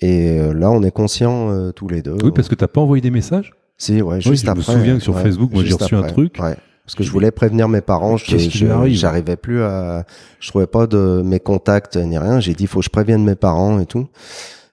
Et 0.01 0.39
euh, 0.39 0.53
là, 0.53 0.71
on 0.71 0.83
est 0.83 0.91
conscients 0.91 1.49
euh, 1.51 1.71
tous 1.71 1.87
les 1.87 2.01
deux. 2.01 2.17
Oui, 2.23 2.31
parce 2.35 2.47
que 2.49 2.55
t'as 2.55 2.67
pas 2.67 2.81
envoyé 2.81 3.01
des 3.01 3.11
messages? 3.11 3.53
Si, 3.77 4.01
ouais, 4.01 4.15
Oui, 4.15 4.21
juste 4.21 4.45
je 4.45 4.51
me 4.51 4.59
après. 4.59 4.73
souviens 4.73 4.97
que 4.97 5.03
sur 5.03 5.15
ouais, 5.15 5.23
Facebook, 5.23 5.51
moi, 5.53 5.61
j'ai 5.63 5.69
juste 5.69 5.81
reçu 5.81 5.95
un 5.95 5.99
après, 5.99 6.11
truc. 6.11 6.37
ouais. 6.41 6.55
Parce 6.85 6.95
que 6.95 7.03
je 7.03 7.09
voulais 7.11 7.31
prévenir 7.31 7.67
mes 7.67 7.81
parents, 7.81 8.15
je, 8.17 8.25
Qu'est-ce 8.25 8.47
qui 8.49 8.57
je- 8.59 8.87
j'arrivais 8.93 9.37
plus 9.37 9.63
à, 9.63 10.05
je 10.39 10.49
trouvais 10.49 10.67
pas 10.67 10.85
de 10.85 11.23
mes 11.25 11.39
contacts 11.39 11.97
ni 11.97 12.17
rien. 12.17 12.39
J'ai 12.39 12.53
dit, 12.53 12.67
faut 12.67 12.79
que 12.79 12.85
je 12.85 12.91
prévienne 12.91 13.23
mes 13.23 13.33
parents 13.35 13.79
et 13.79 13.87
tout. 13.87 14.07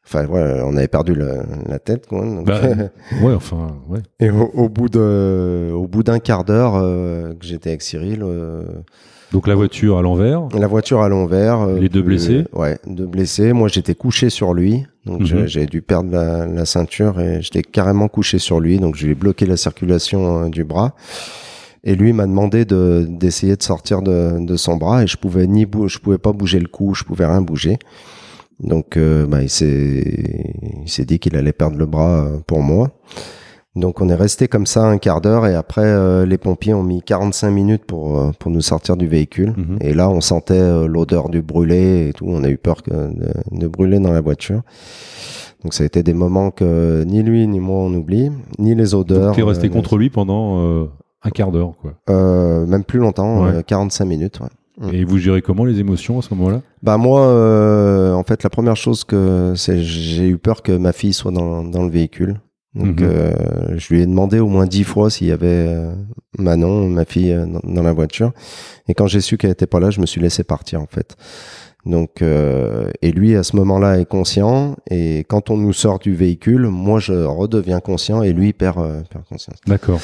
Enfin, 0.05 0.27
ouais, 0.27 0.61
on 0.63 0.77
avait 0.77 0.89
perdu 0.89 1.15
la, 1.15 1.43
la 1.67 1.79
tête, 1.79 2.07
quoi. 2.07 2.21
donc- 2.23 2.45
Bah, 2.47 2.61
Ouais, 3.23 3.33
enfin, 3.33 3.77
ouais. 3.89 4.01
et 4.21 4.29
au, 4.31 4.43
au 4.53 4.69
bout 4.69 4.91
de, 4.91 5.71
au 5.75 5.87
bout 5.89 6.03
d'un 6.03 6.19
quart 6.19 6.45
d'heure 6.45 6.75
euh, 6.77 7.33
que 7.33 7.47
j'étais 7.47 7.71
avec 7.71 7.81
Cyril, 7.83 8.21
euh, 8.23 8.63
Donc 9.33 9.47
la 9.47 9.55
voiture 9.55 9.99
à 9.99 10.03
l'envers. 10.03 10.43
La 10.59 10.67
voiture 10.67 11.01
à 11.01 11.09
l'envers. 11.09 11.61
euh, 11.63 11.79
Les 11.79 11.89
deux 11.89 12.03
blessés 12.03 12.45
Ouais, 12.53 12.79
deux 12.87 13.07
blessés. 13.07 13.53
Moi, 13.53 13.69
j'étais 13.69 13.95
couché 13.95 14.29
sur 14.31 14.53
lui. 14.53 14.85
Donc, 15.07 15.21
Mhm. 15.21 15.27
j'ai- 15.27 15.49
j'ai 15.49 15.67
dû 15.67 15.81
perdre 15.83 16.11
la, 16.13 16.47
la 16.47 16.65
ceinture 16.67 17.19
et 17.21 17.41
j'étais 17.41 17.63
carrément 17.63 18.09
couché 18.09 18.39
sur 18.39 18.61
lui. 18.61 18.79
Donc, 18.79 18.95
je 18.97 19.07
lui 19.07 19.13
ai 19.13 19.15
bloqué 19.15 19.47
la 19.47 19.57
circulation 19.57 20.45
euh, 20.45 20.49
du 20.49 20.65
bras. 20.65 20.95
Et 21.85 21.95
lui 21.97 22.13
m'a 22.13 22.27
demandé 22.27 22.65
de 22.65 23.07
d'essayer 23.09 23.57
de 23.57 23.63
sortir 23.63 24.03
de, 24.03 24.45
de 24.45 24.57
son 24.57 24.77
bras 24.77 25.03
et 25.03 25.07
je 25.09 25.17
pouvais 25.17 25.47
ni 25.49 25.67
je 25.87 25.99
pouvais 25.99 26.19
pas 26.19 26.33
bouger 26.33 26.61
le 26.61 26.69
cou, 26.69 26.95
je 26.95 27.03
pouvais 27.03 27.27
rien 27.27 27.41
bouger. 27.43 27.79
Donc, 28.61 28.97
euh, 28.97 29.27
bah, 29.27 29.43
il 29.43 29.49
s'est 29.51 30.55
il 30.85 30.89
s'est 30.89 31.05
dit 31.05 31.19
qu'il 31.19 31.37
allait 31.37 31.53
perdre 31.53 31.77
le 31.79 31.87
bras 31.87 32.27
euh, 32.27 32.39
pour 32.47 32.61
moi. 32.61 32.91
Donc 33.75 34.03
on 34.03 34.09
est 34.11 34.15
resté 34.15 34.49
comme 34.49 34.67
ça 34.67 34.85
un 34.85 34.99
quart 34.99 35.23
d'heure 35.23 35.47
et 35.47 35.55
après 35.55 35.85
euh, 35.87 36.27
les 36.27 36.37
pompiers 36.37 36.75
ont 36.75 36.83
mis 36.83 37.01
45 37.03 37.51
minutes 37.51 37.85
pour 37.87 38.21
euh, 38.21 38.31
pour 38.39 38.51
nous 38.51 38.61
sortir 38.61 38.97
du 38.99 39.07
véhicule 39.07 39.55
Mhm. 39.57 39.79
et 39.81 39.95
là 39.95 40.11
on 40.11 40.21
sentait 40.21 40.55
euh, 40.61 40.87
l'odeur 40.87 41.31
du 41.31 41.41
brûlé 41.41 42.09
et 42.09 42.13
tout 42.13 42.27
on 42.29 42.45
a 42.45 42.51
eu 42.51 42.59
peur 42.59 42.83
que 42.83 42.91
de, 42.91 43.29
de 43.51 43.67
brûler 43.69 43.99
dans 43.99 44.13
la 44.13 44.21
voiture 44.21 44.61
donc 45.63 45.73
ça 45.73 45.85
a 45.85 45.87
été 45.87 46.03
des 46.03 46.13
moments 46.13 46.51
que 46.51 47.03
ni 47.05 47.23
lui 47.23 47.47
ni 47.47 47.61
moi 47.61 47.79
on 47.79 47.95
oublie 47.95 48.31
ni 48.59 48.75
les 48.75 48.95
odeurs 48.95 49.29
Donc 49.29 49.37
t'es 49.37 49.43
resté 49.43 49.69
euh, 49.69 49.71
contre 49.71 49.97
lui 49.97 50.11
pendant 50.11 50.61
euh, 50.61 50.85
un 51.23 51.31
quart 51.31 51.51
d'heure, 51.53 51.73
quoi. 51.81 51.93
euh, 52.11 52.67
même 52.67 52.85
plus 52.85 52.99
longtemps 52.99 53.45
Ouais. 53.45 53.55
euh, 53.57 53.63
45 53.63 54.05
minutes 54.05 54.41
ouais. 54.41 54.49
Mm. 54.91 54.95
Et 54.95 55.05
vous 55.05 55.17
gérez 55.19 55.41
comment 55.41 55.65
les 55.65 55.79
émotions 55.81 56.19
à 56.19 56.23
ce 56.23 56.35
moment-là? 56.35 56.61
Bah 56.83 56.97
moi 56.99 57.21
euh, 57.27 58.13
en 58.15 58.23
fait 58.25 58.43
la 58.43 58.51
première 58.51 58.77
chose 58.77 59.05
que 59.05 59.53
c'est 59.57 59.79
j'ai 59.81 60.29
eu 60.29 60.37
peur 60.39 60.63
que 60.63 60.73
ma 60.73 60.93
fille 60.93 61.13
soit 61.13 61.31
dans 61.33 61.63
dans 61.65 61.83
le 61.85 61.91
véhicule 61.91 62.41
donc 62.75 63.01
Mhm. 63.01 63.09
euh, 63.11 63.79
je 63.79 63.93
lui 63.95 64.01
ai 64.03 64.07
demandé 64.07 64.39
au 64.39 64.49
moins 64.49 64.67
dix 64.67 64.85
fois 64.85 65.11
s'il 65.11 65.27
y 65.29 65.33
avait 65.33 65.47
euh, 65.69 65.95
Manon, 66.39 66.89
ma 66.89 67.05
fille, 67.05 67.33
euh, 67.33 67.45
dans, 67.47 67.61
dans 67.75 67.83
la 67.83 67.93
voiture. 67.93 68.33
Et 68.89 68.95
quand 68.95 69.07
j'ai 69.07 69.21
su 69.21 69.37
qu'elle 69.37 69.51
était 69.51 69.67
pas 69.67 69.81
là, 69.81 69.91
je 69.91 70.01
me 70.01 70.07
suis 70.07 70.21
laissé 70.21 70.43
partir 70.45 70.81
en 70.81 70.87
fait. 70.87 71.17
Donc 71.85 72.23
euh, 72.23 72.89
et 73.03 73.11
lui 73.11 73.35
à 73.35 73.43
ce 73.43 73.57
moment-là 73.57 73.99
est 73.99 74.05
conscient. 74.05 74.77
Et 74.91 75.25
quand 75.29 75.51
on 75.51 75.57
nous 75.57 75.73
sort 75.73 75.99
du 75.99 76.15
véhicule, 76.15 76.69
moi 76.69 77.01
je 77.01 77.13
redeviens 77.13 77.81
conscient 77.81 78.23
et 78.23 78.33
lui 78.33 78.53
perd, 78.53 78.79
euh, 78.79 79.03
perd 79.11 79.25
conscience. 79.25 79.59
D'accord. 79.67 80.01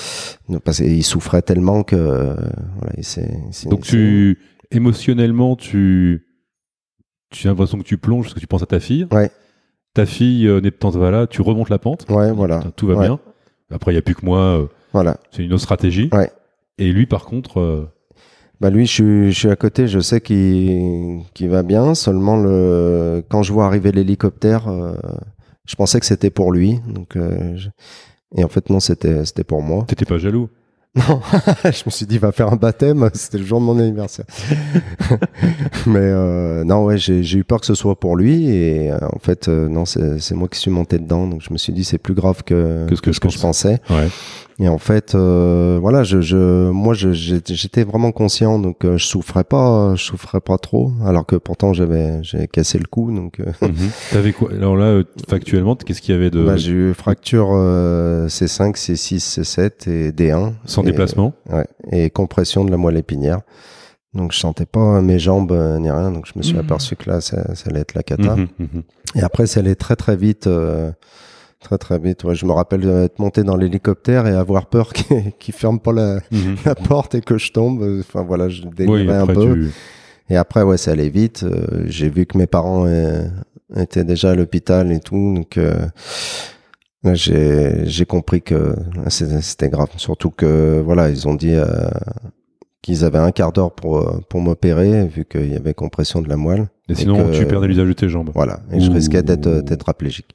Parce 0.65 0.79
qu'il 0.79 1.05
souffrait 1.05 1.41
tellement 1.43 1.85
que 1.85 1.95
euh, 1.97 2.35
voilà, 2.79 2.93
il 2.99 3.05
s'est- 3.05 3.39
il 3.47 3.55
s'est- 3.55 3.69
Donc 3.69 3.83
tu 3.83 4.39
émotionnellement 4.73 5.55
tu 5.57 6.25
tu 7.31 7.47
as 7.47 7.51
l'impression 7.51 7.79
que 7.79 7.85
tu 7.85 7.97
plonges 7.99 8.25
parce 8.25 8.35
que 8.35 8.41
tu 8.41 8.47
penses 8.47 8.63
à 8.63 8.67
ta 8.67 8.81
fille. 8.81 9.07
Ouais. 9.13 9.31
Ta 9.99 10.07
fille 10.07 10.47
euh, 10.47 10.61
n'est 10.61 10.71
pas 10.71 10.91
là, 11.11 11.27
tu 11.27 11.43
remontes 11.43 11.71
la 11.71 11.81
pente. 11.81 12.07
Ouais, 12.09 12.31
voilà. 12.31 12.63
Tout 12.77 12.87
va 12.87 12.95
Ouais. 12.95 13.07
bien. 13.09 13.19
Après 13.73 13.91
il 13.91 13.97
y 13.97 13.99
a 13.99 14.03
plus 14.03 14.15
que 14.15 14.25
moi, 14.25 14.39
euh, 14.39 14.67
Voilà. 14.93 15.17
c'est 15.33 15.43
une 15.45 15.53
autre 15.53 15.63
stratégie. 15.63 16.09
Ouais. 16.13 16.31
Et 16.79 16.93
lui 16.93 17.07
par 17.07 17.25
contre 17.25 17.59
euh, 17.59 17.89
Bah 18.61 18.71
lui, 18.71 18.87
je 18.87 18.93
suis, 18.93 19.33
je 19.33 19.39
suis 19.39 19.51
à 19.51 19.57
côté, 19.57 19.89
je 19.89 19.99
sais 19.99 20.21
qu'il 20.21 21.23
qu'il 21.35 21.49
va 21.49 21.65
bien. 21.65 21.97
Seulement 21.97 22.37
le, 22.37 23.25
quand 23.29 23.43
je 23.43 23.53
vois 23.53 23.67
arriver 23.67 23.91
l'hélicoptère, 23.91 24.69
euh, 24.69 24.95
je 25.67 25.75
pensais 25.75 25.99
que 25.99 26.07
c'était 26.07 26.31
pour 26.31 26.53
lui. 26.53 26.79
Donc, 26.95 27.17
euh, 27.17 27.57
je- 27.57 27.69
et 28.37 28.45
en 28.45 28.49
fait 28.49 28.71
non, 28.71 28.79
c'était 28.79 29.25
c'était 29.25 29.43
pour 29.45 29.63
moi. 29.63 29.85
t'étais 29.89 30.05
pas 30.05 30.19
jaloux. 30.19 30.49
Non, 31.09 31.21
je 31.65 31.83
me 31.87 31.91
suis 31.91 32.07
dit, 32.07 32.19
va 32.19 32.33
faire 32.33 32.53
un 32.53 32.57
baptême. 32.57 33.09
C'était 33.15 33.39
le 33.39 33.45
jour 33.45 33.61
de 33.61 33.65
mon 33.65 33.79
anniversaire. 33.79 34.25
Mais 35.87 35.99
euh, 36.01 36.65
non, 36.65 36.85
ouais, 36.85 36.99
j'ai 36.99 37.21
eu 37.37 37.45
peur 37.45 37.61
que 37.61 37.67
ce 37.67 37.75
soit 37.75 37.99
pour 37.99 38.17
lui. 38.17 38.49
Et 38.51 38.91
euh, 38.91 38.99
en 39.15 39.19
fait, 39.21 39.49
euh, 39.49 39.69
non, 39.69 39.85
c'est 39.85 40.33
moi 40.33 40.49
qui 40.49 40.59
suis 40.59 40.71
monté 40.71 40.99
dedans. 40.99 41.27
Donc 41.27 41.43
je 41.43 41.53
me 41.53 41.59
suis 41.59 41.73
dit, 41.73 41.85
c'est 41.85 41.99
plus 41.99 42.15
grave 42.15 42.43
que, 42.43 42.87
Que 42.89 42.97
ce 42.97 43.03
que 43.03 43.13
je 43.13 43.21
pense. 43.21 43.37
pensais. 43.37 43.81
Ouais. 43.91 44.09
Et 44.61 44.69
en 44.69 44.79
fait, 44.79 45.15
euh, 45.15 45.79
voilà, 45.81 46.03
je, 46.03 46.21
je, 46.21 46.69
moi, 46.71 46.93
je- 46.93 47.13
j'étais 47.13 47.85
vraiment 47.85 48.11
conscient, 48.11 48.59
donc 48.59 48.85
euh, 48.85 48.99
je 48.99 49.05
souffrais 49.07 49.45
pas, 49.45 49.95
je 49.95 50.03
souffrais 50.03 50.41
pas 50.41 50.59
trop, 50.59 50.91
alors 51.05 51.25
que 51.27 51.37
pourtant 51.37 51.73
j'avais, 51.73 52.21
j'ai 52.25 52.49
cassé 52.49 52.79
le 52.79 52.87
cou, 52.87 53.15
donc 53.15 53.39
euh, 53.39 53.53
Mhm. 53.63 53.91
T'avais 54.11 54.33
quoi? 54.33 54.51
Alors 54.53 54.77
là 54.77 54.87
euh, 54.87 55.05
factuellement 55.29 55.77
qu'est-ce 55.77 56.01
qu'il 56.03 56.13
y 56.13 56.19
avait 56.19 56.31
de 56.31 56.45
bah, 56.45 56.57
j'ai 56.57 56.73
eu 56.73 56.93
fracture 56.95 57.51
euh, 57.53 58.27
C5, 58.27 58.75
C6, 58.77 59.41
C7 59.41 59.89
et 59.89 60.11
D1. 60.11 60.53
sans 60.65 60.83
Et- 60.83 60.87
déplacement? 60.87 61.35
Ouais, 61.49 61.67
et 61.93 62.11
compression 62.11 62.65
de 62.65 62.73
la 62.73 62.77
moelle 62.79 62.97
épinière. 62.97 63.43
Donc 64.15 64.33
je 64.33 64.39
sentais 64.39 64.67
pas 64.67 65.01
mes 65.03 65.21
jambes 65.21 65.53
euh, 65.53 65.79
ni 65.79 65.89
rien, 65.89 66.11
donc 66.11 66.27
je 66.27 66.33
me 66.37 66.43
suis 66.43 66.55
Mhm. 66.55 66.61
aperçu 66.65 66.97
que 66.97 67.09
là, 67.09 67.21
ça, 67.21 67.55
ça 67.55 67.71
allait 67.71 67.81
être 67.81 67.95
la 67.95 68.03
cata. 68.03 68.35
Mhm. 68.35 68.83
Et 69.15 69.23
après, 69.23 69.47
ça 69.47 69.61
allait 69.61 69.77
très 69.77 69.95
très 69.95 70.17
vite. 70.17 70.49
euh, 70.49 70.91
Très 71.61 71.77
très 71.79 71.99
vite. 71.99 72.23
Ouais, 72.25 72.35
je 72.37 72.47
me 72.47 72.53
rappelle 72.53 72.83
d'être 72.83 73.19
monté 73.19 73.43
dans 73.43 73.57
l'hélicoptère 73.57 74.27
et 74.27 74.33
avoir 74.35 74.67
peur 74.67 74.93
qu'il 74.95 75.33
qu'il 75.39 75.55
ferme 75.55 75.81
pas 75.81 75.93
la, 75.93 76.21
Mhm. 76.31 76.57
la 76.65 76.75
porte 76.75 77.15
et 77.15 77.21
que 77.21 77.37
je 77.39 77.51
tombe. 77.53 77.83
Enfin 78.01 78.23
voilà, 78.23 78.49
je 78.49 78.63
délirais 78.63 79.03
Oui, 79.07 79.11
un 79.11 79.27
peu. 79.27 79.55
tu 79.55 79.71
Et 80.31 80.37
après, 80.37 80.63
ouais, 80.63 80.77
ça 80.77 80.93
allait 80.93 81.09
vite. 81.09 81.43
Euh, 81.43 81.85
J'ai 81.87 82.09
vu 82.11 82.27
que 82.27 82.39
mes 82.39 82.47
parents 82.47 82.87
euh, 82.87 83.27
étaient 83.77 84.05
déjà 84.05 84.31
à 84.31 84.35
l'hôpital 84.35 84.93
et 84.93 85.01
tout. 85.01 85.35
Donc 85.35 85.57
euh, 85.59 85.75
j'ai 87.05 88.05
compris 88.07 88.43
que 88.43 88.75
c'était 89.09 89.69
grave. 89.69 89.89
Surtout 89.97 90.31
que 90.31 90.81
voilà, 90.85 91.11
ils 91.11 91.27
ont 91.29 91.35
dit 91.35 91.55
qu'ils 92.83 93.05
avaient 93.05 93.19
un 93.19 93.33
quart 93.33 93.53
d'heure 93.53 93.73
pour 93.73 94.21
pour 94.29 94.41
m'opérer 94.41 95.07
vu 95.07 95.25
qu'il 95.25 95.53
y 95.53 95.57
avait 95.57 95.75
compression 95.75 96.21
de 96.23 96.29
la 96.29 96.37
moelle. 96.37 96.69
Et 96.89 96.95
sinon 96.95 97.17
que- 97.31 97.37
tu 97.37 97.47
perdais 97.47 97.67
l'usage 97.69 97.89
de 97.89 97.93
tes 97.93 98.09
jambes. 98.09 98.31
Voilà, 98.35 98.61
et 98.73 98.81
je 98.81 98.91
risquais 98.91 99.23
d'être 99.23 99.61
tétraplégique. 99.63 100.35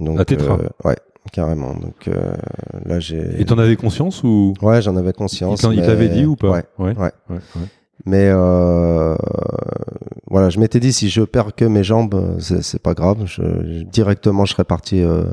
Donc 0.00 0.16
Ah, 0.18 0.24
tétra. 0.24 0.54
euh, 0.54 0.68
ouais, 0.88 0.96
carrément. 1.32 1.74
Donc 1.74 2.08
euh, 2.08 2.34
là, 2.84 3.00
j'ai. 3.00 3.40
Et 3.40 3.44
t'en 3.44 3.58
avais 3.58 3.76
conscience 3.76 4.22
ou 4.24 4.54
Ouais, 4.62 4.82
j'en 4.82 4.96
avais 4.96 5.12
conscience. 5.12 5.62
il 5.62 5.80
mais- 5.80 5.86
t'avait 5.86 6.08
dit 6.08 6.24
ou 6.26 6.36
pas 6.36 6.50
Ouais. 6.50 6.64
ouais. 6.78 6.96
ouais. 6.96 7.12
ouais. 7.30 7.38
Mais 8.06 8.28
euh, 8.28 9.14
voilà, 10.30 10.50
je 10.50 10.58
m'étais 10.58 10.80
dit 10.80 10.92
si 10.92 11.08
je 11.08 11.22
perds 11.22 11.54
que 11.54 11.64
mes 11.64 11.84
jambes, 11.84 12.36
c'est 12.38 12.82
pas 12.82 12.94
grave. 12.94 13.18
Je, 13.24 13.42
je- 13.42 13.84
directement, 13.84 14.44
je 14.44 14.52
serais 14.52 14.64
parti 14.64 15.00
euh, 15.00 15.24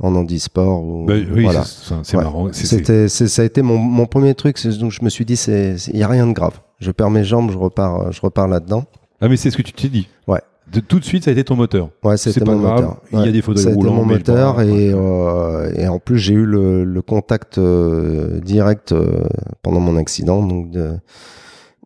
en 0.00 0.14
handisport. 0.14 0.82
Ou, 0.82 1.06
Bah, 1.06 1.14
oui, 1.32 1.44
voilà. 1.44 1.64
c'est- 1.64 2.16
Ouais. 2.16 2.22
marrant. 2.24 2.48
C'était, 2.52 3.08
ça 3.08 3.42
a 3.42 3.44
été 3.44 3.62
mon, 3.62 3.78
mon 3.78 4.06
premier 4.06 4.34
truc. 4.34 4.62
Donc 4.78 4.90
je 4.90 5.02
me 5.04 5.08
suis 5.08 5.24
dit, 5.24 5.36
c'est, 5.36 5.76
il 5.92 5.98
y 5.98 6.02
a 6.02 6.08
rien 6.08 6.26
de 6.26 6.32
grave. 6.32 6.60
Je 6.80 6.90
perds 6.90 7.10
mes 7.10 7.24
jambes, 7.24 7.50
je 7.52 7.56
repars, 7.58 8.10
je 8.12 8.20
repars 8.20 8.48
là-dedans. 8.48 8.84
Ah 9.20 9.28
mais 9.28 9.36
c'est 9.36 9.50
ce 9.50 9.56
que 9.56 9.62
tu 9.62 9.72
t'es 9.72 9.88
dit. 9.88 10.08
Ouais. 10.26 10.40
De, 10.74 10.80
tout 10.80 10.98
de 10.98 11.04
suite 11.04 11.24
ça 11.24 11.30
a 11.30 11.32
été 11.32 11.44
ton 11.44 11.56
moteur. 11.56 11.90
Ouais, 12.02 12.16
c'était 12.16 12.40
pas 12.40 12.52
mon 12.54 12.60
grave, 12.62 12.80
moteur. 12.82 13.00
il 13.12 13.18
y 13.20 13.28
a 13.28 13.32
des 13.32 13.38
été 13.38 13.72
roulants, 13.72 13.94
mon 13.94 14.04
moteur 14.04 14.60
et, 14.60 14.92
euh, 14.92 15.72
et 15.76 15.86
en 15.88 15.98
plus 15.98 16.18
j'ai 16.18 16.34
eu 16.34 16.44
le, 16.44 16.84
le 16.84 17.02
contact 17.02 17.58
euh, 17.58 18.40
direct 18.40 18.92
euh, 18.92 19.24
pendant 19.62 19.80
mon 19.80 19.96
accident 19.96 20.44
donc 20.46 20.70
de 20.70 20.92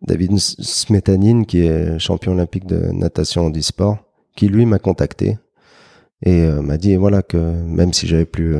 David 0.03 0.39
Smetanine 0.39 1.45
qui 1.47 1.61
est 1.61 1.99
champion 1.99 2.33
olympique 2.33 2.67
de 2.67 2.91
natation 2.93 3.47
handisport 3.47 3.99
qui 4.37 4.49
lui 4.49 4.65
m'a 4.67 4.79
contacté 4.79 5.39
et 6.23 6.47
m'a 6.47 6.77
dit 6.79 6.97
voilà 6.97 7.23
que 7.23 7.37
même 7.37 7.93
si 7.93 8.07
j'avais 8.07 8.25
plus 8.25 8.57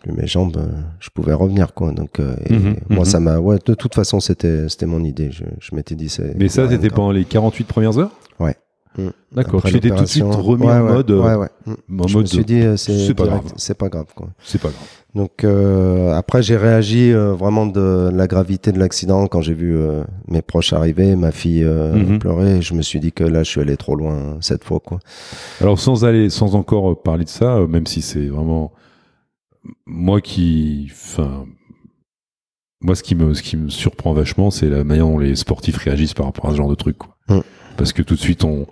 plus 0.00 0.12
mes 0.12 0.26
jambes 0.28 0.56
je 1.00 1.10
pouvais 1.10 1.32
revenir 1.32 1.74
quoi 1.74 1.90
donc 1.92 2.20
euh, 2.20 2.34
et 2.46 2.54
Mhm, 2.54 2.76
moi 2.88 3.00
mhm. 3.00 3.04
ça 3.04 3.18
m'a 3.20 3.38
ouais 3.40 3.58
de 3.64 3.74
toute 3.74 3.94
façon 3.94 4.20
c'était 4.20 4.68
c'était 4.68 4.86
mon 4.86 5.02
idée 5.04 5.30
je, 5.32 5.44
je 5.60 5.74
m'étais 5.74 5.96
dit 5.96 6.08
c'est 6.08 6.36
Mais 6.36 6.48
ça 6.48 6.68
c'était 6.68 6.90
pendant 6.90 7.10
les 7.12 7.24
48 7.24 7.64
premières 7.64 7.98
heures? 7.98 8.12
Ouais. 8.38 8.54
Mm. 8.96 9.08
D'accord. 9.32 9.62
Tu 9.62 9.72
t'étais 9.74 9.90
tout 9.90 10.02
de 10.02 10.06
suite 10.06 10.24
remis 10.24 10.66
Ouais, 10.66 10.72
en 10.72 10.84
mode. 10.84 11.10
euh, 11.10 11.22
ouais, 11.22 11.34
ouais. 11.34 11.48
En 12.00 12.06
je 12.08 12.18
me 12.18 12.24
suis 12.24 12.44
dit 12.44 12.60
euh, 12.60 12.76
c'est 12.76 13.14
pas 13.14 13.26
grave. 13.26 13.42
c'est 13.56 13.76
pas 13.76 13.88
grave 13.88 14.06
quoi 14.14 14.28
C'est 14.42 14.60
pas 14.60 14.68
grave. 14.68 14.88
donc 15.14 15.44
euh, 15.44 16.12
après 16.14 16.42
j'ai 16.42 16.56
réagi 16.56 17.12
euh, 17.12 17.34
vraiment 17.34 17.66
de 17.66 18.10
la 18.12 18.26
gravité 18.26 18.72
de 18.72 18.78
l'accident 18.78 19.26
quand 19.26 19.40
j'ai 19.42 19.52
vu 19.54 19.76
euh, 19.76 20.02
mes 20.28 20.40
proches 20.42 20.72
arriver, 20.72 21.14
ma 21.16 21.30
fille 21.32 21.64
Mhm. 21.64 22.18
pleurer. 22.18 22.62
Je 22.62 22.72
me 22.74 22.82
suis 22.82 22.98
dit 23.00 23.12
que 23.12 23.24
là 23.24 23.42
je 23.42 23.50
suis 23.50 23.60
allé 23.60 23.76
trop 23.76 23.94
loin 23.94 24.38
cette 24.40 24.64
fois 24.64 24.80
quoi. 24.80 24.98
Alors 25.60 25.78
sans 25.78 26.04
aller, 26.04 26.30
sans 26.30 26.54
encore 26.56 27.02
parler 27.02 27.24
de 27.24 27.28
ça, 27.30 27.60
même 27.68 27.86
si 27.86 28.00
c'est 28.02 28.26
vraiment 28.26 28.72
moi 29.86 30.20
qui, 30.22 30.88
enfin, 30.90 31.44
moi 32.80 32.94
ce 32.94 33.02
qui 33.02 33.14
me, 33.14 33.34
ce 33.34 33.42
qui 33.42 33.56
me 33.56 33.68
surprend 33.68 34.12
vachement, 34.14 34.50
c'est 34.50 34.68
la 34.70 34.82
manière 34.84 35.06
dont 35.06 35.18
les 35.18 35.36
sportifs 35.36 35.76
réagissent 35.76 36.14
par 36.14 36.26
rapport 36.26 36.46
à 36.46 36.52
ce 36.52 36.56
genre 36.56 36.70
de 36.70 36.74
truc. 36.74 36.96
Quoi. 36.98 37.16
Mm. 37.28 37.40
Parce 37.78 37.94
que 37.94 38.02
tout 38.02 38.14
de 38.14 38.20
suite, 38.20 38.44
on, 38.44 38.66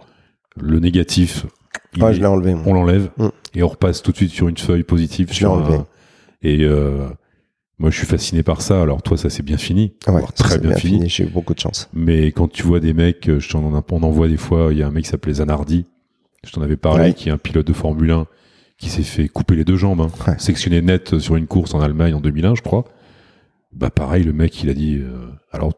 le 0.56 0.78
négatif, 0.80 1.46
il 1.94 2.02
Ouais, 2.02 2.10
est- 2.10 2.14
je 2.14 2.20
l'ai 2.20 2.26
enlevé. 2.26 2.54
moi. 2.54 2.64
on 2.66 2.74
l'enlève 2.74 3.08
Mm. 3.16 3.28
et 3.54 3.62
on 3.62 3.68
repasse 3.68 4.02
tout 4.02 4.10
de 4.12 4.16
suite 4.16 4.30
sur 4.32 4.48
une 4.48 4.58
feuille 4.58 4.82
positive. 4.82 5.28
Je 5.30 5.34
sur 5.36 5.56
l'ai 5.56 5.62
enlevé. 5.62 5.76
un- 5.78 5.86
Et 6.42 6.64
euh, 6.64 7.08
moi, 7.78 7.90
je 7.90 7.96
suis 7.96 8.06
fasciné 8.06 8.42
par 8.42 8.60
ça. 8.60 8.82
Alors 8.82 9.02
toi, 9.02 9.16
ça 9.16 9.30
c'est 9.30 9.42
bien 9.42 9.56
fini, 9.56 9.94
Ouais, 10.06 10.20
ça 10.34 10.44
très 10.44 10.58
bien, 10.58 10.74
fini. 10.74 11.08
J'ai 11.08 11.24
eu 11.24 11.28
beaucoup 11.28 11.54
de 11.54 11.58
chance. 11.60 11.88
Mais 11.94 12.26
quand 12.32 12.48
tu 12.48 12.62
vois 12.62 12.78
des 12.80 12.92
mecs, 12.92 13.28
euh, 13.28 13.40
je 13.40 13.48
t'en 13.48 13.64
en, 13.64 13.84
on 13.90 14.02
en 14.02 14.10
voit 14.10 14.28
des 14.28 14.36
fois, 14.36 14.68
il 14.72 14.78
y 14.78 14.82
a 14.82 14.86
un 14.86 14.90
mec 14.90 15.04
qui 15.04 15.10
s'appelait 15.10 15.34
Zanardi, 15.34 15.86
je 16.44 16.52
t'en 16.52 16.60
avais 16.62 16.76
parlé, 16.76 17.04
Ouais. 17.04 17.14
qui 17.14 17.28
est 17.30 17.32
un 17.32 17.38
pilote 17.38 17.66
de 17.66 17.72
Formule 17.72 18.10
1, 18.10 18.26
qui 18.78 18.88
s'est 18.90 19.02
fait 19.02 19.28
couper 19.28 19.56
les 19.56 19.64
deux 19.64 19.76
jambes, 19.76 20.00
hein, 20.02 20.08
Ouais. 20.28 20.34
sectionné 20.38 20.82
net 20.82 21.18
sur 21.18 21.36
une 21.36 21.46
course 21.46 21.72
en 21.74 21.80
Allemagne 21.80 22.12
en 22.14 22.20
2001, 22.20 22.54
je 22.54 22.62
crois. 22.62 22.84
Bah 23.72 23.90
pareil, 23.90 24.22
le 24.24 24.32
mec, 24.32 24.62
il 24.62 24.70
a 24.70 24.74
dit, 24.74 24.98
euh, 24.98 25.28
alors 25.52 25.72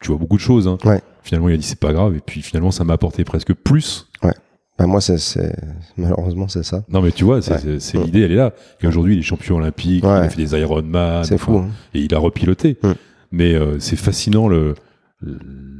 tu 0.00 0.08
vois 0.08 0.18
beaucoup 0.18 0.36
de 0.36 0.40
choses, 0.42 0.66
hein. 0.68 0.78
Ouais. 0.84 1.00
Finalement, 1.22 1.48
il 1.48 1.54
a 1.54 1.56
dit 1.58 1.62
c'est 1.66 1.78
pas 1.78 1.92
grave, 1.92 2.16
et 2.16 2.20
puis 2.20 2.42
finalement, 2.42 2.70
ça 2.70 2.84
m'a 2.84 2.94
apporté 2.94 3.24
presque 3.24 3.52
plus. 3.54 4.06
Bah, 4.78 4.86
moi 4.86 5.02
c'est 5.02 5.18
c'est- 5.18 5.54
malheureusement 5.98 6.48
c'est 6.48 6.62
ça. 6.62 6.84
Non, 6.88 7.02
mais 7.02 7.12
tu 7.12 7.24
vois, 7.24 7.42
c'est 7.42 7.52
Ouais. 7.66 8.00
Mm. 8.00 8.04
l'idée, 8.04 8.20
elle 8.22 8.32
est 8.32 8.36
là. 8.36 8.54
Qu'aujourd'hui, 8.80 9.14
il 9.16 9.18
est 9.18 9.22
champion 9.22 9.56
olympique, 9.56 10.02
il 10.02 10.06
Ouais. 10.06 10.12
a 10.20 10.28
fait 10.30 10.42
des 10.42 10.58
Ironman, 10.58 11.20
enfin, 11.20 11.36
fou. 11.36 11.56
hein. 11.58 11.68
et 11.92 12.00
il 12.00 12.14
a 12.14 12.18
repiloté. 12.18 12.78
Mm. 12.82 12.92
Mais 13.32 13.54
euh, 13.54 13.78
c'est 13.78 13.96
fascinant 13.96 14.48
le. 14.48 14.74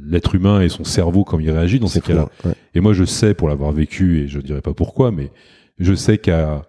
l'être 0.05 0.35
humain 0.35 0.61
et 0.61 0.69
son 0.69 0.83
cerveau 0.83 1.23
comme 1.23 1.41
il 1.41 1.49
réagit 1.49 1.79
dans 1.79 1.87
ces 1.87 1.99
cas-là. 2.01 2.29
ouais. 2.45 2.53
Et 2.75 2.79
moi, 2.79 2.93
je 2.93 3.03
sais, 3.05 3.33
pour 3.33 3.47
l'avoir 3.49 3.71
vécu, 3.71 4.19
et 4.19 4.27
je 4.27 4.39
dirais 4.39 4.61
pas 4.61 4.75
pourquoi, 4.75 5.09
mais 5.11 5.31
je 5.79 5.95
sais 5.95 6.19
qu'à 6.19 6.61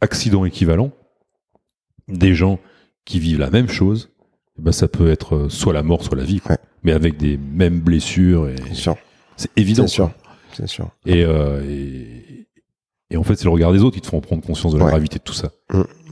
accident 0.00 0.44
équivalent, 0.44 0.90
des 2.08 2.34
gens 2.34 2.58
qui 3.04 3.20
vivent 3.20 3.38
la 3.38 3.50
même 3.50 3.68
chose, 3.68 4.10
ben, 4.58 4.72
ça 4.72 4.88
peut 4.88 5.10
être 5.10 5.34
euh, 5.36 5.48
soit 5.48 5.72
la 5.72 5.82
mort, 5.82 6.02
soit 6.04 6.16
la 6.16 6.24
vie, 6.24 6.40
quoi. 6.40 6.52
Ouais. 6.52 6.58
mais 6.82 6.92
avec 6.92 7.16
des 7.16 7.36
mêmes 7.38 7.80
blessures. 7.80 8.48
Et 8.48 8.56
c'est 9.36 9.50
évident. 9.56 9.86
C'est 9.86 9.94
sûr. 9.94 10.10
C'est 10.54 10.66
sûr. 10.68 10.88
Et, 11.04 11.22
euh, 11.24 11.62
et, 11.68 12.46
et 13.10 13.16
en 13.16 13.22
fait, 13.22 13.36
c'est 13.36 13.44
le 13.44 13.50
regard 13.50 13.72
des 13.72 13.82
autres 13.82 13.94
qui 13.94 14.00
te 14.00 14.06
font 14.06 14.20
prendre 14.20 14.42
conscience 14.42 14.72
de 14.72 14.78
la 14.78 14.86
Ouais. 14.86 14.90
gravité 14.90 15.18
de 15.18 15.22
tout 15.22 15.34
ça. 15.34 15.50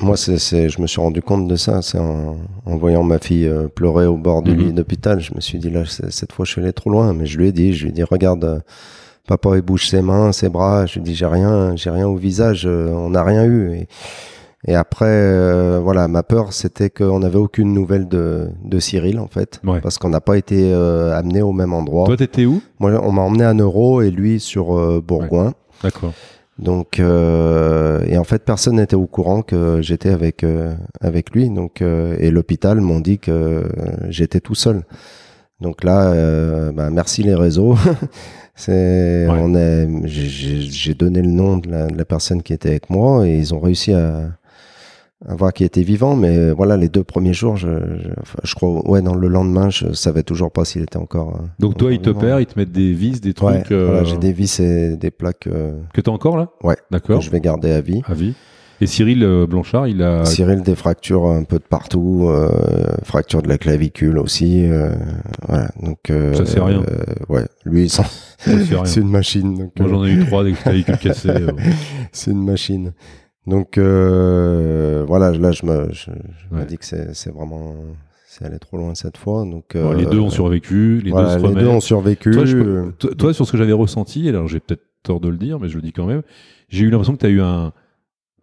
Moi, 0.01 0.17
c'est, 0.17 0.39
c'est, 0.39 0.69
je 0.69 0.81
me 0.83 0.87
suis 0.87 1.01
rendu 1.01 1.23
compte 1.23 1.49
de 1.49 1.57
ça. 1.57 1.81
C'est 1.83 1.99
en, 1.99 2.37
en 2.67 2.77
voyant 2.77 3.03
ma 3.03 3.19
fille 3.19 3.47
euh, 3.49 3.69
pleurer 3.69 4.07
au 4.07 4.17
bord 4.19 4.43
du 4.43 4.53
Mhm. 4.53 4.59
lit 4.67 4.73
d'hôpital, 4.75 5.19
je 5.21 5.35
me 5.35 5.41
suis 5.41 5.59
dit 5.59 5.71
là, 5.71 5.85
cette 5.87 6.33
fois, 6.33 6.45
je 6.45 6.53
suis 6.53 6.61
allé 6.61 6.73
trop 6.73 6.91
loin. 6.91 7.13
Mais 7.15 7.27
je 7.27 7.39
lui 7.39 7.49
ai 7.49 7.53
dit, 7.53 7.73
je 7.73 7.85
lui 7.85 7.91
ai 7.91 7.93
dit, 7.93 8.03
regarde, 8.03 8.45
euh, 8.45 8.59
papa, 9.27 9.51
il 9.57 9.63
bouge 9.63 9.89
ses 9.89 10.03
mains, 10.03 10.31
ses 10.33 10.51
bras. 10.51 10.85
Je 10.87 10.95
lui 10.95 11.01
ai 11.01 11.05
dit, 11.05 11.15
j'ai 11.15 11.27
rien, 11.27 11.75
j'ai 11.77 11.91
rien 11.91 12.07
au 12.07 12.17
visage. 12.17 12.65
euh, 12.67 12.91
on 12.91 13.11
n'a 13.11 13.25
rien 13.25 13.45
eu. 13.45 13.73
Et, 13.73 13.89
et 14.67 14.75
après, 14.75 15.07
euh, 15.09 15.81
voilà, 15.83 16.09
ma 16.09 16.23
peur, 16.23 16.53
c'était 16.53 16.91
qu'on 16.91 17.19
n'avait 17.21 17.39
aucune 17.39 17.73
nouvelle 17.73 18.09
de, 18.09 18.49
de 18.65 18.79
Cyril, 18.81 19.19
en 19.21 19.27
fait, 19.29 19.61
Ouais. 19.65 19.81
parce 19.81 19.99
qu'on 19.99 20.09
n'a 20.11 20.21
pas 20.21 20.37
été 20.39 20.73
euh, 20.73 21.15
amené 21.17 21.43
au 21.43 21.53
même 21.53 21.73
endroit. 21.73 22.07
Toi, 22.07 22.17
t'étais 22.17 22.45
où? 22.47 22.63
Moi, 22.81 22.93
on 23.03 23.13
m'a 23.13 23.23
emmené 23.23 23.45
à 23.45 23.53
Neuro 23.55 24.01
et 24.03 24.11
lui 24.11 24.41
sur 24.41 24.77
euh, 24.79 25.03
Bourgoin. 25.07 25.55
D'accord. 25.83 26.13
Donc 26.57 27.01
euh, 27.01 28.05
et 28.07 28.17
en 28.17 28.23
fait 28.23 28.45
personne 28.45 28.77
n'était 28.77 28.95
au 28.95 29.07
courant 29.09 29.43
que 29.43 29.81
j'étais 29.83 30.11
avec 30.11 30.45
euh, 30.45 30.73
avec 31.01 31.33
lui 31.35 31.51
donc 31.51 31.83
euh, 31.83 32.15
et 32.21 32.31
l'hôpital 32.31 32.81
m'ont 32.81 33.01
dit 33.01 33.19
que 33.19 33.65
j'étais 34.09 34.39
tout 34.39 34.55
seul. 34.55 34.85
Donc 35.61 35.83
là 35.83 36.13
euh, 36.13 36.71
bah, 36.71 36.91
merci 36.91 37.25
les 37.25 37.35
réseaux. 37.35 37.75
C'est 38.55 39.27
Ouais. 39.29 39.37
on 39.43 39.55
est 39.57 39.89
j'ai- 40.05 40.29
j'ai 40.29 40.61
j'ai 40.61 40.95
donné 40.95 41.23
le 41.23 41.31
nom 41.31 41.57
de 41.57 41.69
la, 41.69 41.87
de 41.89 41.99
la 41.99 42.05
personne 42.05 42.41
qui 42.41 42.53
était 42.53 42.69
avec 42.71 42.89
moi 42.89 43.27
et 43.27 43.37
ils 43.37 43.53
ont 43.53 43.59
réussi 43.59 43.93
à 43.93 44.29
à 45.27 45.35
voir 45.35 45.53
qu'il 45.53 45.65
était 45.67 45.83
vivant 45.83 46.17
mais 46.17 46.51
voilà 46.53 46.77
les 46.77 46.89
deux 46.89 47.05
premiers 47.05 47.33
jours 47.35 47.57
je 47.57 47.69
je, 47.69 48.09
enfin, 48.21 48.39
je 48.43 48.55
crois 48.55 48.89
ouais 48.91 49.01
non 49.01 49.15
le 49.15 49.29
lendemain 49.29 49.71
je 49.71 49.93
savais 49.93 50.23
toujours 50.23 50.51
pas 50.53 50.65
s'il 50.65 50.83
était 50.83 50.97
encore 50.99 51.37
euh, 51.37 51.47
Donc 51.59 51.77
toi, 51.79 51.93
ils 51.93 52.01
te 52.01 52.11
perdent, 52.11 52.41
ils 52.43 52.47
te 52.47 52.59
mettent 52.59 52.73
des 52.73 52.93
vis, 52.93 53.21
des 53.21 53.29
Ouais, 53.41 53.61
trucs 53.63 53.73
euh, 53.73 53.87
voilà, 53.91 54.05
j'ai 54.05 54.19
des 54.19 54.33
vis 54.33 54.61
et 54.61 54.97
des 54.97 55.11
plaques 55.11 55.47
euh, 55.47 55.73
que 55.93 56.01
t'as 56.01 56.11
encore 56.13 56.37
là? 56.37 56.51
Ouais. 56.63 56.77
que 56.77 56.81
D'accord. 56.91 57.21
je 57.21 57.31
vais 57.31 57.41
garder 57.41 57.71
à 57.71 57.81
vie. 57.81 58.03
À 58.07 58.15
vie. 58.15 58.35
Et 58.81 58.87
Cyril 58.87 59.23
euh, 59.23 59.47
Blanchard, 59.47 59.87
il 59.87 60.03
a. 60.03 60.25
Cyril, 60.25 60.61
des 60.63 60.75
fractures 60.75 61.27
un 61.27 61.45
peu 61.45 61.59
de 61.59 61.63
partout, 61.65 62.27
euh, 62.29 62.51
fracture 63.05 63.41
de 63.41 63.49
la 63.49 63.57
clavicule 63.57 64.19
aussi. 64.19 64.65
euh, 64.69 64.91
voilà, 65.47 65.69
donc 65.81 66.11
euh, 66.11 66.35
Ça, 66.35 66.45
c'est 66.45 66.61
rien. 66.61 66.83
euh, 66.83 67.05
ouais, 67.33 67.45
lui, 67.65 67.89
c'est 67.89 68.03
rien. 68.45 68.85
c'est 68.85 69.01
une 69.01 69.11
machine. 69.11 69.57
donc, 69.57 69.73
Moi, 69.79 69.87
euh, 69.89 69.91
j'en 69.91 70.05
ai 70.05 70.11
eu 70.11 70.27
trois 70.27 70.43
des 70.45 70.53
clavicules 70.53 70.99
cassées. 70.99 71.29
euh, 71.31 71.53
c'est 72.11 72.33
une 72.33 72.45
machine. 72.45 72.93
Donc 73.47 73.77
euh, 73.79 75.05
voilà, 75.07 75.31
là, 75.33 75.53
je 75.53 75.67
me, 75.67 75.89
je, 75.93 76.11
je 76.11 76.57
me 76.57 76.65
dis 76.65 76.79
que 76.79 76.85
c'est 76.85 77.15
c'est 77.15 77.31
vraiment, 77.33 77.75
c'est 78.27 78.45
allé 78.45 78.59
trop 78.59 78.77
loin 78.79 78.95
cette 78.95 79.17
fois. 79.19 79.45
Donc 79.45 79.65
bon, 79.75 79.93
euh, 79.93 79.95
les 79.95 80.07
deux 80.07 80.19
ont 80.21 80.31
survécu, 80.31 81.01
les 81.05 81.11
voilà, 81.11 81.37
deux 81.37 81.43
se 81.43 81.55
les 81.55 81.61
deux 81.61 81.69
ont 81.69 81.81
survécu. 81.81 82.31
Toi, 82.31 82.45
je 82.47 82.57
peux- 82.57 82.67
euh, 82.67 82.91
toi, 82.99 83.11
toi, 83.17 83.35
sur 83.35 83.47
ce 83.47 83.53
que 83.53 83.59
j'avais 83.59 83.73
ressenti, 83.73 84.29
alors 84.29 84.49
j'ai 84.49 84.61
peut-être 84.61 84.83
tort 85.03 85.21
de 85.21 85.29
le 85.29 85.37
dire, 85.37 85.61
mais 85.61 85.69
je 85.69 85.77
le 85.77 85.83
dis 85.83 85.93
quand 85.93 86.07
même, 86.07 86.23
j'ai 86.71 86.85
eu 86.85 86.91
l'impression 86.91 87.13
que 87.15 87.21
tu 87.21 87.27
as 87.27 87.31
eu 87.31 87.43
un, 87.43 87.73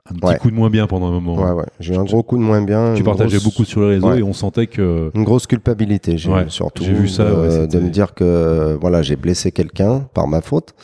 un 0.10 0.14
petit 0.16 0.26
Ouais. 0.28 0.38
coup 0.38 0.52
de 0.52 0.56
moins 0.56 0.70
bien 0.70 0.86
pendant 0.86 1.08
un 1.08 1.12
moment. 1.20 1.36
ouais, 1.44 1.52
ouais, 1.54 1.66
j'ai 1.80 1.96
eu 1.96 1.98
un 1.98 2.04
gros 2.04 2.22
coup 2.22 2.38
de 2.38 2.44
moins 2.44 2.62
bien. 2.62 2.94
Tu 2.96 3.04
partageais 3.04 3.38
grosse- 3.38 3.44
beaucoup 3.46 3.66
sur 3.66 3.82
les 3.82 3.88
réseaux 3.96 4.10
Ouais. 4.12 4.20
et 4.20 4.24
on 4.24 4.34
sentait 4.34 4.68
que. 4.68 5.10
Une 5.16 5.24
grosse 5.24 5.48
culpabilité, 5.48 6.20
j'ai 6.20 6.32
Ouais, 6.32 6.46
eu 6.46 6.50
surtout 6.52 6.84
j'ai 6.84 6.94
vu 6.94 7.08
ça, 7.08 7.26
de, 7.26 7.36
ouais, 7.36 7.68
de 7.68 7.80
me 7.80 7.90
dire 7.90 8.14
que 8.14 8.78
voilà, 8.80 9.02
j'ai 9.02 9.16
blessé 9.16 9.52
quelqu'un 9.52 10.02
par 10.14 10.28
ma 10.28 10.42
faute. 10.42 10.76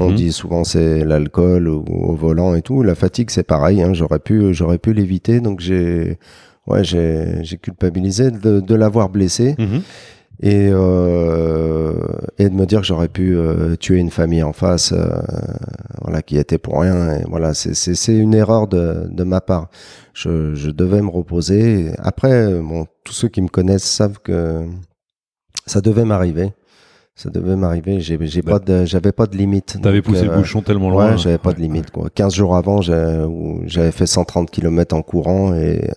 On 0.00 0.10
Mhm. 0.10 0.14
dit 0.16 0.32
souvent 0.32 0.64
c'est 0.64 1.04
l'alcool 1.04 1.68
ou 1.68 1.84
au 1.88 2.14
volant 2.14 2.54
et 2.54 2.62
tout. 2.62 2.82
La 2.82 2.94
fatigue 2.94 3.30
c'est 3.30 3.42
pareil. 3.46 3.82
Hein. 3.82 3.92
J'aurais 3.94 4.18
pu, 4.18 4.52
j'aurais 4.54 4.78
pu 4.78 4.92
l'éviter. 4.92 5.40
Donc 5.40 5.60
j'ai, 5.60 6.18
ouais, 6.66 6.82
j'ai, 6.84 7.38
j'ai 7.42 7.56
culpabilisé 7.58 8.30
de, 8.30 8.60
de 8.60 8.74
l'avoir 8.74 9.08
blessé 9.08 9.54
Mhm. 9.58 9.82
et 10.42 10.70
euh, 10.72 11.94
et 12.38 12.48
de 12.48 12.54
me 12.54 12.66
dire 12.66 12.80
que 12.80 12.86
j'aurais 12.86 13.08
pu 13.08 13.36
euh, 13.36 13.76
tuer 13.76 13.98
une 13.98 14.10
famille 14.10 14.42
en 14.42 14.52
face, 14.52 14.92
euh, 14.92 15.06
voilà, 16.02 16.22
qui 16.22 16.36
était 16.38 16.58
pour 16.58 16.80
rien. 16.80 17.18
Et 17.18 17.24
voilà, 17.28 17.54
c'est 17.54 17.74
c'est 17.74 17.94
c'est 17.94 18.16
une 18.16 18.34
erreur 18.34 18.66
de 18.68 19.06
de 19.10 19.24
ma 19.24 19.40
part. 19.40 19.68
Je 20.12 20.54
je 20.54 20.70
devais 20.70 21.02
me 21.02 21.10
reposer. 21.10 21.90
Après, 21.98 22.52
bon, 22.60 22.86
tous 23.04 23.12
ceux 23.12 23.28
qui 23.28 23.42
me 23.42 23.48
connaissent 23.48 23.84
savent 23.84 24.18
que 24.22 24.62
ça 25.66 25.80
devait 25.80 26.04
m'arriver. 26.04 26.52
Ça 27.16 27.30
devait 27.30 27.54
m'arriver. 27.56 28.00
J'ai 28.00 28.18
j'ai 28.26 28.42
Bah, 28.42 28.52
pas 28.52 28.58
de 28.58 28.84
j'avais 28.84 29.12
pas 29.12 29.26
de 29.26 29.36
limite. 29.36 29.78
T'avais 29.80 29.98
Donc, 29.98 30.06
poussé 30.06 30.22
euh, 30.26 30.32
le 30.32 30.38
bouchon 30.38 30.62
tellement 30.62 30.90
loin. 30.90 31.12
Ouais, 31.12 31.18
j'avais 31.18 31.38
pas 31.38 31.50
Ouais. 31.50 31.54
de 31.54 31.60
limite 31.60 31.90
quoi. 31.90 32.08
15 32.12 32.34
jours 32.34 32.56
avant, 32.56 32.80
j'ai- 32.82 33.24
j'avais 33.66 33.92
fait 33.92 34.06
130 34.06 34.50
km 34.50 34.96
en 34.96 35.02
courant 35.02 35.54
et 35.54 35.90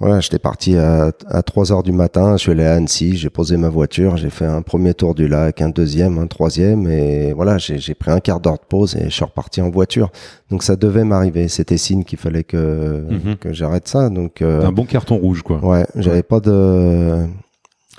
voilà, 0.00 0.18
j'étais 0.20 0.38
parti 0.40 0.76
à, 0.76 1.12
à 1.28 1.42
3 1.42 1.70
heures 1.70 1.82
du 1.84 1.92
matin, 1.92 2.32
je 2.36 2.42
suis 2.42 2.50
allé 2.50 2.64
à 2.64 2.74
Annecy, 2.74 3.16
j'ai 3.16 3.30
posé 3.30 3.56
ma 3.56 3.68
voiture, 3.68 4.16
j'ai 4.16 4.30
fait 4.30 4.46
un 4.46 4.60
premier 4.62 4.94
tour 4.94 5.14
du 5.14 5.28
lac, 5.28 5.60
un 5.60 5.68
deuxième, 5.68 6.18
un 6.18 6.26
troisième 6.26 6.88
et 6.88 7.32
voilà, 7.34 7.58
j'ai 7.58 7.78
j'ai 7.78 7.94
pris 7.94 8.10
un 8.10 8.18
quart 8.18 8.40
d'heure 8.40 8.54
de 8.54 8.64
pause 8.68 8.96
et 8.96 9.04
je 9.04 9.10
suis 9.10 9.24
reparti 9.24 9.60
en 9.60 9.70
voiture. 9.70 10.10
Donc 10.50 10.62
ça 10.64 10.76
devait 10.76 11.04
m'arriver, 11.04 11.46
c'était 11.48 11.76
signe 11.76 12.04
qu'il 12.04 12.18
fallait 12.18 12.42
que 12.42 13.04
Mhm. 13.10 13.36
que 13.36 13.52
j'arrête 13.52 13.86
ça. 13.86 14.08
Donc 14.08 14.40
euh, 14.40 14.64
Un 14.66 14.72
bon 14.72 14.86
carton 14.86 15.16
rouge, 15.18 15.42
quoi. 15.42 15.62
Ouais, 15.62 15.86
j'avais 15.94 16.22
pas 16.24 16.40
de, 16.40 17.18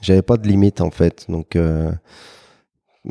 j'avais 0.04 0.22
pas 0.22 0.38
de 0.38 0.48
limite 0.48 0.82
en 0.82 0.92
fait, 0.92 1.26
donc 1.30 1.56
euh, 1.56 1.92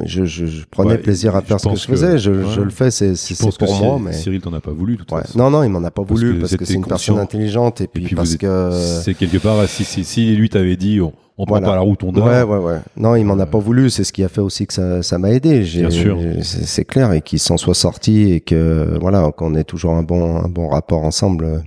je, 0.04 0.24
je, 0.24 0.46
je 0.46 0.64
prenais 0.70 0.92
Ouais, 0.92 0.98
plaisir 0.98 1.36
à 1.36 1.42
faire 1.42 1.60
ce 1.60 1.68
que 1.68 1.76
je 1.76 1.84
faisais. 1.86 2.18
Je, 2.18 2.30
ouais. 2.30 2.50
je 2.54 2.60
le 2.62 2.70
fais, 2.70 2.90
c'est 2.90 3.12
pour 3.38 3.56
que 3.56 3.64
moi, 3.66 3.76
Cyril- 3.76 4.02
mais 4.02 4.12
Cyril 4.12 4.40
t'en 4.40 4.52
a 4.54 4.60
pas 4.60 4.70
voulu, 4.72 4.96
toute 4.96 5.10
ouais. 5.12 5.20
façon. 5.22 5.38
non, 5.38 5.50
non, 5.50 5.62
il 5.64 5.68
m'en 5.70 5.84
a 5.84 5.90
pas 5.90 6.02
voulu 6.02 6.38
parce 6.38 6.56
que 6.56 6.64
c'est 6.64 6.74
une 6.74 6.86
personne 6.86 7.18
intelligente 7.18 7.80
et 7.82 7.86
puis, 7.88 8.14
parce 8.14 8.36
que 8.36 8.70
C'est 9.02 9.14
quelque 9.14 9.38
part, 9.38 9.66
si, 9.68 9.84
si, 9.84 10.04
si 10.04 10.34
lui 10.34 10.48
t'avait 10.48 10.76
dit, 10.76 11.00
on, 11.02 11.12
on 11.38 11.44
prend 11.46 11.54
Voilà. 11.56 11.66
pas 11.68 11.74
la 11.74 11.80
route, 11.80 12.04
on 12.04 12.12
dort. 12.12 12.26
Ouais, 12.26 12.42
ouais, 12.42 12.58
ouais. 12.58 12.78
Non, 12.96 13.16
il 13.16 13.24
m'en 13.24 13.38
a 13.38 13.42
Euh, 13.42 13.46
pas 13.46 13.58
voulu. 13.58 13.90
C'est 13.90 14.04
ce 14.04 14.12
qui 14.12 14.22
a 14.24 14.28
fait 14.28 14.40
aussi 14.42 14.66
que 14.66 14.72
ça, 14.74 15.02
ça 15.02 15.18
m'a 15.18 15.30
aidé. 15.30 15.60
Bien 15.60 15.90
sûr. 15.90 16.18
C'est 16.42 16.84
clair 16.84 17.12
et 17.12 17.20
qu'il 17.22 17.38
s'en 17.38 17.56
soit 17.58 17.74
sorti 17.74 18.30
et 18.32 18.40
que 18.40 18.96
voilà, 19.00 19.30
qu'on 19.36 19.54
ait 19.54 19.64
toujours 19.64 19.92
un 19.92 20.02
bon, 20.02 20.36
un 20.42 20.48
bon 20.48 20.68
rapport 20.68 21.02
ensemble. 21.04 21.64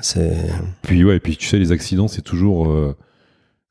C'est 0.00 0.36
Puis 0.82 1.04
ouais, 1.04 1.20
puis 1.20 1.36
tu 1.36 1.46
sais, 1.46 1.58
les 1.58 1.70
accidents, 1.72 2.08
c'est 2.08 2.22
toujours 2.22 2.68
euh, 2.70 2.96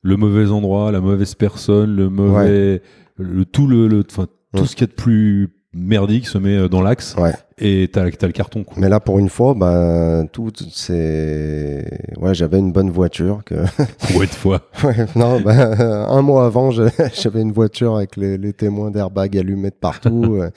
le 0.06 0.16
mauvais 0.16 0.50
endroit, 0.50 0.92
la 0.92 1.00
mauvaise 1.00 1.34
personne, 1.34 1.96
le 1.96 2.08
mauvais, 2.08 2.82
le 3.18 3.44
tout 3.44 3.66
le, 3.66 3.88
le- 3.88 4.04
enfin 4.10 4.26
tout 4.54 4.64
ce 4.66 4.76
qu'il 4.76 4.86
y 4.86 4.90
a 4.90 4.92
de 4.92 4.92
plus 4.96 5.48
merdique 5.74 6.26
se 6.26 6.38
met 6.38 6.56
euh, 6.56 6.68
dans 6.68 6.80
l'axe. 6.82 7.14
Ouais. 7.18 7.32
Et 7.58 7.88
t'as 7.90 8.10
t'as 8.10 8.26
le 8.26 8.32
carton. 8.34 8.64
Quoi. 8.64 8.76
Mais 8.78 8.88
là, 8.90 9.00
pour 9.00 9.18
une 9.18 9.30
fois, 9.30 9.54
bah, 9.54 10.24
tout, 10.30 10.52
c'est, 10.72 11.86
ouais, 12.18 12.34
j'avais 12.34 12.58
une 12.58 12.70
bonne 12.70 12.90
voiture 12.90 13.42
que, 13.44 13.54
Pour 14.12 14.22
être 14.22 14.34
fois. 14.34 14.60
ouais, 14.84 15.06
non, 15.16 15.40
bah, 15.40 16.06
un 16.08 16.20
mois 16.20 16.44
avant, 16.46 16.70
j'avais 16.70 17.40
une 17.40 17.52
voiture 17.52 17.96
avec 17.96 18.16
les, 18.16 18.36
les 18.36 18.52
témoins 18.52 18.90
d'airbag 18.90 19.38
allumés 19.38 19.70
de 19.70 19.74
partout. 19.74 20.36
euh, 20.40 20.50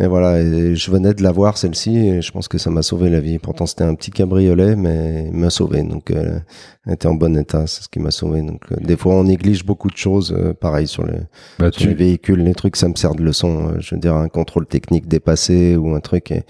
et 0.00 0.06
voilà, 0.06 0.40
et 0.40 0.76
je 0.76 0.90
venais 0.92 1.12
de 1.12 1.22
l'avoir, 1.24 1.58
celle-ci, 1.58 1.96
et 1.96 2.22
je 2.22 2.30
pense 2.30 2.46
que 2.46 2.58
ça 2.58 2.70
m'a 2.70 2.82
sauvé 2.82 3.10
la 3.10 3.20
vie. 3.20 3.38
Pourtant, 3.38 3.66
c'était 3.66 3.84
un 3.84 3.96
petit 3.96 4.12
cabriolet, 4.12 4.76
mais 4.76 5.26
il 5.26 5.36
m'a 5.36 5.50
sauvé. 5.50 5.82
Donc, 5.82 6.12
euh, 6.12 6.38
elle 6.86 6.94
était 6.94 7.08
en 7.08 7.14
bon 7.14 7.36
état, 7.36 7.66
c'est 7.66 7.82
ce 7.82 7.88
qui 7.88 7.98
m'a 7.98 8.12
sauvé. 8.12 8.42
Donc, 8.42 8.60
euh, 8.70 8.76
des 8.80 8.96
fois, 8.96 9.14
on 9.14 9.24
néglige 9.24 9.64
beaucoup 9.64 9.90
de 9.90 9.96
choses, 9.96 10.32
euh, 10.36 10.54
pareil 10.54 10.86
sur 10.86 11.04
les, 11.04 11.18
Bah, 11.58 11.70
sur 11.72 11.88
les 11.88 11.94
véhicules, 11.94 12.42
les 12.42 12.54
trucs, 12.54 12.76
ça 12.76 12.88
me 12.88 12.94
sert 12.94 13.14
de 13.16 13.24
leçon. 13.24 13.74
Je 13.80 13.94
veux 13.96 14.00
dire, 14.00 14.14
un 14.14 14.28
contrôle 14.28 14.66
technique 14.66 15.08
dépassé 15.08 15.76
ou 15.76 15.94
un 15.94 16.00
truc. 16.00 16.27
Et, 16.30 16.44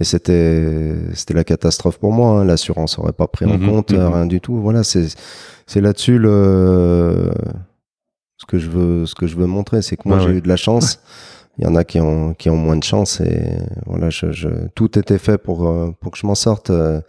et 0.00 0.04
c'était, 0.04 0.94
c'était 1.14 1.34
la 1.34 1.44
catastrophe 1.44 1.98
pour 1.98 2.12
moi. 2.12 2.40
hein. 2.40 2.44
L'assurance 2.44 2.98
aurait 2.98 3.12
pas 3.12 3.26
pris 3.26 3.44
en 3.46 3.58
Mhm, 3.58 3.66
compte, 3.66 3.92
euh, 3.92 4.08
mhm. 4.08 4.14
rien 4.14 4.26
du 4.26 4.40
tout. 4.40 4.56
Voilà, 4.56 4.82
c'est, 4.84 5.06
c'est 5.66 5.80
là-dessus 5.80 6.18
le, 6.18 7.30
ce 8.38 8.46
que 8.46 8.58
je 8.58 8.68
veux, 8.68 9.06
ce 9.06 9.14
que 9.14 9.26
je 9.26 9.36
veux 9.36 9.46
montrer, 9.46 9.82
c'est 9.82 9.96
que 9.96 10.02
moi 10.08 10.18
Ouais, 10.18 10.22
j'ai 10.24 10.28
ouais. 10.30 10.36
eu 10.36 10.40
de 10.42 10.48
la 10.48 10.56
chance. 10.56 11.00
Il 11.58 11.64
y 11.64 11.66
en 11.66 11.74
a 11.74 11.84
qui 11.84 11.98
ont, 12.00 12.34
qui 12.34 12.50
ont 12.50 12.56
moins 12.56 12.76
de 12.76 12.84
chance 12.84 13.20
et 13.22 13.56
voilà, 13.86 14.10
je, 14.10 14.30
je, 14.30 14.48
tout 14.74 14.98
était 14.98 15.16
fait 15.16 15.38
pour, 15.38 15.66
euh, 15.66 15.90
pour 16.00 16.12
que 16.12 16.18
je 16.18 16.26
m'en 16.26 16.34
sorte. 16.34 16.68
euh. 16.68 17.00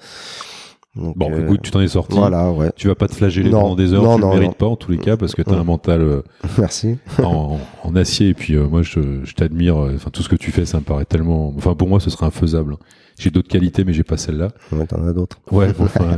Donc, 0.97 1.17
bon, 1.17 1.31
euh, 1.31 1.43
écoute, 1.43 1.61
tu 1.61 1.71
t'en 1.71 1.79
es 1.81 1.87
sorti. 1.87 2.17
voilà, 2.17 2.51
ouais. 2.51 2.71
Tu 2.75 2.87
vas 2.87 2.95
pas 2.95 3.07
te 3.07 3.13
flageller 3.15 3.49
Non, 3.49 3.61
pendant 3.61 3.75
des 3.75 3.93
heures, 3.93 4.03
non, 4.03 4.15
tu 4.15 4.21
le 4.21 4.27
mérites 4.29 4.47
non. 4.47 4.53
pas 4.53 4.65
en 4.65 4.75
tous 4.75 4.91
les 4.91 4.97
cas 4.97 5.15
parce 5.17 5.35
que 5.35 5.41
t'as 5.43 5.51
Ouais. 5.51 5.57
un 5.57 5.63
mental 5.63 6.01
euh, 6.01 6.21
Merci. 6.57 6.97
en, 7.23 7.59
en 7.83 7.95
acier 7.95 8.29
et 8.29 8.33
puis 8.33 8.55
euh, 8.55 8.67
moi 8.67 8.81
je, 8.81 9.23
je 9.23 9.33
t'admire. 9.35 9.77
Enfin 9.77 10.09
tout 10.11 10.23
ce 10.23 10.29
que 10.29 10.35
tu 10.35 10.51
fais, 10.51 10.65
ça 10.65 10.79
me 10.79 10.83
paraît 10.83 11.05
tellement. 11.05 11.53
Enfin 11.55 11.75
pour 11.75 11.87
moi, 11.87 11.99
ce 11.99 12.09
serait 12.09 12.25
infaisable. 12.25 12.77
J'ai 13.19 13.29
d'autres 13.29 13.47
qualités, 13.47 13.83
mais 13.83 13.93
j'ai 13.93 14.03
pas 14.03 14.17
celle-là. 14.17 14.49
Ouais, 14.71 14.85
t'en 14.87 15.05
as 15.07 15.13
d'autres. 15.13 15.37
Ouais, 15.51 15.71
bon, 15.73 15.85
enfin, 15.85 16.17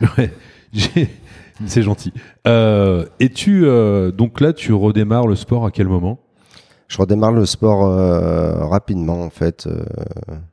ouais, 0.18 0.30
j'ai- 0.72 1.08
c'est 1.66 1.82
gentil. 1.82 2.12
Euh, 2.48 3.04
et 3.20 3.28
tu, 3.28 3.62
euh, 3.66 4.10
donc 4.10 4.40
là, 4.40 4.52
tu 4.52 4.72
redémarres 4.72 5.26
le 5.28 5.36
sport 5.36 5.64
à 5.66 5.70
quel 5.70 5.86
moment? 5.88 6.18
Je 6.88 6.98
redémarre 6.98 7.32
le 7.32 7.46
sport 7.46 7.86
euh, 7.86 8.66
rapidement 8.66 9.22
en 9.22 9.30
fait. 9.30 9.68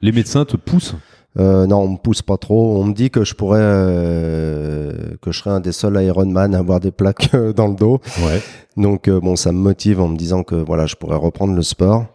Les 0.01 0.11
médecins 0.11 0.45
te 0.45 0.55
poussent? 0.57 0.95
Euh, 1.39 1.67
non, 1.67 1.79
on 1.81 1.87
me 1.89 1.97
pousse 1.97 2.21
pas 2.21 2.37
trop. 2.37 2.79
On 2.79 2.83
me 2.83 2.93
dit 2.93 3.09
que 3.09 3.23
je 3.23 3.33
pourrais, 3.33 3.59
euh, 3.61 5.15
que 5.21 5.31
je 5.31 5.39
serais 5.39 5.51
un 5.51 5.59
des 5.59 5.71
seuls 5.71 6.01
Ironman 6.01 6.53
à 6.53 6.59
avoir 6.59 6.79
des 6.79 6.91
plaques 6.91 7.29
euh, 7.33 7.53
dans 7.53 7.67
le 7.67 7.75
dos. 7.75 7.99
Ouais. 8.21 8.41
Donc 8.77 9.07
euh, 9.07 9.19
bon, 9.19 9.35
ça 9.35 9.51
me 9.51 9.59
motive 9.59 10.01
en 10.01 10.09
me 10.09 10.17
disant 10.17 10.43
que 10.43 10.55
voilà, 10.55 10.85
je 10.85 10.95
pourrais 10.95 11.17
reprendre 11.17 11.53
le 11.53 11.63
sport. 11.63 12.05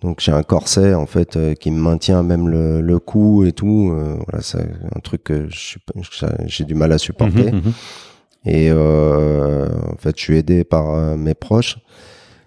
Donc 0.00 0.20
j'ai 0.20 0.30
un 0.30 0.44
corset 0.44 0.94
en 0.94 1.06
fait 1.06 1.36
qui 1.58 1.72
me 1.72 1.80
maintient 1.80 2.22
même 2.22 2.48
le, 2.48 2.80
le 2.80 2.98
cou 3.00 3.44
et 3.44 3.52
tout. 3.52 3.90
Euh, 3.92 4.16
voilà, 4.28 4.42
c'est 4.42 4.62
un 4.94 5.00
truc 5.00 5.24
que 5.24 5.48
j'ai 6.46 6.64
du 6.64 6.74
mal 6.74 6.92
à 6.92 6.98
supporter. 6.98 7.50
Mhm, 7.50 7.56
mhm. 7.56 7.72
Et 8.44 8.70
euh, 8.70 9.66
en 9.92 9.96
fait, 9.96 10.16
je 10.16 10.22
suis 10.22 10.36
aidé 10.36 10.62
par 10.62 11.16
mes 11.16 11.34
proches. 11.34 11.78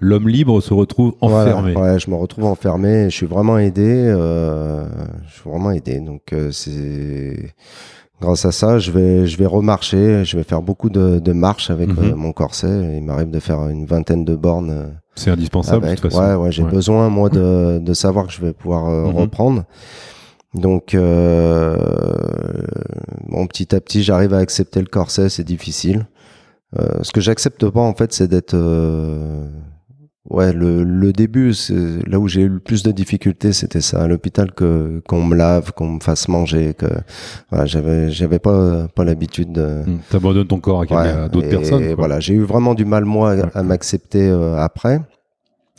L'homme 0.04 0.28
libre 0.28 0.60
se 0.62 0.74
retrouve 0.74 1.14
Voilà, 1.22 1.52
enfermé. 1.58 1.76
ouais, 1.76 2.00
je 2.00 2.10
me 2.10 2.16
retrouve 2.16 2.46
enfermé. 2.46 3.06
Je 3.12 3.16
suis 3.16 3.28
vraiment 3.28 3.58
aidé. 3.60 3.86
euh, 4.08 4.86
je 5.28 5.34
suis 5.34 5.50
vraiment 5.50 5.70
aidé. 5.72 6.00
Donc 6.00 6.34
euh, 6.34 6.52
c'est 6.52 7.54
grâce 8.20 8.46
à 8.46 8.52
ça, 8.52 8.80
je 8.80 8.92
vais 8.92 9.28
je 9.28 9.38
vais 9.38 9.46
remarcher. 9.46 10.26
Je 10.26 10.38
vais 10.38 10.44
faire 10.44 10.64
beaucoup 10.64 10.90
de, 10.90 11.20
de 11.20 11.32
marches 11.34 11.70
avec 11.70 11.90
Mhm. 11.90 12.04
euh, 12.04 12.16
mon 12.16 12.32
corset. 12.34 12.98
Il 12.98 13.04
m'arrive 13.04 13.30
de 13.30 13.40
faire 13.40 13.68
une 13.70 13.86
vingtaine 13.86 14.26
de 14.26 14.36
bornes. 14.36 14.72
euh, 14.72 14.88
C'est 15.16 15.30
indispensable 15.30 15.86
avec. 15.86 15.98
de 15.98 16.02
toute 16.02 16.12
façon. 16.12 16.24
Ouais, 16.26 16.36
ouais, 16.36 16.52
j'ai 16.52 16.64
Ouais. 16.64 16.72
besoin 16.72 17.10
moi 17.10 17.30
de, 17.30 17.80
de 17.84 17.94
savoir 17.94 18.26
que 18.26 18.34
je 18.34 18.42
vais 18.42 18.54
pouvoir 18.54 18.90
euh, 18.90 19.04
Mhm. 19.08 19.16
reprendre. 19.16 19.64
Donc, 20.56 20.96
euh, 20.96 21.78
bon, 23.30 23.46
petit 23.48 23.74
à 23.76 23.80
petit, 23.80 24.04
j'arrive 24.04 24.34
à 24.34 24.40
accepter 24.40 24.80
le 24.82 24.88
corset, 24.88 25.30
c'est 25.30 25.44
difficile. 25.46 26.08
Euh, 26.80 27.00
ce 27.04 27.12
que 27.12 27.22
j'accepte 27.22 27.70
pas, 27.70 27.80
en 27.82 27.94
fait, 27.94 28.12
c'est 28.14 28.28
d'être, 28.28 28.54
euh, 28.56 29.48
ouais, 30.30 30.54
le, 30.54 30.84
le 30.84 31.12
début, 31.14 31.54
c'est 31.54 32.08
là 32.08 32.20
où 32.20 32.28
j'ai 32.28 32.42
eu 32.42 32.48
le 32.50 32.60
plus 32.60 32.84
de 32.84 32.92
difficultés, 32.92 33.54
c'était 33.54 33.82
ça, 33.82 34.02
à 34.04 34.08
l'hôpital, 34.08 34.52
que 34.52 35.02
qu'on 35.08 35.24
me 35.24 35.36
lave, 35.36 35.72
qu'on 35.74 35.90
me 35.94 36.00
fasse 36.00 36.28
manger, 36.28 36.74
que 36.74 36.86
voilà, 37.50 37.66
j'avais, 37.66 38.10
j'avais 38.12 38.40
pas, 38.40 38.88
pas 38.96 39.04
l'habitude 39.04 39.52
de. 39.52 39.84
Mm. 39.86 40.00
T'abandonnes 40.10 40.48
ton 40.48 40.60
corps 40.60 40.82
à, 40.84 40.86
Ouais, 40.86 41.10
à 41.10 41.30
d'autres 41.30 41.48
et 41.48 41.50
personnes. 41.50 41.86
quoi. 41.88 41.96
Voilà, 41.96 42.20
j'ai 42.20 42.34
eu 42.36 42.44
vraiment 42.44 42.74
du 42.74 42.86
mal 42.86 43.06
moi 43.06 43.36
à 43.54 43.64
m'accepter 43.64 44.30
euh, 44.30 44.58
après. 44.58 45.02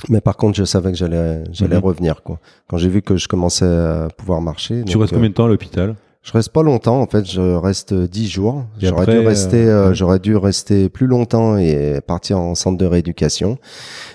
Mais 0.09 0.21
par 0.21 0.37
contre, 0.37 0.57
je 0.59 0.65
savais 0.65 0.91
que 0.91 0.99
j'allais 0.99 1.45
j'allais 1.53 1.77
Mhm. 1.77 1.83
revenir 1.85 2.23
quoi. 2.25 2.41
Quand 2.69 2.77
j'ai 2.77 2.89
vu 2.89 3.03
que 3.03 3.17
je 3.17 3.29
commençais 3.29 3.65
à 3.67 4.09
pouvoir 4.17 4.41
marcher. 4.41 4.83
Tu 4.85 4.95
donc, 4.95 5.03
restes 5.03 5.13
euh, 5.13 5.17
combien 5.17 5.29
de 5.31 5.35
temps 5.35 5.45
à 5.45 5.49
l'hôpital? 5.49 5.95
Je 6.25 6.31
reste 6.35 6.51
pas 6.51 6.63
longtemps 6.63 7.01
en 7.01 7.07
fait, 7.09 7.29
je 7.29 7.41
reste 7.41 7.93
10 7.93 8.29
jours. 8.29 8.65
J'aurais 8.81 9.07
dû 9.07 9.19
rester 9.27 9.65
euh, 9.67 9.87
euh, 9.87 9.89
ouais. 9.89 9.95
j'aurais 9.97 10.21
dû 10.21 10.37
rester 10.37 10.89
plus 10.89 11.09
longtemps 11.09 11.57
et 11.57 12.01
partir 12.07 12.39
en 12.39 12.55
centre 12.55 12.79
de 12.79 12.87
rééducation. 12.87 13.59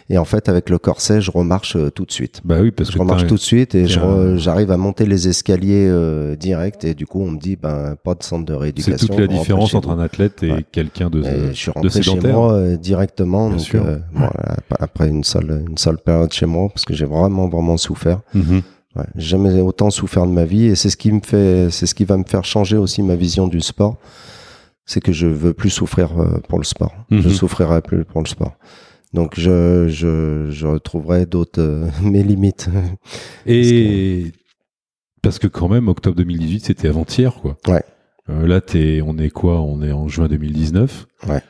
Et 0.09 0.17
en 0.17 0.23
fait 0.23 0.47
avec 0.47 0.69
le 0.69 0.77
corset, 0.77 1.19
je 1.19 1.31
remarche 1.31 1.75
euh, 1.75 1.89
tout 1.89 2.05
de 2.05 2.11
suite. 2.13 2.39
Bah 2.45 2.59
oui, 2.61 2.71
parce 2.71 2.91
Je 2.91 2.95
que 2.95 2.99
remarche 3.01 3.23
t'as- 3.23 3.27
tout 3.27 3.35
de 3.35 3.39
suite 3.41 3.75
et 3.75 3.87
je 3.87 4.35
j'arrive 4.37 4.71
à 4.71 4.77
monter 4.77 5.05
les 5.05 5.27
escaliers 5.27 5.85
euh, 5.89 6.37
direct 6.37 6.85
et 6.85 6.93
du 6.93 7.05
coup 7.05 7.21
on 7.21 7.31
me 7.31 7.39
dit 7.39 7.57
ben 7.57 7.97
pas 8.01 8.15
de 8.15 8.23
centre 8.23 8.45
de 8.45 8.53
c'est 8.53 8.59
rééducation. 8.59 9.07
toute 9.07 9.19
la 9.19 9.27
différence 9.27 9.73
entre 9.73 9.89
un 9.89 9.99
athlète 9.99 10.43
et 10.43 10.51
Ouais. 10.53 10.65
quelqu'un 10.71 11.09
de, 11.09 11.21
Et 11.23 11.47
je 11.49 11.53
suis 11.53 11.71
rentré 11.71 12.01
chez 12.01 12.19
moi 12.21 12.53
euh, 12.53 12.77
directement. 12.77 13.47
Bien 13.49 13.57
donc, 13.57 13.65
sûr. 13.65 13.85
euh, 13.85 13.97
voilà, 14.13 14.31
ap- 14.45 14.77
après 14.79 15.09
une 15.09 15.25
seule, 15.25 15.65
une 15.69 15.77
seule 15.77 15.97
période 15.97 16.31
chez 16.31 16.45
moi, 16.45 16.69
parce 16.69 16.85
que 16.85 16.93
j'ai 16.93 17.05
vraiment, 17.05 17.49
vraiment 17.49 17.75
souffert. 17.75 18.21
Mhm. 18.33 18.61
Ouais, 18.97 19.03
jamais 19.15 19.61
autant 19.61 19.89
souffert 19.91 20.25
de 20.25 20.31
ma 20.31 20.45
vie, 20.45 20.65
et 20.65 20.75
c'est 20.75 20.89
ce 20.89 20.97
qui 20.97 21.11
me 21.11 21.19
fait, 21.21 21.69
c'est 21.71 21.85
ce 21.85 21.93
qui 21.93 22.03
va 22.05 22.17
me 22.17 22.23
faire 22.23 22.43
changer 22.45 22.77
aussi 22.77 23.03
ma 23.03 23.15
vision 23.15 23.47
du 23.47 23.61
sport. 23.61 23.97
C'est 24.85 25.01
que 25.01 25.11
je 25.11 25.27
veux 25.27 25.53
plus 25.53 25.69
souffrir 25.69 26.19
euh, 26.19 26.39
pour 26.47 26.57
le 26.57 26.63
sport. 26.63 26.93
Je 27.11 27.17
Mhm. 27.17 27.29
souffrirai 27.29 27.81
plus 27.81 28.05
pour 28.05 28.21
le 28.21 28.27
sport. 28.27 28.53
Donc 29.13 29.39
je, 29.39 29.87
je, 29.89 30.47
je 30.49 30.67
retrouverai 30.67 31.25
d'autres 31.25 31.61
euh, 31.61 31.89
mes 32.01 32.23
limites. 32.23 32.69
Et 33.45 34.31
parce 35.21 35.39
que 35.39 35.47
quand 35.47 35.67
même, 35.67 35.87
octobre 35.89 36.15
2018, 36.15 36.65
c'était 36.65 36.87
avant-hier, 36.87 37.35
quoi. 37.41 37.57
Ouais. 37.67 37.83
Euh, 38.29 38.47
là, 38.47 38.61
t'es, 38.61 39.01
on 39.05 39.17
est 39.17 39.29
quoi? 39.29 39.61
On 39.61 39.81
est 39.81 39.91
en 39.91 40.07
juin 40.07 40.27
2019. 40.27 41.07
Ouais. 41.27 41.41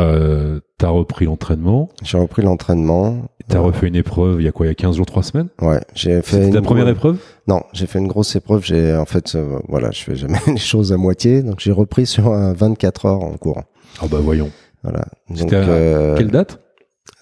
Euh, 0.00 0.60
t'as 0.78 0.88
repris 0.88 1.24
l'entraînement. 1.26 1.88
J'ai 2.02 2.18
repris 2.18 2.42
l'entraînement. 2.42 3.28
T'as 3.48 3.60
refait 3.60 3.86
une 3.86 3.94
épreuve 3.96 4.40
il 4.40 4.44
y 4.44 4.48
a 4.48 4.52
quoi 4.52 4.66
Il 4.66 4.70
y 4.70 4.72
a 4.72 4.74
15 4.74 4.96
jours, 4.96 5.06
3 5.06 5.22
semaines? 5.22 5.48
Ouais, 5.60 5.80
j'ai 5.94 6.20
fait 6.22 6.36
C'était 6.36 6.46
une 6.48 6.54
ta 6.54 6.62
première 6.62 6.88
épreuve? 6.88 7.18
Non, 7.46 7.62
j'ai 7.72 7.86
fait 7.86 7.98
une 8.00 8.08
grosse 8.08 8.34
épreuve. 8.34 8.64
J'ai 8.64 8.94
en 8.96 9.06
fait, 9.06 9.34
euh, 9.34 9.58
voilà, 9.68 9.90
je 9.92 10.02
fais 10.02 10.16
jamais 10.16 10.38
les 10.48 10.56
choses 10.56 10.92
à 10.92 10.96
moitié. 10.96 11.42
Donc 11.42 11.60
j'ai 11.60 11.72
repris 11.72 12.06
sur 12.06 12.32
un 12.32 12.52
24 12.52 13.06
heures 13.06 13.22
en 13.22 13.36
courant. 13.36 13.64
Ah 14.02 14.06
bah 14.10 14.18
voyons. 14.20 14.50
Voilà. 14.82 15.04
Donc 15.30 15.52
euh, 15.52 16.16
Quelle 16.16 16.30
date? 16.30 16.60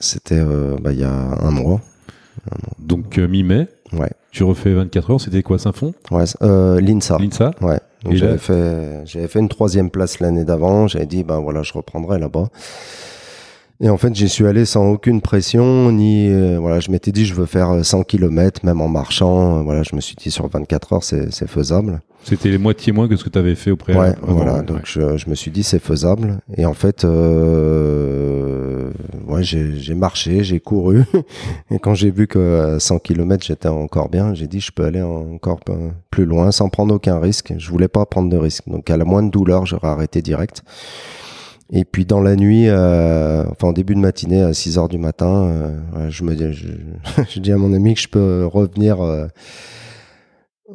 c'était 0.01 0.39
euh, 0.39 0.77
bah, 0.81 0.93
il 0.93 0.99
y 1.01 1.05
a 1.05 1.11
un 1.12 1.51
mois. 1.51 1.81
Donc 2.79 3.18
euh, 3.18 3.27
mi-mai. 3.29 3.68
Ouais. 3.93 4.11
Tu 4.33 4.43
refais 4.45 4.72
24 4.75 5.11
heures. 5.12 5.20
C'était 5.20 5.43
quoi 5.43 5.59
Saint-Fond? 5.59 5.95
Ouais, 6.11 6.25
euh, 6.43 6.81
l'INSA. 6.81 7.18
L'INSA 7.18 7.53
Ouais. 7.61 7.79
J'avais 8.11 8.37
fait 8.39 9.03
j'avais 9.07 9.29
fait 9.29 9.39
une 9.39 9.49
troisième 9.49 9.91
place 9.91 10.20
l'année 10.20 10.45
d'avant. 10.45 10.89
J'avais 10.89 11.07
dit 11.07 11.22
ben 11.22 11.41
voilà, 11.41 11.62
je 11.62 11.72
reprendrai 11.72 12.18
là-bas. 12.18 12.49
Et 13.81 13.89
en 13.91 13.97
fait, 13.97 14.14
j'y 14.14 14.29
suis 14.29 14.47
allé 14.47 14.64
sans 14.64 14.89
aucune 14.91 15.20
pression, 15.20 15.91
ni 15.91 16.29
euh, 16.29 16.59
voilà, 16.61 16.79
je 16.81 16.91
m'étais 16.93 17.11
dit 17.11 17.27
je 17.27 17.35
veux 17.35 17.45
faire 17.47 17.70
euh, 17.70 17.83
100 17.83 18.05
km 18.05 18.64
même 18.64 18.81
en 18.81 18.89
marchant. 18.89 19.59
Euh, 19.59 19.62
Voilà, 19.62 19.83
je 19.83 19.97
me 19.97 20.01
suis 20.01 20.14
dit 20.14 20.31
sur 20.31 20.47
24 20.49 20.93
heures 20.93 21.05
c'est 21.05 21.33
c'est 21.33 21.49
faisable. 21.49 22.01
C'était 22.22 22.49
les 22.51 22.57
moitiés 22.57 22.93
moins 22.93 23.07
que 23.09 23.16
ce 23.16 23.25
que 23.25 23.29
tu 23.29 23.39
avais 23.39 23.55
fait 23.57 23.70
au 23.70 23.75
Ouais, 23.75 23.79
préalable. 23.79 24.18
avant, 24.22 24.33
voilà. 24.35 24.55
ouais. 24.59 24.62
Donc 24.62 24.83
je, 24.85 25.16
je 25.18 25.29
me 25.29 25.35
suis 25.35 25.51
dit 25.51 25.62
c'est 25.64 25.81
faisable. 25.81 26.39
Et 26.57 26.64
en 26.64 26.72
fait, 26.72 27.05
euh, 27.05 28.91
ouais, 29.27 29.43
j'ai 29.43 29.77
j'ai 29.79 29.95
marché, 29.95 30.45
j'ai 30.45 30.61
couru. 30.61 31.03
Et 31.70 31.79
quand 31.79 31.95
j'ai 31.95 32.11
vu 32.11 32.27
que 32.27 32.75
à 32.77 32.81
100 32.81 32.99
km 33.01 33.45
j'étais 33.45 33.68
encore 33.68 34.09
bien, 34.09 34.35
j'ai 34.35 34.47
dit 34.47 34.61
je 34.61 34.70
peux 34.72 34.85
aller 34.85 35.03
encore 35.03 35.61
plus 36.11 36.25
loin 36.25 36.51
sans 36.53 36.68
prendre 36.68 36.95
aucun 36.95 37.18
risque. 37.18 37.53
Je 37.59 37.70
voulais 37.70 37.89
pas 37.89 38.07
prendre 38.07 38.31
de 38.31 38.37
risque. 38.37 38.62
Donc 38.68 38.89
à 38.91 38.97
la 38.97 39.05
moindre 39.05 39.31
douleur, 39.31 39.66
j'aurais 39.66 39.89
arrêté 39.89 40.22
direct. 40.22 40.62
Et 41.73 41.85
puis 41.85 42.05
dans 42.05 42.21
la 42.21 42.37
nuit, 42.37 42.69
euh, 42.69 43.45
enfin 43.51 43.69
en 43.69 43.73
début 43.73 43.95
de 43.95 44.01
matinée 44.01 44.43
à 44.43 44.53
6 44.53 44.79
heures 44.79 44.89
du 44.89 44.99
matin, 44.99 45.49
euh, 45.49 46.11
je 46.11 46.23
me 46.25 46.35
dis, 46.35 46.53
je, 46.53 46.69
je 47.31 47.41
dis 47.41 47.53
à 47.53 47.57
mon 47.57 47.73
ami 47.73 47.95
que 47.95 48.01
je 48.01 48.09
peux 48.09 48.47
revenir. 48.47 49.01
euh, 49.03 49.27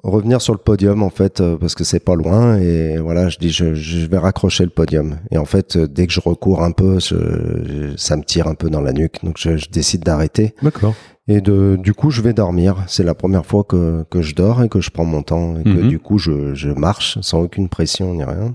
revenir 0.04 0.40
sur 0.40 0.54
le 0.54 0.60
podium 0.60 1.02
en 1.02 1.10
fait 1.10 1.42
euh, 1.42 1.58
parce 1.58 1.74
que 1.74 1.84
c'est 1.84 2.00
pas 2.00 2.14
loin 2.16 2.58
et 2.58 3.00
voilà 3.00 3.28
je 3.28 3.40
dis 3.40 3.50
je, 3.50 3.74
je 3.74 4.06
vais 4.06 4.20
raccrocher 4.20 4.64
le 4.64 4.70
podium 4.70 5.18
et 5.32 5.38
en 5.40 5.46
fait 5.46 5.76
euh, 5.78 5.88
dès 5.88 6.06
que 6.06 6.14
je 6.14 6.20
recours 6.22 6.64
un 6.64 6.72
peu 6.72 7.00
je- 7.00 7.94
ça 7.98 8.16
me 8.16 8.24
tire 8.24 8.48
un 8.48 8.54
peu 8.54 8.70
dans 8.70 8.82
la 8.82 8.94
nuque 8.94 9.18
donc 9.24 9.38
je, 9.40 9.58
je 9.58 9.68
décide 9.70 10.04
d'arrêter 10.04 10.54
D'accord. 10.62 10.94
et 11.28 11.42
de 11.42 11.76
du 11.82 11.94
coup 11.96 12.12
je 12.12 12.22
vais 12.22 12.34
dormir 12.34 12.84
c'est 12.88 13.04
la 13.04 13.16
première 13.16 13.48
fois 13.48 13.64
que, 13.64 14.06
que 14.12 14.22
je 14.22 14.36
dors 14.36 14.62
et 14.62 14.70
que 14.70 14.80
je 14.80 14.92
prends 14.92 15.06
mon 15.06 15.24
temps 15.24 15.56
et 15.60 15.64
que 15.64 15.70
Mhm. 15.70 15.88
du 15.90 15.98
coup 16.00 16.20
je, 16.20 16.54
je 16.54 16.70
marche 16.70 17.18
sans 17.22 17.42
aucune 17.42 17.68
pression 17.68 18.14
ni 18.14 18.24
rien 18.24 18.54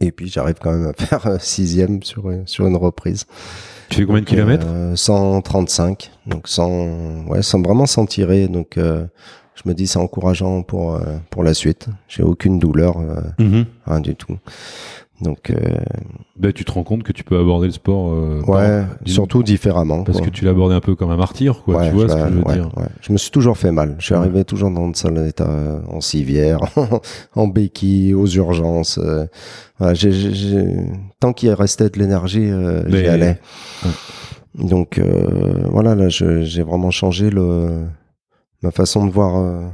et 0.00 0.12
puis 0.12 0.28
j'arrive 0.28 0.56
quand 0.60 0.72
même 0.72 0.86
à 0.86 0.92
faire 1.04 1.26
euh, 1.26 1.36
sixième 1.38 2.02
sur, 2.02 2.30
sur 2.46 2.66
une 2.66 2.76
reprise. 2.76 3.26
Tu 3.88 3.96
fais 3.98 4.04
combien 4.06 4.20
de 4.22 4.26
kilomètres? 4.26 4.66
euh, 4.68 4.94
135, 4.96 6.10
donc 6.26 6.46
sans, 6.48 7.24
ouais, 7.26 7.42
sans 7.42 7.60
vraiment 7.60 7.86
s'en 7.86 8.06
tirer. 8.06 8.48
Donc, 8.48 8.78
euh, 8.78 9.04
je 9.62 9.68
me 9.68 9.74
dis 9.74 9.86
c'est 9.86 9.98
encourageant 9.98 10.62
pour 10.62 10.94
euh, 10.94 11.00
pour 11.30 11.44
la 11.44 11.54
suite. 11.54 11.88
J'ai 12.08 12.22
aucune 12.22 12.58
douleur, 12.58 12.98
euh, 12.98 13.20
Mhm. 13.44 13.64
rien 13.86 14.00
du 14.00 14.14
tout. 14.14 14.36
Donc, 15.22 15.50
euh, 15.50 15.54
Ben, 16.38 16.50
tu 16.50 16.64
te 16.64 16.72
rends 16.72 16.82
compte 16.82 17.02
que 17.02 17.12
tu 17.12 17.24
peux 17.24 17.38
aborder 17.38 17.66
le 17.66 17.74
sport. 17.74 18.10
euh, 18.14 18.40
ouais, 18.46 18.80
dans- 19.04 19.12
surtout 19.12 19.42
différemment. 19.42 20.02
Parce 20.02 20.16
quoi. 20.16 20.26
que 20.28 20.32
tu 20.32 20.46
l'as 20.46 20.52
abordé 20.52 20.74
un 20.74 20.80
peu 20.80 20.94
comme 20.94 21.10
un 21.10 21.18
martyr, 21.18 21.62
quoi. 21.62 21.76
Ouais, 21.76 21.90
tu 21.90 21.94
vois 21.94 22.08
ce 22.08 22.14
que 22.14 22.20
je 22.30 22.34
veux 22.36 22.42
ouais, 22.42 22.54
dire 22.54 22.70
ouais. 22.78 22.86
Je 23.02 23.12
me 23.12 23.18
suis 23.18 23.30
toujours 23.30 23.58
fait 23.58 23.70
mal. 23.70 23.96
Je 23.98 24.06
suis 24.06 24.14
arrivé 24.14 24.44
toujours 24.46 24.70
dans 24.70 24.86
le 24.86 24.94
sale 24.94 25.18
état, 25.28 25.44
euh, 25.46 25.80
en 25.90 26.00
civière, 26.00 26.60
en 27.36 27.48
béquille, 27.48 28.14
aux 28.14 28.26
urgences. 28.28 28.98
voilà, 29.78 29.92
j'ai- 29.92 30.10
j'ai- 30.12 30.32
j'ai- 30.32 30.76
Tant 31.20 31.34
qu'il 31.34 31.50
restait 31.52 31.90
de 31.90 31.98
l'énergie, 31.98 32.48
euh, 32.50 32.88
j'y 32.88 33.06
allais. 33.06 33.38
Donc 34.54 34.98
euh, 34.98 35.64
voilà, 35.70 35.94
là, 35.94 36.08
j'ai 36.08 36.62
vraiment 36.62 36.90
changé 36.90 37.28
le, 37.28 37.84
ma 38.62 38.70
façon 38.70 39.06
de 39.06 39.10
voir, 39.10 39.38
euh, 39.38 39.66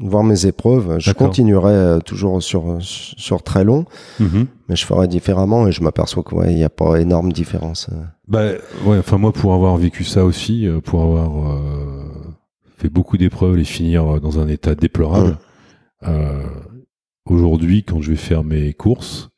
de 0.00 0.08
voir 0.08 0.22
mes 0.24 0.46
épreuves. 0.46 0.98
Je 0.98 1.12
continuerai 1.12 1.72
euh, 1.72 1.98
toujours 2.00 2.42
sur, 2.42 2.76
sur 2.80 3.42
très 3.42 3.64
long, 3.64 3.84
Mhm. 4.18 4.46
mais 4.68 4.76
je 4.76 4.84
ferai 4.86 5.08
différemment 5.08 5.66
et 5.66 5.72
je 5.72 5.82
m'aperçois 5.82 6.22
qu'il 6.22 6.38
ouais, 6.38 6.54
n'y 6.54 6.64
a 6.64 6.68
pas 6.70 6.96
énorme 7.00 7.32
différence. 7.32 7.88
euh. 7.92 8.02
Bah, 8.28 8.52
ouais, 8.86 8.98
enfin, 8.98 9.18
moi, 9.18 9.32
pour 9.32 9.52
avoir 9.54 9.76
vécu 9.76 10.04
ça 10.04 10.24
aussi, 10.24 10.66
euh, 10.66 10.80
pour 10.80 11.02
avoir 11.02 11.50
euh, 11.52 12.04
fait 12.78 12.88
beaucoup 12.88 13.16
d'épreuves 13.18 13.58
et 13.58 13.64
finir 13.64 14.14
euh, 14.16 14.20
dans 14.20 14.38
un 14.38 14.48
état 14.48 14.74
déplorable, 14.74 15.36
euh, 16.06 16.44
aujourd'hui, 17.26 17.82
quand 17.84 18.00
je 18.00 18.10
vais 18.12 18.16
faire 18.16 18.44
mes 18.44 18.72
courses, 18.72 19.28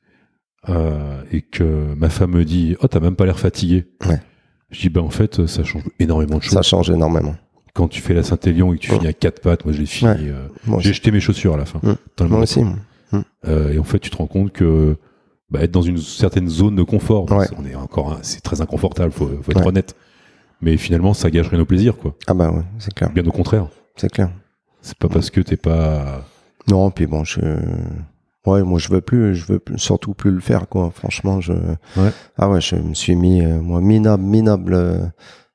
euh, 0.68 1.22
et 1.32 1.42
que 1.42 1.94
ma 1.96 2.08
femme 2.08 2.32
me 2.32 2.44
dit 2.44 2.76
Oh, 2.82 2.86
t'as 2.86 3.00
même 3.00 3.16
pas 3.16 3.24
l'air 3.26 3.38
fatigué. 3.38 3.86
Ouais. 4.06 4.20
Je 4.70 4.80
dis 4.82 4.88
Bah, 4.90 5.00
en 5.02 5.10
fait, 5.10 5.46
ça 5.46 5.64
change 5.64 5.82
énormément 5.98 6.36
de 6.38 6.42
choses. 6.42 6.52
Ça 6.54 6.62
change 6.62 6.90
énormément. 6.90 7.34
Quand 7.74 7.88
tu 7.88 8.02
fais 8.02 8.12
la 8.14 8.22
Saint-Élion 8.22 8.72
et 8.72 8.76
que 8.76 8.82
tu 8.82 8.90
Ouais. 8.90 8.96
finis 8.98 9.08
à 9.08 9.12
quatre 9.14 9.40
pattes, 9.40 9.64
moi, 9.64 9.72
je 9.72 9.80
l'ai 9.80 9.86
fini. 9.86 10.10
Ouais. 10.10 10.16
euh, 10.20 10.78
j'ai 10.78 10.92
jeté 10.92 11.10
mes 11.10 11.20
chaussures 11.20 11.54
à 11.54 11.56
la 11.56 11.64
fin. 11.64 11.78
Mm. 11.82 11.94
Dans 12.18 12.24
le 12.24 12.30
Moi 12.30 12.40
aussi. 12.40 12.60
Euh, 13.46 13.72
et 13.72 13.78
en 13.78 13.84
fait, 13.84 13.98
tu 13.98 14.10
te 14.10 14.16
rends 14.16 14.26
compte 14.26 14.52
que 14.52 14.96
bah, 15.50 15.60
être 15.62 15.70
dans 15.70 15.82
une 15.82 15.98
certaine 15.98 16.48
zone 16.48 16.76
de 16.76 16.82
confort, 16.82 17.30
Ouais. 17.32 17.46
on 17.58 17.64
est 17.66 17.74
encore, 17.74 18.18
c'est 18.22 18.40
très 18.42 18.60
inconfortable, 18.60 19.12
faut, 19.12 19.28
faut 19.42 19.50
être 19.52 19.66
honnête. 19.66 19.94
Mais 20.62 20.76
finalement, 20.76 21.12
ça 21.12 21.30
gâcherait 21.30 21.56
nos 21.58 21.64
plaisirs, 21.66 21.96
quoi. 21.98 22.14
Ah 22.26 22.34
bah 22.34 22.50
ouais, 22.50 22.62
c'est 22.78 22.94
clair. 22.94 23.10
Bien 23.10 23.26
au 23.26 23.32
contraire. 23.32 23.66
C'est 23.96 24.10
clair. 24.10 24.30
C'est 24.80 24.96
pas 24.96 25.08
parce 25.08 25.28
que 25.30 25.40
t'es 25.40 25.56
pas 25.56 26.24
Non, 26.70 26.90
puis 26.90 27.06
bon, 27.06 27.24
je. 27.24 27.40
Ouais, 28.46 28.62
moi 28.62 28.78
je 28.80 28.88
veux 28.88 29.00
plus, 29.00 29.34
je 29.36 29.44
veux 29.46 29.58
plus- 29.60 29.78
surtout 29.78 30.14
plus 30.14 30.30
le 30.32 30.40
faire 30.40 30.68
quoi. 30.68 30.90
Franchement, 30.94 31.40
je. 31.40 31.52
Ouais. 31.52 32.10
Ah 32.38 32.48
ouais, 32.48 32.60
je 32.60 32.74
me 32.76 32.94
suis 32.94 33.14
mis 33.14 33.40
euh, 33.44 33.60
moi 33.60 33.80
minable, 33.80 34.22
minable 34.22 34.74
euh, 34.74 34.98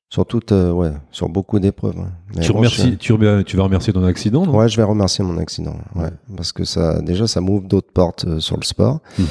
sur 0.09 0.25
toute, 0.25 0.51
euh, 0.53 0.71
ouais, 0.71 0.91
sur 1.11 1.27
beaucoup 1.29 1.59
d'épreuves. 1.59 1.97
hein. 1.99 2.11
Tu, 2.41 2.51
bon, 2.51 2.59
remercies, 2.59 2.97
tu, 2.97 3.13
vas 3.17 3.63
remercier 3.63 3.91
ton 3.93 4.03
accident, 4.05 4.45
non? 4.45 4.55
Ouais, 4.57 4.69
je 4.69 4.77
vais 4.77 4.83
remercier 4.83 5.23
mon 5.25 5.37
accident. 5.37 5.75
Ouais, 5.95 6.03
Ouais. 6.03 6.09
parce 6.35 6.51
que 6.53 6.63
ça, 6.63 7.01
déjà, 7.01 7.27
ça 7.27 7.41
m'ouvre 7.41 7.67
d'autres 7.67 7.91
portes 7.91 8.25
euh, 8.25 8.39
sur 8.39 8.55
le 8.57 8.63
sport. 8.63 8.99
Mhm. 9.19 9.25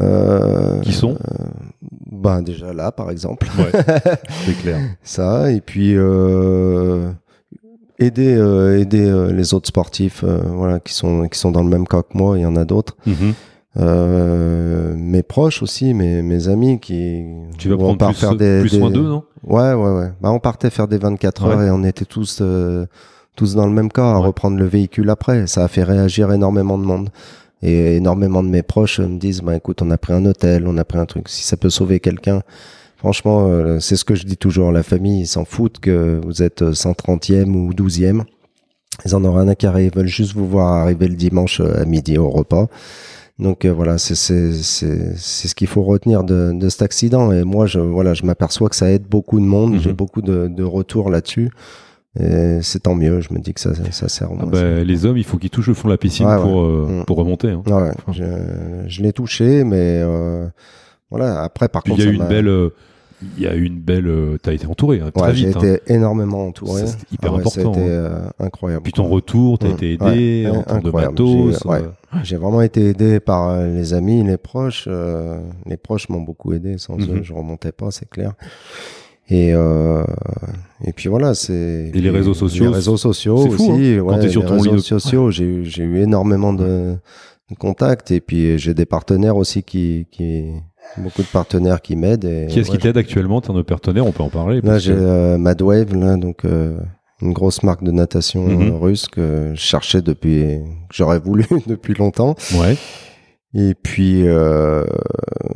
Euh, 0.00 0.80
Qui 0.80 0.92
sont? 0.92 1.16
Ben 2.10 2.42
déjà 2.42 2.72
là, 2.72 2.90
par 2.90 3.10
exemple. 3.12 3.46
C'est 4.44 4.54
clair. 4.60 4.80
ça 5.04 5.52
et 5.52 5.60
puis 5.60 5.94
aider 8.00 8.32
aider 8.80 9.28
les 9.32 9.54
autres 9.54 9.68
sportifs 9.68 10.24
voilà 10.24 10.80
qui 10.80 10.92
sont 10.94 11.28
qui 11.28 11.38
sont 11.38 11.52
dans 11.52 11.62
le 11.62 11.68
même 11.68 11.86
cas 11.86 12.02
que 12.02 12.16
moi 12.18 12.36
il 12.38 12.42
y 12.42 12.46
en 12.46 12.56
a 12.56 12.64
d'autres 12.64 12.96
Mhm. 13.06 13.34
Euh, 13.76 14.94
mes 14.96 15.22
proches 15.22 15.62
aussi 15.62 15.94
mes 15.94 16.22
mes 16.22 16.48
amis 16.48 16.78
qui 16.80 17.24
Tu 17.58 17.68
vas 17.68 17.74
on 17.74 17.78
prendre 17.78 17.98
part 17.98 18.10
plus, 18.10 18.18
faire 18.20 18.36
des, 18.36 18.60
plus 18.60 18.70
des- 18.72 18.78
d'eux, 18.90 19.08
non? 19.08 19.24
Ouais 19.42 19.72
ouais 19.74 19.92
ouais 19.92 20.12
bah 20.20 20.30
on 20.30 20.38
partait 20.38 20.70
faire 20.70 20.88
des 20.88 20.98
24 20.98 21.44
heures 21.44 21.58
Ouais. 21.58 21.66
et 21.66 21.70
on 21.70 21.82
était 21.84 22.04
tous 22.04 22.38
euh, 22.40 22.86
tous 23.36 23.54
dans 23.54 23.66
le 23.66 23.72
même 23.72 23.90
cas 23.90 24.12
à 24.12 24.18
Ouais. 24.20 24.26
reprendre 24.26 24.56
le 24.58 24.64
véhicule 24.66 25.10
après 25.10 25.46
ça 25.46 25.64
a 25.64 25.68
fait 25.68 25.82
réagir 25.82 26.32
énormément 26.32 26.78
de 26.78 26.84
monde 26.84 27.08
et 27.62 27.96
énormément 27.96 28.42
de 28.42 28.48
mes 28.48 28.62
proches 28.62 29.00
me 29.00 29.18
disent 29.18 29.40
bah 29.42 29.56
écoute 29.56 29.82
on 29.82 29.90
a 29.90 29.98
pris 29.98 30.12
un 30.12 30.24
hôtel 30.24 30.66
on 30.68 30.76
a 30.78 30.84
pris 30.84 30.98
un 30.98 31.06
truc 31.06 31.28
si 31.28 31.42
ça 31.44 31.56
peut 31.56 31.70
sauver 31.70 32.00
quelqu'un 32.00 32.42
Franchement, 32.96 33.48
euh, 33.50 33.80
c'est 33.80 33.96
ce 33.96 34.04
que 34.06 34.14
je 34.14 34.24
dis 34.24 34.38
toujours. 34.38 34.72
La 34.72 34.82
famille, 34.82 35.20
ils 35.20 35.26
s'en 35.26 35.44
foutent 35.44 35.78
que 35.78 36.18
vous 36.24 36.42
êtes 36.42 36.62
euh, 36.62 36.72
130e 36.72 37.52
ou 37.54 37.70
12e. 37.74 38.22
Ils 39.04 39.14
en 39.14 39.22
ont 39.26 39.34
rien 39.34 39.46
à 39.48 39.54
carrer. 39.54 39.84
Ils 39.84 39.94
veulent 39.94 40.06
juste 40.06 40.32
vous 40.34 40.48
voir 40.48 40.72
arriver 40.72 41.06
le 41.08 41.14
dimanche 41.14 41.60
euh, 41.60 41.82
à 41.82 41.84
midi 41.84 42.16
au 42.16 42.30
repas. 42.30 42.66
Donc 43.38 43.64
euh, 43.64 43.72
voilà, 43.72 43.98
c'est 43.98 44.14
c'est 44.14 44.52
c'est 44.52 45.16
c'est 45.16 45.48
ce 45.48 45.54
qu'il 45.56 45.66
faut 45.66 45.82
retenir 45.82 46.22
de, 46.22 46.52
de 46.54 46.68
cet 46.68 46.82
accident. 46.82 47.32
Et 47.32 47.42
moi, 47.44 47.66
je 47.66 47.80
voilà, 47.80 48.14
je 48.14 48.24
m'aperçois 48.24 48.68
que 48.68 48.76
ça 48.76 48.90
aide 48.90 49.04
beaucoup 49.08 49.40
de 49.40 49.44
monde. 49.44 49.72
Mhm. 49.74 49.80
J'ai 49.80 49.92
beaucoup 49.92 50.22
de, 50.22 50.46
de 50.48 50.62
retours 50.62 51.10
là-dessus. 51.10 51.50
Et 52.20 52.60
c'est 52.62 52.84
tant 52.84 52.94
mieux. 52.94 53.20
Je 53.20 53.34
me 53.34 53.40
dis 53.40 53.52
que 53.52 53.60
ça 53.60 53.72
ça 53.90 54.08
sert. 54.08 54.30
au 54.30 54.36
Ah 54.38 54.46
bah, 54.46 54.84
Les 54.84 55.04
hommes, 55.04 55.16
il 55.16 55.24
faut 55.24 55.36
qu'ils 55.38 55.50
touchent 55.50 55.66
le 55.66 55.74
fond 55.74 55.88
de 55.88 55.92
la 55.94 55.98
piscine 55.98 56.26
Ouais, 56.26 56.36
pour, 56.40 56.60
euh, 56.62 57.00
Mm. 57.00 57.04
pour 57.06 57.16
remonter. 57.16 57.48
hein. 57.50 57.62
Ouais, 57.66 57.90
je, 58.12 58.22
je 58.86 59.02
l'ai 59.02 59.12
touché, 59.12 59.64
mais 59.64 59.98
euh, 60.00 60.46
voilà. 61.10 61.42
Après, 61.42 61.68
par 61.68 61.82
Puis 61.82 61.92
il 61.92 61.96
contre, 61.96 62.06
y 62.06 62.08
a 62.08 62.12
eu 62.12 62.14
une 62.14 62.28
belle. 62.28 62.70
Il 63.36 63.42
y 63.42 63.46
a 63.46 63.54
eu 63.54 63.64
une 63.64 63.80
belle. 63.80 64.06
euh, 64.06 64.36
T'as 64.42 64.52
été 64.52 64.66
entouré 64.66 65.00
hein, 65.00 65.10
très 65.14 65.26
Ouais, 65.26 65.34
j'ai 65.34 65.46
vite. 65.48 65.56
hein. 65.56 65.60
été 65.74 65.92
énormément 65.92 66.46
entouré. 66.46 66.86
C'était 66.86 67.06
hyper 67.12 67.30
Ah 67.32 67.34
ouais, 67.34 67.40
important, 67.40 67.72
été 67.72 67.80
hein. 67.80 67.84
euh, 67.88 68.28
incroyable. 68.38 68.82
Puis 68.82 68.92
ton 68.92 69.08
retour, 69.08 69.58
t'as 69.58 69.68
Mm. 69.68 69.72
été 69.72 69.92
aidé 69.94 70.02
Ouais, 70.04 70.50
en 70.50 70.56
ouais, 70.58 70.62
termes 70.64 70.82
de 70.82 70.90
matos. 70.90 71.58
J'ai- 71.62 71.68
ouais. 71.68 71.78
euh, 71.82 72.18
J'ai 72.22 72.36
vraiment 72.36 72.62
été 72.62 72.88
aidé 72.90 73.20
par 73.20 73.48
euh, 73.50 73.66
les 73.74 73.92
amis, 73.94 74.22
les 74.24 74.36
proches. 74.36 74.84
euh, 74.88 75.40
les 75.66 75.76
proches 75.76 76.08
m'ont 76.08 76.20
beaucoup 76.22 76.52
aidé. 76.52 76.78
Sans 76.78 76.96
Mhm. 76.96 77.16
eux, 77.18 77.22
je 77.22 77.32
remontais 77.32 77.72
pas, 77.72 77.90
c'est 77.90 78.08
clair. 78.08 78.34
Et 79.30 79.54
euh, 79.54 80.04
et 80.84 80.92
puis 80.92 81.08
voilà, 81.08 81.34
c'est 81.34 81.90
Et 81.94 82.00
les 82.00 82.10
réseaux 82.10 82.34
sociaux, 82.34 82.66
Les 82.66 82.74
réseaux 82.74 82.98
sociaux 82.98 83.38
c'est 83.38 83.50
fou, 83.56 83.72
aussi. 83.72 83.94
hein, 83.94 83.98
quand 84.00 84.12
ouais, 84.16 84.20
t'es 84.20 84.28
sur 84.28 84.42
les 84.42 84.48
ton 84.48 84.54
réseaux 84.58 84.72
de- 84.72 84.78
sociaux, 84.78 85.30
j'ai 85.30 85.44
eu 85.44 85.64
j'ai 85.64 85.82
eu 85.82 86.00
énormément 86.02 86.52
de, 86.52 86.96
de 87.50 87.54
contacts 87.58 88.10
et 88.10 88.20
puis 88.20 88.58
j'ai 88.58 88.74
des 88.74 88.84
partenaires 88.84 89.36
aussi 89.38 89.62
qui 89.62 90.06
qui 90.10 90.44
beaucoup 90.96 91.22
de 91.22 91.26
partenaires 91.28 91.80
qui 91.82 91.96
m'aident. 91.96 92.24
et 92.24 92.46
Qui 92.48 92.60
est-ce 92.60 92.70
ouais, 92.70 92.76
qui 92.76 92.82
t'aide 92.82 92.96
actuellement? 92.96 93.40
T'es 93.40 93.50
un 93.50 93.62
partenaire, 93.62 94.06
on 94.06 94.12
peut 94.12 94.22
en 94.22 94.28
parler. 94.30 94.60
Là, 94.62 94.78
j'ai 94.78 94.92
que- 94.92 94.98
euh, 95.00 95.38
Madwave, 95.38 95.94
là, 95.94 96.16
donc 96.16 96.44
euh, 96.44 96.78
une 97.22 97.32
grosse 97.32 97.62
marque 97.62 97.82
de 97.82 97.90
natation 97.90 98.42
Mhm. 98.46 98.76
russe 98.76 99.06
que 99.08 99.52
je 99.54 99.60
cherchais 99.60 100.02
depuis, 100.02 100.60
que 100.88 100.94
j'aurais 100.94 101.18
voulu 101.18 101.46
depuis 101.66 101.94
longtemps. 101.94 102.34
Ouais. 102.54 102.76
Et 103.56 103.74
puis 103.74 104.26
euh, 104.26 104.84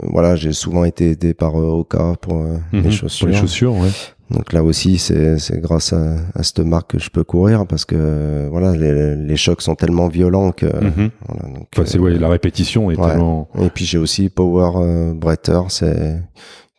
voilà, 0.05 0.37
j'ai 0.37 0.53
souvent 0.53 0.85
été 0.85 1.11
aidé 1.11 1.35
par 1.35 1.57
euh, 1.61 1.64
Oka 1.81 2.14
pour 2.20 2.35
euh, 2.37 2.57
Mhm. 2.72 2.83
les 2.85 2.91
chaussures. 2.91 3.26
Pour 3.26 3.35
les 3.35 3.41
chaussures, 3.41 3.74
ouais. 3.74 3.89
Donc 4.31 4.53
là 4.53 4.62
aussi, 4.62 4.99
c'est 4.99 5.39
grâce 5.61 5.93
à, 5.95 6.16
à 6.35 6.43
cette 6.43 6.61
marque 6.61 6.91
que 6.93 6.99
je 6.99 7.09
peux 7.09 7.24
courir 7.24 7.66
parce 7.66 7.85
que 7.87 8.47
voilà, 8.51 8.76
les, 8.76 9.16
les 9.16 9.37
chocs 9.37 9.62
sont 9.62 9.74
tellement 9.74 10.09
violents 10.09 10.53
que 10.53 10.66
Mhm. 10.66 11.11
voilà. 11.26 11.55
Donc, 11.55 11.66
Enfin, 11.74 11.85
c'est 11.87 11.99
euh, 11.99 12.03
ouais, 12.03 12.18
la 12.18 12.29
répétition 12.29 12.91
est 12.91 12.99
ouais. 12.99 13.09
tellement. 13.09 13.49
et 13.61 13.70
puis 13.70 13.85
j'ai 13.87 13.99
aussi 13.99 14.29
Power 14.29 14.72
euh, 14.76 15.14
Bretter, 15.14 15.61
c'est 15.68 16.20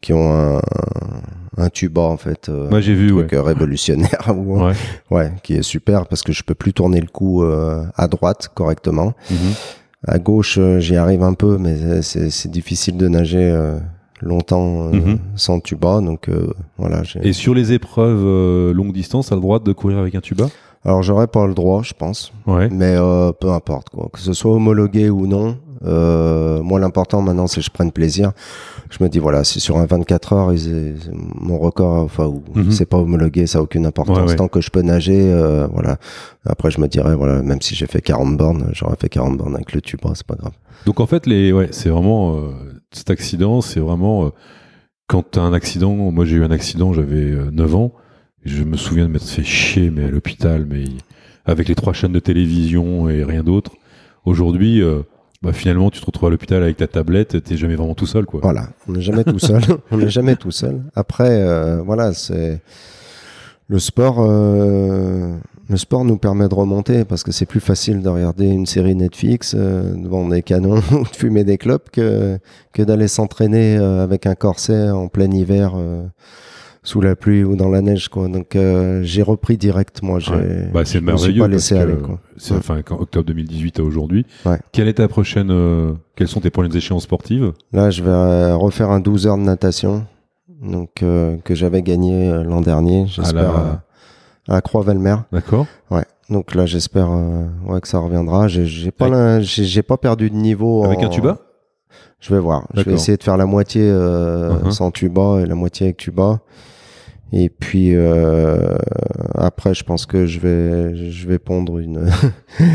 qui 0.02 0.14
ont 0.14 0.32
un, 0.32 0.62
un 1.58 1.70
tuba 1.70 2.02
en 2.02 2.18
fait. 2.18 2.50
euh, 2.50 2.70
Moi, 2.70 2.82
j'ai 2.82 2.94
vu, 2.94 3.12
ouais. 3.12 3.28
révolutionnaire 3.32 4.28
ou- 4.36 4.64
Ouais. 4.64 4.74
ouais 5.12 5.32
qui 5.44 5.56
est 5.56 5.64
super 5.64 6.06
parce 6.08 6.22
que 6.22 6.32
je 6.32 6.44
peux 6.44 6.56
plus 6.56 6.74
tourner 6.74 7.02
le 7.02 7.08
cou 7.08 7.44
euh, 7.44 7.84
à 7.96 8.08
droite 8.08 8.50
correctement 8.54 9.14
Mhm. 9.32 9.38
à 10.08 10.20
gauche 10.20 10.58
euh, 10.60 10.80
j'y 10.80 10.96
arrive 10.96 11.24
un 11.24 11.34
peu 11.34 11.58
mais 11.58 12.02
c'est 12.02 12.30
c'est 12.30 12.50
difficile 12.50 12.96
de 12.96 13.08
nager 13.10 13.52
euh, 13.52 13.78
longtemps 14.22 14.88
euh, 14.88 14.92
Mhm. 14.92 15.18
sans 15.36 15.60
tuba 15.60 16.02
donc 16.02 16.30
euh, 16.30 16.48
voilà 16.78 17.04
j'ai- 17.04 17.28
Et 17.28 17.34
sur 17.34 17.54
les 17.54 17.72
épreuves 17.74 18.24
euh, 18.26 18.74
longue 18.74 18.94
distance, 18.94 19.28
t'as 19.30 19.36
le 19.36 19.42
droit 19.42 19.60
de 19.60 19.72
courir 19.74 19.98
avec 20.00 20.16
un 20.16 20.22
tuba? 20.22 20.48
Alors 20.86 21.04
j'aurais 21.04 21.28
pas 21.28 21.46
le 21.46 21.54
droit 21.54 21.82
je 21.84 21.94
pense 21.94 22.32
Ouais. 22.48 22.70
mais 22.72 22.96
euh, 22.98 23.32
peu 23.34 23.52
importe 23.52 23.90
quoi 23.90 24.10
que 24.14 24.20
ce 24.20 24.34
soit 24.34 24.54
homologué 24.54 25.10
ou 25.10 25.28
non 25.28 25.58
euh, 25.86 26.62
moi 26.62 26.80
l'important 26.80 27.22
maintenant 27.22 27.48
c'est 27.48 27.62
que 27.62 27.66
je 27.66 27.70
prenne 27.72 27.92
plaisir 27.92 28.32
je 28.90 29.02
me 29.02 29.08
dis 29.10 29.20
voilà 29.20 29.44
si 29.46 29.60
sur 29.62 29.78
un 29.78 29.86
24 29.86 30.34
heures 30.34 30.54
ils, 30.54 30.96
mon 31.40 31.58
record 31.58 32.04
enfin 32.04 32.26
ou 32.28 32.44
Mhm. 32.56 32.72
c'est 32.72 32.86
pas 32.86 32.98
homologué 32.98 33.46
ça 33.48 33.60
a 33.60 33.62
aucune 33.62 33.86
importance 33.86 34.18
Ouais, 34.18 34.26
ouais. 34.28 34.36
tant 34.36 34.48
que 34.50 34.60
je 34.62 34.70
peux 34.72 34.82
nager 34.82 35.20
euh, 35.32 35.68
voilà 35.74 35.98
après 36.46 36.70
je 36.72 36.80
me 36.82 36.88
dirais 36.88 37.16
voilà 37.16 37.42
même 37.42 37.62
si 37.62 37.76
j'ai 37.76 37.88
fait 37.88 38.02
40 38.02 38.36
bornes 38.38 38.70
j'aurais 38.74 38.96
fait 39.00 39.10
40 39.10 39.38
bornes 39.38 39.56
avec 39.56 39.72
le 39.74 39.82
tuba 39.82 40.12
c'est 40.16 40.26
pas 40.28 40.36
grave 40.36 40.54
Donc 40.86 41.00
en 41.02 41.06
fait, 41.08 41.28
les, 41.28 41.52
ouais, 41.52 41.68
c'est 41.72 41.90
vraiment 41.90 42.36
euh, 42.36 42.40
cet 42.92 43.10
accident, 43.10 43.62
c'est 43.62 43.80
vraiment 43.80 44.26
euh, 44.26 44.30
quand 45.08 45.24
t'as 45.32 45.42
un 45.42 45.54
accident. 45.54 45.94
Moi, 45.94 46.26
j'ai 46.26 46.38
eu 46.38 46.44
un 46.44 46.52
accident, 46.52 46.94
j'avais 46.94 47.32
euh, 47.32 47.50
9 47.52 47.76
ans. 47.76 47.94
Et 48.46 48.50
je 48.50 48.64
me 48.64 48.78
souviens 48.78 49.06
de 49.06 49.12
m'être 49.12 49.28
fait 49.28 49.44
chier, 49.44 49.90
mais 49.90 50.06
à 50.06 50.08
l'hôpital, 50.08 50.66
mais 50.70 50.86
avec 51.46 51.68
les 51.68 51.76
trois 51.76 51.94
chaînes 51.94 52.14
de 52.14 52.20
télévision 52.20 53.10
et 53.10 53.24
rien 53.24 53.44
d'autre. 53.44 53.72
Aujourd'hui, 54.26 54.82
euh, 54.82 55.02
bah, 55.42 55.52
finalement, 55.54 55.90
tu 55.90 56.00
te 56.00 56.06
retrouves 56.06 56.28
à 56.28 56.32
l'hôpital 56.32 56.64
avec 56.64 56.78
ta 56.78 56.88
tablette, 56.88 57.44
t'es 57.44 57.58
jamais 57.58 57.76
vraiment 57.76 57.96
tout 57.96 58.06
seul, 58.06 58.26
quoi. 58.26 58.40
Voilà, 58.42 58.70
on 58.88 58.94
n'est 58.94 59.02
jamais 59.02 59.24
tout 59.24 59.40
seul. 59.40 59.62
on 59.92 59.98
n'est 59.98 60.10
jamais 60.10 60.36
tout 60.36 60.52
seul. 60.52 60.84
Après, 60.96 61.42
euh, 61.42 61.82
voilà, 61.82 62.14
c'est 62.14 62.62
le 63.68 63.80
sport. 63.80 64.18
euh, 64.20 65.38
le 65.70 65.78
sport 65.78 66.04
nous 66.04 66.18
permet 66.18 66.50
de 66.50 66.56
remonter 66.56 67.06
parce 67.06 67.24
que 67.24 67.32
c'est 67.32 67.46
plus 67.46 67.60
facile 67.60 68.02
de 68.02 68.10
regarder 68.10 68.48
une 68.48 68.66
série 68.66 68.96
Netflix 68.96 69.56
euh, 69.58 69.94
devant 69.96 70.28
des 70.28 70.42
canons 70.42 70.82
ou 70.92 71.04
de 71.04 71.16
fumer 71.16 71.44
des 71.44 71.58
clopes 71.58 71.90
que 71.92 72.40
que 72.74 72.82
d'aller 72.84 73.08
s'entraîner 73.08 73.78
euh, 73.78 74.04
avec 74.04 74.26
un 74.26 74.36
corset 74.36 74.90
en 74.90 75.08
plein 75.08 75.32
hiver. 75.32 75.74
euh, 75.78 76.04
sous 76.82 77.02
la 77.02 77.14
pluie 77.18 77.44
ou 77.44 77.58
dans 77.58 77.68
la 77.68 77.82
neige 77.82 78.08
quoi 78.08 78.30
donc 78.30 78.56
euh, 78.56 79.02
j'ai 79.04 79.22
repris 79.22 79.58
direct 79.58 80.02
moi 80.02 80.18
j'ai 80.20 80.32
Ouais. 80.32 80.70
Bah, 80.74 80.86
c'est 80.86 81.02
merveilleux. 81.02 81.42
pas 81.42 81.50
laissé 81.50 81.78
aller 81.78 81.94
quoi 81.98 82.20
C'est 82.38 82.54
Ouais. 82.54 82.60
enfin 82.60 82.82
octobre 82.92 83.26
2018 83.26 83.80
à 83.82 83.84
aujourd'hui. 83.84 84.26
Ouais. 84.46 84.58
Quelle 84.72 84.88
est 84.88 84.94
ta 84.94 85.10
prochaine 85.10 85.50
euh, 85.52 85.92
Quelles 86.16 86.30
sont 86.30 86.40
tes 86.40 86.50
prochaines 86.50 86.76
échéances 86.76 87.04
sportives? 87.04 87.52
Là, 87.74 87.90
je 87.90 88.02
vais 88.02 88.10
euh, 88.10 88.56
refaire 88.56 88.92
un 88.92 89.02
12 89.02 89.28
heures 89.28 89.38
de 89.38 89.44
natation, 89.44 90.06
donc 90.64 91.04
euh, 91.04 91.36
que 91.44 91.54
j'avais 91.54 91.82
gagné 91.82 92.32
l'an 92.46 92.62
dernier, 92.62 93.06
j'espère, 93.08 93.34
la- 93.54 93.60
euh, 93.60 93.74
à 94.50 94.56
la 94.56 94.62
Croix-Valmer. 94.62 95.16
D'accord. 95.32 95.66
Ouais. 95.92 96.04
Donc 96.30 96.54
là, 96.56 96.66
j'espère 96.66 97.10
euh, 97.12 97.46
ouais, 97.68 97.80
que 97.80 97.88
ça 97.88 98.00
reviendra. 98.00 98.48
J'ai 98.50 98.92
pas, 98.92 99.40
j'ai 99.42 99.82
pas 99.84 99.98
perdu 99.98 100.30
de 100.30 100.36
niveau. 100.36 100.84
Avec 100.84 101.00
en- 101.00 101.06
un 101.06 101.10
tuba? 101.10 101.38
Je 102.20 102.34
vais 102.34 102.40
voir. 102.42 102.68
Je 102.74 102.82
vais 102.84 102.94
essayer 102.94 103.18
de 103.18 103.24
faire 103.24 103.38
la 103.38 103.46
moitié 103.46 103.82
euh, 103.86 104.54
Uh-huh. 104.60 104.72
sans 104.72 104.92
tuba 104.92 105.40
et 105.42 105.46
la 105.46 105.56
moitié 105.56 105.86
avec 105.88 105.98
tuba. 105.98 106.42
Et 107.32 107.50
puis 107.50 107.96
euh, 107.96 108.76
après, 109.36 109.74
je 109.74 109.84
pense 109.84 110.06
que 110.06 110.26
je 110.26 110.40
vais, 110.40 110.96
je 111.12 111.28
vais 111.28 111.40
pondre 111.40 111.78
une 111.80 112.10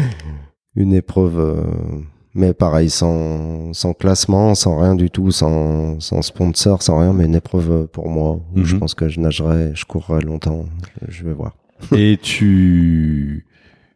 une 0.76 0.92
épreuve. 0.94 1.66
mais 2.34 2.52
pareil, 2.54 2.90
sans, 2.90 3.72
sans 3.72 3.92
classement, 3.94 4.54
sans 4.54 4.78
rien 4.80 4.94
du 4.94 5.10
tout, 5.10 5.30
sans, 5.30 6.00
sans 6.00 6.22
sponsor, 6.22 6.82
sans 6.82 6.98
rien, 6.98 7.12
mais 7.12 7.24
une 7.26 7.34
épreuve 7.36 7.86
pour 7.88 8.08
moi. 8.08 8.40
où 8.56 8.64
Je 8.64 8.74
Mhm. 8.74 8.80
pense 8.80 8.94
que 8.94 9.08
je 9.08 9.20
nagerai, 9.20 9.72
je 9.74 9.84
courrai 9.84 10.20
longtemps. 10.22 10.64
Je 11.08 11.24
vais 11.24 11.32
voir. 11.34 11.52
Et 11.96 12.18
tu. 12.20 13.46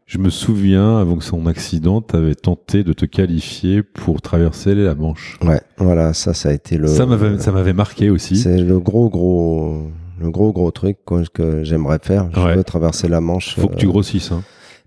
Je 0.06 0.16
me 0.16 0.30
souviens, 0.30 0.96
avant 0.98 1.16
que 1.16 1.24
son 1.24 1.46
accident, 1.46 2.00
tu 2.00 2.16
avais 2.16 2.34
tenté 2.34 2.82
de 2.82 2.94
te 2.94 3.04
qualifier 3.04 3.82
pour 3.82 4.22
traverser 4.22 4.74
la 4.74 4.94
Manche. 4.94 5.38
Ouais, 5.44 5.60
voilà, 5.76 6.14
ça, 6.14 6.32
ça 6.32 6.48
a 6.48 6.52
été 6.52 6.78
le. 6.78 6.86
ça 6.88 7.04
m'avait 7.04 7.38
ça 7.38 7.52
m'avait 7.52 7.74
marqué 7.74 8.08
aussi. 8.08 8.36
C'est 8.36 8.56
le 8.62 8.78
gros, 8.80 9.10
gros, 9.10 9.90
le 10.18 10.30
gros, 10.30 10.50
gros 10.52 10.70
truc 10.70 10.96
que 11.34 11.62
j'aimerais 11.62 11.98
faire. 12.02 12.30
Je 12.34 12.40
Ouais. 12.40 12.56
veux 12.56 12.64
traverser 12.64 13.06
la 13.08 13.20
Manche. 13.20 13.54
Faut 13.56 13.68
que 13.68 13.74
euh, 13.74 13.76
tu 13.76 13.86
grossisses. 13.86 14.32
Hein. 14.32 14.42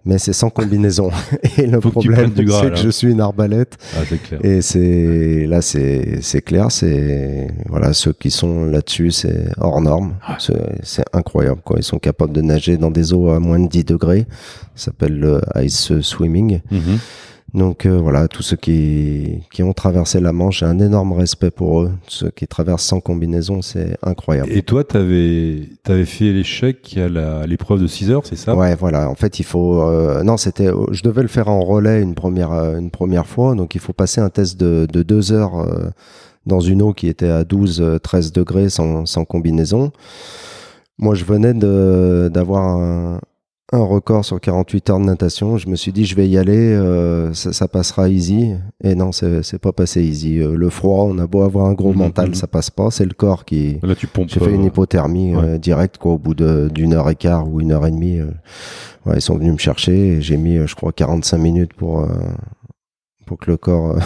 Mais 0.06 0.18
c'est 0.18 0.34
sans 0.34 0.50
combinaison. 0.50 1.10
Et 1.58 1.68
le 1.68 1.80
Faut 1.82 1.92
problème, 1.92 2.32
c'est 2.36 2.44
là. 2.44 2.70
que 2.72 2.76
je 2.78 2.90
suis 2.90 3.12
une 3.12 3.22
arbalète. 3.22 3.78
Ah, 3.96 4.02
c'est 4.08 4.22
clair. 4.22 4.40
Et 4.44 4.62
c'est 4.62 5.46
là, 5.48 5.62
c'est 5.62 6.20
c'est 6.22 6.42
clair. 6.42 6.72
C'est 6.72 7.48
voilà, 7.70 7.94
ceux 7.94 8.14
qui 8.14 8.32
sont 8.32 8.66
là-dessus, 8.66 9.12
c'est 9.12 9.46
hors 9.60 9.82
norme. 9.82 10.16
Ouais. 10.28 10.36
C'est 10.40 10.80
c'est 10.84 11.06
incroyable. 11.14 11.62
Quoi. 11.64 11.78
Ils 11.80 11.84
sont 11.84 12.00
capables 12.00 12.34
de 12.34 12.42
nager 12.42 12.78
dans 12.78 12.92
des 12.92 13.14
eaux 13.14 13.30
à 13.30 13.40
moins 13.40 13.60
de 13.60 13.68
10 13.68 13.84
degrés. 13.86 14.26
Ça 14.76 14.86
s'appelle 14.86 15.20
le 15.20 15.42
ice 15.58 16.00
swimming. 16.02 16.60
Mhm. 16.72 17.00
Donc 17.54 17.86
euh, 17.86 17.98
voilà, 17.98 18.30
tous 18.30 18.44
ceux 18.44 18.56
qui, 18.56 19.40
qui 19.52 19.62
ont 19.62 19.74
traversé 19.74 20.22
la 20.22 20.32
Manche, 20.32 20.60
j'ai 20.60 20.66
un 20.66 20.80
énorme 20.80 21.12
respect 21.12 21.52
pour 21.52 21.82
eux. 21.82 21.92
Ceux 22.08 22.30
qui 22.32 22.48
traversent 22.48 22.86
sans 22.86 23.02
combinaison, 23.02 23.62
c'est 23.62 23.98
incroyable. 24.04 24.50
Et 24.52 24.62
toi, 24.64 24.86
tu 24.86 24.96
avais, 24.96 26.06
fait 26.06 26.32
l'échec 26.32 26.98
à 26.98 27.46
l'épreuve 27.46 27.82
de 27.82 27.88
6 27.88 28.10
heures, 28.12 28.22
c'est 28.26 28.38
ça? 28.38 28.56
Ouais, 28.56 28.76
voilà. 28.76 29.10
En 29.10 29.16
fait, 29.16 29.40
il 29.40 29.44
faut. 29.44 29.82
euh, 29.82 30.24
non, 30.24 30.38
c'était. 30.38 30.70
Je 30.92 31.04
devais 31.04 31.24
le 31.24 31.28
faire 31.28 31.50
en 31.50 31.60
relais 31.60 32.02
une 32.02 32.16
première 32.16 32.54
euh, 32.54 32.78
une 32.78 32.90
première 32.90 33.28
fois, 33.28 33.54
donc 33.56 33.76
il 33.76 33.82
faut 33.82 33.94
passer 33.94 34.22
un 34.22 34.30
test 34.30 34.58
de, 34.58 34.88
de 34.92 35.04
deux 35.04 35.34
heures 35.34 35.60
euh, 35.60 35.90
dans 36.46 36.62
une 36.62 36.82
eau 36.82 36.94
qui 36.94 37.08
était 37.08 37.30
à 37.30 37.44
12, 37.44 37.82
euh, 37.82 38.00
13 38.00 38.32
degrés 38.32 38.70
sans, 38.70 39.06
sans 39.06 39.26
combinaison. 39.26 39.92
Moi, 40.98 41.16
je 41.16 41.26
venais 41.26 41.54
de 41.54 42.30
d'avoir 42.34 42.64
un, 42.66 43.20
un 43.74 43.84
record 43.84 44.26
sur 44.26 44.40
48 44.42 44.90
heures 44.90 45.00
de 45.00 45.06
natation. 45.06 45.58
Je 45.58 45.70
me 45.70 45.76
suis 45.76 45.92
dit, 45.94 46.06
je 46.06 46.16
vais 46.16 46.28
y 46.28 46.38
aller, 46.38 46.58
euh, 46.74 47.34
ça, 47.34 47.54
ça 47.54 47.68
passera 47.68 48.10
easy. 48.10 48.54
Et 48.84 48.96
non, 48.96 49.12
c'est 49.12 49.60
pas 49.60 49.72
passé 49.72 50.04
easy. 50.04 50.40
Euh, 50.40 50.56
Le 50.56 50.70
froid, 50.70 51.06
on 51.06 51.18
a 51.20 51.28
beau 51.28 51.44
avoir 51.44 51.68
un 51.68 51.74
gros 51.74 51.92
Mhm, 51.94 51.98
mental, 52.00 52.36
ça 52.36 52.48
passe 52.48 52.70
pas. 52.70 52.92
C'est 52.92 53.06
le 53.06 53.14
corps 53.14 53.46
qui. 53.46 53.78
Là, 53.84 53.96
tu 53.96 54.08
pompes. 54.08 54.28
J'ai 54.30 54.40
fait 54.42 54.54
une 54.54 54.64
euh, 54.64 54.68
hypothermie 54.68 55.36
ouais. 55.36 55.44
euh, 55.44 55.58
directe 55.58 55.98
quoi, 55.98 56.14
au 56.14 56.18
bout 56.18 56.34
d'une 56.36 56.94
heure 56.94 57.10
et 57.10 57.16
quart 57.16 57.48
ou 57.50 57.62
une 57.62 57.72
heure 57.72 57.86
et 57.88 57.92
demie. 57.92 58.20
euh, 58.20 58.32
ouais, 59.06 59.16
ils 59.18 59.22
sont 59.22 59.38
venus 59.38 59.54
me 59.54 59.58
chercher 59.58 59.96
et 60.16 60.22
j'ai 60.22 60.38
mis, 60.38 60.58
je 60.68 60.76
crois, 60.76 60.92
45 60.92 61.38
minutes 61.38 61.74
pour, 61.74 62.06
pour 63.26 63.38
que 63.38 63.50
le 63.52 63.58
corps... 63.58 63.96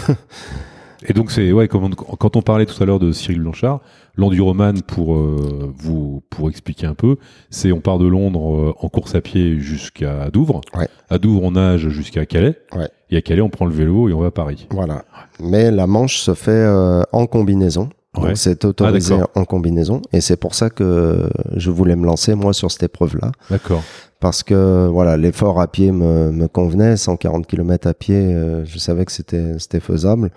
Et 1.08 1.12
donc, 1.12 1.30
c'est 1.30 1.52
ouais, 1.52 1.68
comme 1.68 1.84
on- 1.84 1.90
quand 1.90 2.36
on 2.36 2.42
parlait 2.42 2.66
tout 2.66 2.82
à 2.82 2.86
l'heure 2.86 2.98
de 2.98 3.12
Cyril 3.12 3.40
Blanchard, 3.40 3.80
l'enduroman, 4.16 4.80
pour 4.86 5.14
euh, 5.14 5.72
vous 5.76 6.22
pour 6.30 6.48
expliquer 6.50 6.86
un 6.86 6.94
peu, 6.94 7.16
c'est 7.50 7.72
on 7.72 7.80
part 7.80 7.98
de 7.98 8.06
Londres 8.06 8.54
euh, 8.54 8.74
en 8.80 8.88
course 8.88 9.14
à 9.14 9.20
pied 9.20 9.58
jusqu'à 9.60 10.30
Douvres. 10.30 10.60
Ouais. 10.76 10.88
À 11.10 11.18
Douvres, 11.18 11.42
on 11.44 11.52
nage 11.52 11.88
jusqu'à 11.88 12.26
Calais. 12.26 12.58
Ouais. 12.74 12.88
Et 13.10 13.16
à 13.16 13.22
Calais, 13.22 13.42
on 13.42 13.50
prend 13.50 13.66
le 13.66 13.72
vélo 13.74 14.08
et 14.08 14.12
on 14.12 14.20
va 14.20 14.28
à 14.28 14.30
Paris. 14.30 14.66
voilà. 14.70 15.04
Mais 15.40 15.70
la 15.70 15.86
manche 15.86 16.18
se 16.18 16.34
fait 16.34 16.50
euh, 16.50 17.02
en 17.12 17.26
combinaison. 17.26 17.90
Ouais. 18.16 18.28
Donc 18.28 18.36
c'est 18.38 18.64
autorisé 18.64 19.14
Ah, 19.20 19.26
en 19.38 19.44
combinaison. 19.44 20.00
Et 20.12 20.22
c'est 20.22 20.38
pour 20.38 20.54
ça 20.54 20.70
que 20.70 21.28
je 21.54 21.70
voulais 21.70 21.96
me 21.96 22.06
lancer, 22.06 22.34
moi, 22.34 22.54
sur 22.54 22.70
cette 22.70 22.84
épreuve-là. 22.84 23.30
D'accord. 23.50 23.82
Parce 24.20 24.42
que 24.42 24.88
voilà, 24.90 25.18
l'effort 25.18 25.60
à 25.60 25.66
pied 25.66 25.92
me, 25.92 26.32
me 26.32 26.48
convenait. 26.48 26.96
140 26.96 27.46
km 27.46 27.86
à 27.86 27.92
pied, 27.92 28.16
euh, 28.16 28.64
je 28.64 28.78
savais 28.78 29.04
que 29.04 29.12
c'était 29.12 29.58
c'était 29.58 29.80
faisable. 29.80 30.30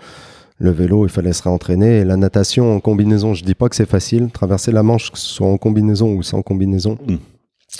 Le 0.62 0.70
vélo, 0.70 1.06
il 1.06 1.10
fallait 1.10 1.32
se 1.32 1.42
réentraîner. 1.42 2.00
Et 2.00 2.04
la 2.04 2.16
natation 2.16 2.74
en 2.76 2.80
combinaison, 2.80 3.32
je 3.34 3.42
dis 3.44 3.54
pas 3.54 3.68
que 3.68 3.74
c'est 3.76 3.88
facile. 3.88 4.28
Traverser 4.30 4.70
la 4.72 4.82
Manche, 4.82 5.10
que 5.10 5.18
ce 5.18 5.26
soit 5.26 5.46
en 5.48 5.56
combinaison 5.56 6.12
ou 6.14 6.22
sans 6.22 6.42
combinaison, 6.42 6.98
Mm. 7.08 7.16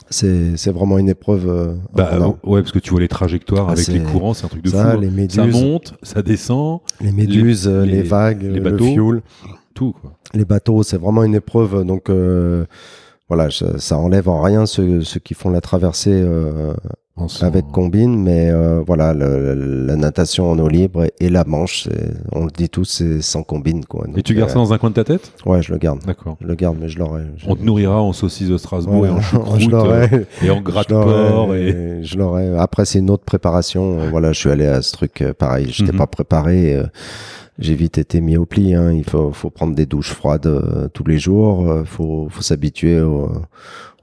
c'est 0.09 0.71
vraiment 0.73 0.99
une 0.99 1.09
épreuve. 1.11 1.49
euh, 1.49 1.75
Bah, 1.95 2.19
ouais, 2.45 2.61
parce 2.63 2.73
que 2.73 2.79
tu 2.79 2.91
vois 2.91 3.01
les 3.01 3.09
trajectoires 3.09 3.67
Ah, 3.69 3.73
avec 3.73 3.87
les 3.89 4.01
courants, 4.01 4.35
c'est 4.35 4.47
un 4.47 4.49
truc 4.49 4.63
de 4.65 4.71
ça, 4.71 4.93
fou. 4.93 4.97
hein. 4.97 5.01
les 5.01 5.11
méduses, 5.11 5.37
Ça 5.37 5.47
monte, 5.47 5.95
ça 6.03 6.23
descend, 6.23 6.81
les 7.01 7.13
méduses, 7.13 7.69
les- 7.69 8.03
vagues, 8.03 8.43
les 8.43 8.61
le 8.61 8.71
bateaux. 8.71 8.85
fuel, 8.85 9.23
tout. 9.75 9.93
Quoi. 10.01 10.13
les 10.35 10.45
bateaux, 10.45 10.83
c'est 10.83 10.97
vraiment 10.99 11.23
une 11.25 11.35
épreuve. 11.35 11.85
Donc 11.85 12.09
euh, 12.09 12.65
voilà, 13.29 13.51
ça, 13.51 13.79
ça 13.79 13.99
enlève 13.99 14.29
en 14.29 14.41
rien 14.41 14.65
ceux, 14.67 15.03
ceux 15.03 15.21
qui 15.21 15.35
font 15.35 15.51
la 15.51 15.61
traversée 15.61 16.13
euh, 16.13 16.73
Avec 17.43 17.67
combine, 17.73 18.23
mais 18.23 18.51
euh, 18.51 18.83
voilà, 18.87 19.13
le- 19.15 19.55
la 19.87 19.97
natation 19.97 20.51
en 20.51 20.59
eau 20.59 20.69
libre 20.69 21.05
et, 21.05 21.13
et 21.21 21.29
la 21.29 21.45
manche, 21.45 21.89
on 22.33 22.45
le 22.45 22.51
dit 22.51 22.69
tous, 22.69 22.85
c'est 22.85 23.21
sans 23.23 23.43
combine 23.43 23.85
quoi. 23.85 24.07
Et 24.17 24.23
tu 24.23 24.35
gardes 24.35 24.51
euh, 24.51 24.53
ça 24.53 24.59
dans 24.59 24.73
un 24.73 24.79
coin 24.79 24.91
de 24.91 24.95
ta 24.95 25.05
tête? 25.05 25.33
Ouais, 25.47 25.63
je 25.63 25.73
le 25.73 25.79
garde. 25.79 26.01
D'accord. 26.07 26.37
Je 26.41 26.47
le 26.47 26.55
garde, 26.55 26.77
mais 26.81 26.89
je 26.89 26.99
l'aurai. 26.99 27.23
On 27.47 27.57
te 27.57 27.63
nourrira 27.63 28.01
en 28.03 28.13
saucisse 28.13 28.49
de 28.49 28.57
Strasbourg 28.57 29.07
et 29.07 29.11
en 29.11 29.21
choucroute 29.21 29.73
euh, 29.75 30.07
et 30.43 30.51
en 30.51 30.61
gratte-porc. 30.61 31.55
Et... 31.55 32.01
Je 32.03 32.19
l'aurai. 32.19 32.57
Après, 32.59 32.85
c'est 32.85 32.99
une 33.01 33.11
autre 33.11 33.25
préparation. 33.25 33.99
Voilà, 34.11 34.33
je 34.33 34.39
suis 34.39 34.51
allé 34.51 34.67
à 34.67 34.83
ce 34.83 34.93
truc 34.93 35.23
euh, 35.23 35.33
pareil. 35.35 35.69
Je 35.71 35.83
n'étais 35.83 35.93
Mhm. 35.93 35.99
pas 35.99 36.07
préparé. 36.07 36.75
euh, 36.77 36.85
J'ai 37.59 37.75
vite 37.75 37.99
été 37.99 38.21
mis 38.23 38.37
au 38.39 38.47
pli. 38.47 38.75
Hein. 38.75 38.91
Il 38.93 39.05
faut, 39.05 39.33
faut 39.33 39.51
prendre 39.51 39.75
des 39.75 39.85
douches 39.85 40.13
froides 40.15 40.47
euh, 40.47 40.89
tous 40.89 41.05
les 41.05 41.19
jours. 41.19 41.69
euh, 41.71 41.85
faut, 41.85 42.29
faut 42.31 42.41
s'habituer 42.43 43.01
au, 43.01 43.31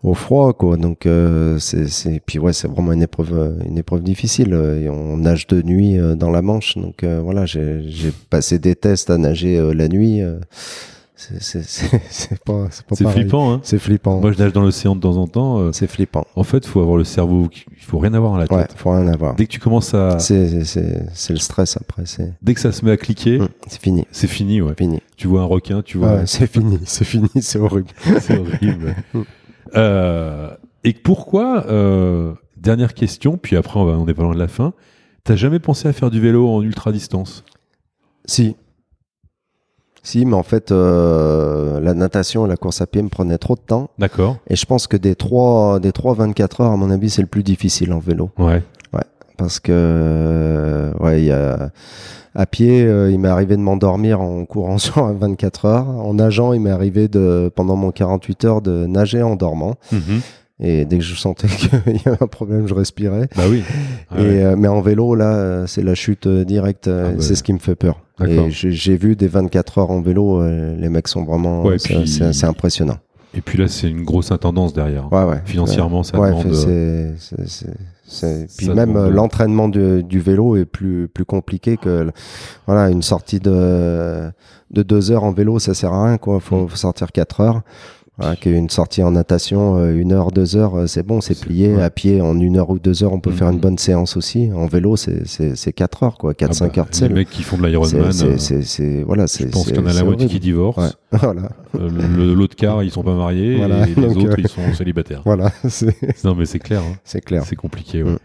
au 0.03 0.13
froid, 0.13 0.53
quoi. 0.53 0.77
Donc, 0.77 1.05
euh, 1.05 1.57
c'est, 1.59 1.87
c'est, 1.87 2.21
puis 2.25 2.39
ouais, 2.39 2.53
c'est 2.53 2.67
vraiment 2.67 2.93
une 2.93 3.01
épreuve, 3.01 3.33
euh, 3.37 3.53
une 3.67 3.77
épreuve 3.77 4.03
difficile. 4.03 4.53
euh, 4.53 4.81
Et 4.81 4.89
on 4.89 5.17
nage 5.17 5.47
de 5.47 5.61
nuit 5.61 5.97
euh, 5.99 6.15
dans 6.15 6.29
la 6.31 6.41
Manche. 6.41 6.77
Donc, 6.77 7.03
euh, 7.03 7.19
voilà, 7.23 7.45
j'ai, 7.45 7.81
j'ai 7.89 8.11
passé 8.29 8.59
des 8.59 8.75
tests 8.75 9.09
à 9.09 9.17
nager 9.17 9.57
euh, 9.57 9.73
la 9.73 9.87
nuit. 9.87 10.21
c'est, 11.17 12.39
pas, 12.45 12.67
c'est 12.69 12.85
pas 12.85 12.95
C'est 12.95 13.03
pareil. 13.03 13.21
flippant. 13.21 13.51
Hein 13.51 13.59
C'est 13.63 13.79
flippant. 13.79 14.21
Moi, 14.21 14.31
je 14.33 14.37
nage 14.37 14.53
dans 14.53 14.61
l'océan 14.61 14.95
de 14.95 15.01
temps 15.01 15.17
en 15.17 15.25
temps. 15.27 15.57
euh, 15.59 15.71
C'est 15.73 15.87
flippant. 15.87 16.25
en 16.35 16.43
fait, 16.43 16.63
faut 16.65 16.79
avoir 16.79 16.95
le 16.97 17.03
cerveau. 17.03 17.49
Il 17.75 17.83
faut 17.83 17.97
rien 17.97 18.13
avoir 18.13 18.35
à 18.35 18.39
la 18.39 18.47
tête. 18.47 18.55
Ouais, 18.57 18.65
faut 18.75 18.91
rien 18.91 19.07
avoir. 19.07 19.35
Dès 19.35 19.45
que 19.47 19.51
tu 19.51 19.59
commences 19.59 19.95
à, 19.95 20.19
C'est, 20.19 20.63
c'est, 20.63 21.33
le 21.33 21.39
stress 21.39 21.75
après. 21.77 22.03
C'est, 22.05 22.33
dès 22.43 22.53
que 22.53 22.59
ça 22.59 22.71
se 22.71 22.85
met 22.85 22.91
à 22.91 22.97
cliquer, 22.97 23.39
Hum, 23.39 23.47
c'est 23.67 23.81
fini. 23.81 24.05
c'est 24.11 24.27
fini. 24.27 24.61
Ouais. 24.61 24.73
Fini. 24.77 24.99
Tu 25.15 25.27
vois 25.27 25.41
un 25.41 25.45
requin, 25.45 25.81
tu 25.81 25.97
vois. 25.97 26.13
Ouais, 26.17 26.23
c'est 26.27 26.45
fini. 26.45 26.77
C'est 26.85 27.03
fini. 27.05 27.29
C'est 27.41 27.57
horrible. 27.59 27.87
c'est 28.21 28.37
horrible. 28.37 28.95
Euh, 29.75 30.49
et 30.83 30.93
pourquoi 30.93 31.65
euh, 31.67 32.33
Dernière 32.57 32.93
question, 32.93 33.37
puis 33.37 33.55
après 33.55 33.79
on, 33.79 33.85
va, 33.85 33.93
on 33.93 34.07
est 34.07 34.13
pas 34.13 34.23
loin 34.23 34.33
de 34.33 34.39
la 34.39 34.47
fin. 34.47 34.73
T'as 35.23 35.35
jamais 35.35 35.59
pensé 35.59 35.87
à 35.87 35.93
faire 35.93 36.09
du 36.09 36.19
vélo 36.19 36.49
en 36.49 36.61
ultra 36.61 36.91
distance? 36.91 37.43
Si. 38.25 38.55
Si, 40.01 40.25
mais 40.25 40.35
en 40.35 40.43
fait, 40.43 40.71
euh, 40.71 41.79
la 41.81 41.93
natation 41.93 42.45
et 42.45 42.49
la 42.49 42.55
course 42.55 42.81
à 42.81 42.87
pied 42.87 43.01
me 43.01 43.09
prenaient 43.09 43.37
trop 43.37 43.55
de 43.55 43.61
temps. 43.61 43.89
D'accord. 43.99 44.37
Et 44.47 44.55
je 44.55 44.65
pense 44.65 44.87
que 44.87 44.95
des 44.95 45.15
3, 45.15 45.79
des 45.81 45.91
3 45.91 46.15
24 46.15 46.61
heures, 46.61 46.71
à 46.71 46.77
mon 46.77 46.89
avis, 46.89 47.09
c'est 47.09 47.21
le 47.21 47.27
plus 47.27 47.43
difficile 47.43 47.91
en 47.91 47.99
vélo. 47.99 48.31
Ouais. 48.37 48.63
Parce 49.37 49.59
que, 49.59 49.71
euh, 49.73 50.91
ouais, 50.99 51.23
y 51.23 51.31
a, 51.31 51.69
à 52.35 52.45
pied, 52.45 52.83
euh, 52.85 53.11
il 53.11 53.19
m'est 53.19 53.27
arrivé 53.29 53.55
de 53.55 53.61
m'endormir 53.61 54.19
en 54.21 54.45
courant 54.45 54.77
sur 54.79 54.97
un 54.99 55.13
24 55.13 55.65
heures. 55.65 55.87
En 55.87 56.13
nageant, 56.15 56.53
il 56.53 56.61
m'est 56.61 56.71
arrivé 56.71 57.07
de, 57.07 57.51
pendant 57.55 57.75
mon 57.75 57.91
48 57.91 58.45
heures, 58.45 58.61
de 58.61 58.85
nager 58.87 59.21
en 59.21 59.35
dormant. 59.35 59.75
Mhm. 59.91 60.21
Et 60.59 60.85
dès 60.85 60.97
que 60.97 61.03
je 61.03 61.13
sentais 61.13 61.47
qu'il 61.57 61.69
y 61.71 62.07
avait 62.07 62.17
un 62.21 62.25
problème, 62.27 62.67
je 62.67 62.73
respirais. 62.73 63.29
Bah 63.35 63.43
oui. 63.47 63.61
Ah 64.09 64.19
Et, 64.19 64.23
ouais. 64.23 64.43
euh, 64.43 64.55
mais 64.57 64.67
en 64.67 64.81
vélo, 64.81 65.13
là, 65.13 65.67
c'est 65.67 65.83
la 65.83 65.93
chute 65.93 66.27
directe. 66.27 66.87
Ah 66.87 67.09
bah. 67.11 67.15
C'est 67.19 67.35
ce 67.35 67.43
qui 67.43 67.53
me 67.53 67.59
fait 67.59 67.75
peur. 67.75 68.01
Et 68.25 68.49
j'ai 68.49 68.97
vu 68.97 69.15
des 69.15 69.27
24 69.27 69.77
heures 69.77 69.91
en 69.91 70.01
vélo. 70.01 70.41
les 70.43 70.89
mecs 70.89 71.07
sont 71.07 71.23
vraiment. 71.23 71.61
Ouais, 71.63 71.77
c'est 71.77 71.93
puis- 71.93 72.43
impressionnant. 72.43 72.97
Et 73.35 73.41
puis 73.41 73.59
là, 73.59 73.67
c'est 73.67 73.87
une 73.87 74.03
grosse 74.03 74.31
intendance 74.31 74.73
derrière. 74.73 75.13
Ouais, 75.13 75.23
ouais. 75.25 75.41
Financièrement, 75.45 76.01
ça 76.01 76.17
demande. 76.17 76.51
c'est- 76.55 77.13
Puis 78.57 78.69
même 78.69 78.95
euh, 78.95 79.09
l'entraînement 79.09 79.67
du, 79.67 80.03
du 80.03 80.19
vélo 80.19 80.55
est 80.55 80.65
plus 80.65 81.07
plus 81.09 81.25
compliqué 81.25 81.77
que 81.77 82.09
voilà 82.65 82.89
une 82.89 83.01
sortie 83.01 83.39
de 83.39 84.31
de 84.71 84.83
deux 84.83 85.11
heures 85.11 85.23
en 85.23 85.31
vélo, 85.31 85.59
ça 85.59 85.73
sert 85.73 85.93
à 85.93 86.05
rien 86.07 86.17
quoi. 86.17 86.39
Faut, 86.39 86.63
Mm. 86.65 86.69
faut 86.69 86.75
sortir 86.77 87.11
quatre 87.11 87.41
heures. 87.41 87.61
Voilà, 88.19 88.35
qu'une 88.35 88.67
sortie 88.69 89.03
en 89.03 89.11
natation, 89.11 89.77
euh, 89.77 89.95
une 89.95 90.11
heure, 90.11 90.31
deux 90.31 90.55
heures, 90.55 90.75
euh, 90.75 90.87
c'est 90.87 91.03
bon, 91.03 91.21
c'est 91.21 91.39
plié. 91.39 91.75
ouais. 91.75 91.83
À 91.83 91.91
pied, 91.91 92.19
en 92.19 92.39
une 92.39 92.57
heure 92.57 92.71
ou 92.71 92.79
deux 92.79 93.03
heures, 93.03 93.13
on 93.13 93.19
peut 93.19 93.29
Mhm. 93.29 93.35
faire 93.35 93.49
une 93.49 93.59
bonne 93.59 93.77
séance 93.77 94.17
aussi. 94.17 94.49
En 94.55 94.65
vélo, 94.65 94.95
c'est 94.95 95.73
quatre 95.73 96.01
heures 96.01 96.17
quoi, 96.17 96.33
quatre 96.33 96.49
ah 96.51 96.53
cinq 96.55 96.75
bah, 96.75 96.81
heures 96.81 96.89
de 96.89 96.95
sel. 96.95 97.09
Les 97.09 97.13
mecs 97.13 97.29
qui 97.29 97.43
font 97.43 97.57
de 97.57 97.67
l'Ironman, 97.67 98.11
c'est- 98.11 98.25
euh, 98.25 98.37
c'est- 98.37 98.63
c'est- 98.63 99.03
voilà, 99.03 99.23
je 99.27 99.33
c'est 99.33 99.51
pense 99.51 99.65
qu'il 99.67 99.75
y 99.75 99.79
en 99.79 99.85
a 99.85 99.93
la 99.93 100.03
moitié 100.03 100.27
qui 100.27 100.39
divorcent. 100.39 100.81
Ouais. 100.81 100.89
Voilà, 101.21 101.49
Euh, 101.79 102.33
L'autre 102.35 102.55
quart, 102.55 102.81
ils 102.83 102.89
sont 102.91 103.03
pas 103.03 103.13
mariés. 103.13 103.57
Voilà, 103.57 103.83
et 103.87 103.93
les 103.93 103.95
donc, 103.95 104.17
autres, 104.17 104.31
euh, 104.31 104.35
ils 104.39 104.47
sont 104.47 104.73
célibataires. 104.73 105.21
voilà, 105.25 105.51
c'est 105.69 105.95
Non, 106.23 106.33
mais 106.33 106.45
c'est 106.45 106.59
clair. 106.59 106.81
hein. 106.81 106.95
c'est 107.03 107.21
clair. 107.21 107.43
C'est 107.45 107.55
compliqué. 107.55 108.01
ouais. 108.01 108.11
Mm. 108.13 108.17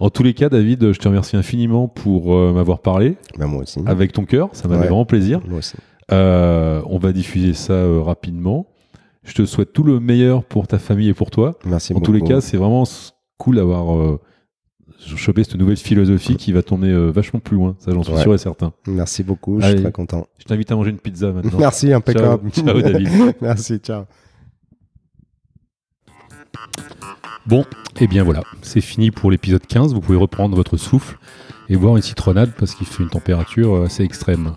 En 0.00 0.10
tous 0.10 0.22
les 0.24 0.34
cas, 0.34 0.48
David, 0.48 0.92
je 0.92 0.98
te 0.98 1.06
remercie 1.08 1.36
infiniment 1.36 1.86
pour 1.86 2.34
euh, 2.34 2.52
m'avoir 2.52 2.80
parlé 2.80 3.16
Ben, 3.38 3.46
moi 3.46 3.62
aussi. 3.62 3.78
avec 3.86 4.12
ton 4.12 4.24
cœur. 4.24 4.48
Ça 4.52 4.66
m'a 4.66 4.74
fait 4.74 4.80
Ouais. 4.80 4.86
vraiment 4.88 5.04
plaisir. 5.04 5.40
Moi 5.48 5.58
aussi. 5.58 5.74
Euh, 6.12 6.80
on 6.86 6.98
va 6.98 7.12
diffuser 7.12 7.52
ça 7.54 7.72
euh, 7.74 8.00
rapidement. 8.00 8.66
Je 9.28 9.34
te 9.34 9.44
souhaite 9.44 9.72
tout 9.72 9.82
le 9.84 10.00
meilleur 10.00 10.42
pour 10.44 10.66
ta 10.66 10.78
famille 10.78 11.08
et 11.08 11.14
pour 11.14 11.30
toi. 11.30 11.58
Merci 11.64 11.92
en 11.92 11.96
beaucoup. 11.96 12.06
tous 12.06 12.12
les 12.12 12.22
cas, 12.22 12.40
c'est 12.40 12.56
vraiment 12.56 12.84
cool 13.36 13.56
d'avoir 13.56 13.94
euh, 13.96 14.18
chopé 15.16 15.44
cette 15.44 15.54
nouvelle 15.56 15.76
philosophie 15.76 16.36
qui 16.36 16.50
va 16.52 16.62
t'emmener 16.62 16.92
euh, 16.92 17.10
vachement 17.10 17.38
plus 17.38 17.56
loin. 17.56 17.76
Ça, 17.78 17.92
j'en 17.92 18.02
suis 18.02 18.14
Ouais. 18.14 18.22
sûr 18.22 18.34
et 18.34 18.38
certain. 18.38 18.72
Merci 18.86 19.22
beaucoup, 19.22 19.60
je 19.60 19.66
Allez. 19.66 19.74
suis 19.76 19.82
très 19.84 19.92
content. 19.92 20.26
Je 20.38 20.44
t'invite 20.44 20.72
à 20.72 20.76
manger 20.76 20.90
une 20.90 20.98
pizza 20.98 21.30
maintenant. 21.30 21.52
Merci, 21.58 21.92
impeccable. 21.92 22.50
Ciao. 22.50 22.64
Ciao, 22.66 22.80
David. 22.80 23.08
Merci, 23.42 23.76
ciao. 23.78 24.04
Bon, 27.46 27.64
et 28.00 28.06
bien 28.06 28.24
voilà, 28.24 28.42
c'est 28.62 28.80
fini 28.80 29.10
pour 29.10 29.30
l'épisode 29.30 29.66
15. 29.66 29.94
Vous 29.94 30.00
pouvez 30.00 30.18
reprendre 30.18 30.56
votre 30.56 30.76
souffle 30.76 31.18
et 31.68 31.76
boire 31.76 31.96
une 31.96 32.02
citronnade 32.02 32.52
parce 32.58 32.74
qu'il 32.74 32.86
fait 32.86 33.02
une 33.02 33.08
température 33.10 33.74
euh, 33.74 33.84
assez 33.84 34.02
extrême 34.04 34.54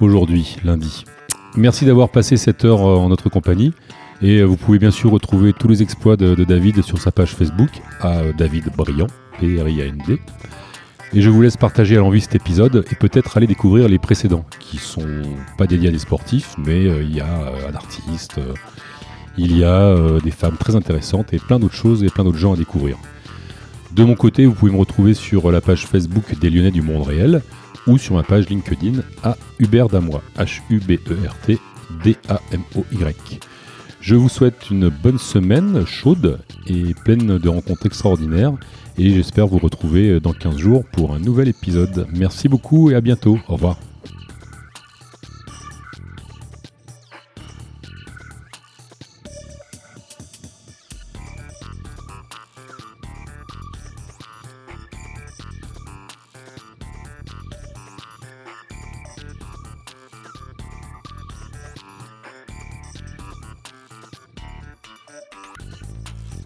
aujourd'hui, 0.00 0.56
lundi. 0.64 1.04
Merci 1.56 1.84
d'avoir 1.84 2.10
passé 2.10 2.36
cette 2.36 2.64
heure 2.64 2.86
euh, 2.86 2.96
en 2.96 3.08
notre 3.08 3.28
compagnie. 3.28 3.72
Et 4.20 4.42
vous 4.42 4.56
pouvez 4.56 4.78
bien 4.78 4.90
sûr 4.90 5.10
retrouver 5.10 5.52
tous 5.52 5.68
les 5.68 5.80
exploits 5.80 6.16
de, 6.16 6.34
David 6.42 6.82
sur 6.82 6.98
sa 6.98 7.12
page 7.12 7.34
Facebook 7.34 7.70
à 8.00 8.32
David 8.32 8.70
Briand, 8.76 9.06
P-R-I-A-N-D. 9.38 10.18
Et 11.14 11.22
je 11.22 11.30
vous 11.30 11.40
laisse 11.40 11.56
partager 11.56 11.96
à 11.96 12.00
l'envie 12.00 12.20
cet 12.20 12.34
épisode 12.34 12.84
et 12.90 12.96
peut-être 12.96 13.36
aller 13.36 13.46
découvrir 13.46 13.88
les 13.88 14.00
précédents, 14.00 14.44
qui 14.58 14.78
sont 14.78 15.22
pas 15.56 15.68
dédiés 15.68 15.88
à 15.88 15.92
des 15.92 16.00
sportifs, 16.00 16.56
mais 16.58 16.82
il 16.82 17.14
y 17.14 17.20
a 17.20 17.52
un 17.70 17.74
artiste, 17.74 18.40
il 19.38 19.56
y 19.56 19.62
a 19.62 19.94
des 20.22 20.32
femmes 20.32 20.56
très 20.58 20.74
intéressantes 20.74 21.32
et 21.32 21.38
plein 21.38 21.60
d'autres 21.60 21.76
choses 21.76 22.02
et 22.02 22.08
plein 22.08 22.24
d'autres 22.24 22.38
gens 22.38 22.54
à 22.54 22.56
découvrir. 22.56 22.98
De 23.92 24.04
mon 24.04 24.16
côté, 24.16 24.44
vous 24.44 24.52
pouvez 24.52 24.72
me 24.72 24.78
retrouver 24.78 25.14
sur 25.14 25.50
la 25.50 25.60
page 25.60 25.86
Facebook 25.86 26.38
des 26.38 26.50
Lyonnais 26.50 26.72
du 26.72 26.82
Monde 26.82 27.06
Réel 27.06 27.40
ou 27.88 27.98
sur 27.98 28.14
ma 28.14 28.22
page 28.22 28.48
LinkedIn 28.48 29.00
à 29.24 29.36
Hubert 29.58 29.88
H-U-B-E-R-T 29.88 31.58
D-A-M-O-Y. 32.04 33.40
Je 34.00 34.14
vous 34.14 34.28
souhaite 34.28 34.70
une 34.70 34.88
bonne 34.88 35.18
semaine 35.18 35.84
chaude 35.86 36.38
et 36.66 36.94
pleine 37.04 37.38
de 37.38 37.48
rencontres 37.48 37.86
extraordinaires 37.86 38.52
et 38.96 39.10
j'espère 39.10 39.46
vous 39.46 39.58
retrouver 39.58 40.20
dans 40.20 40.32
15 40.32 40.56
jours 40.56 40.84
pour 40.92 41.14
un 41.14 41.18
nouvel 41.18 41.48
épisode. 41.48 42.06
Merci 42.14 42.48
beaucoup 42.48 42.90
et 42.90 42.94
à 42.94 43.00
bientôt. 43.00 43.38
Au 43.48 43.54
revoir. 43.54 43.78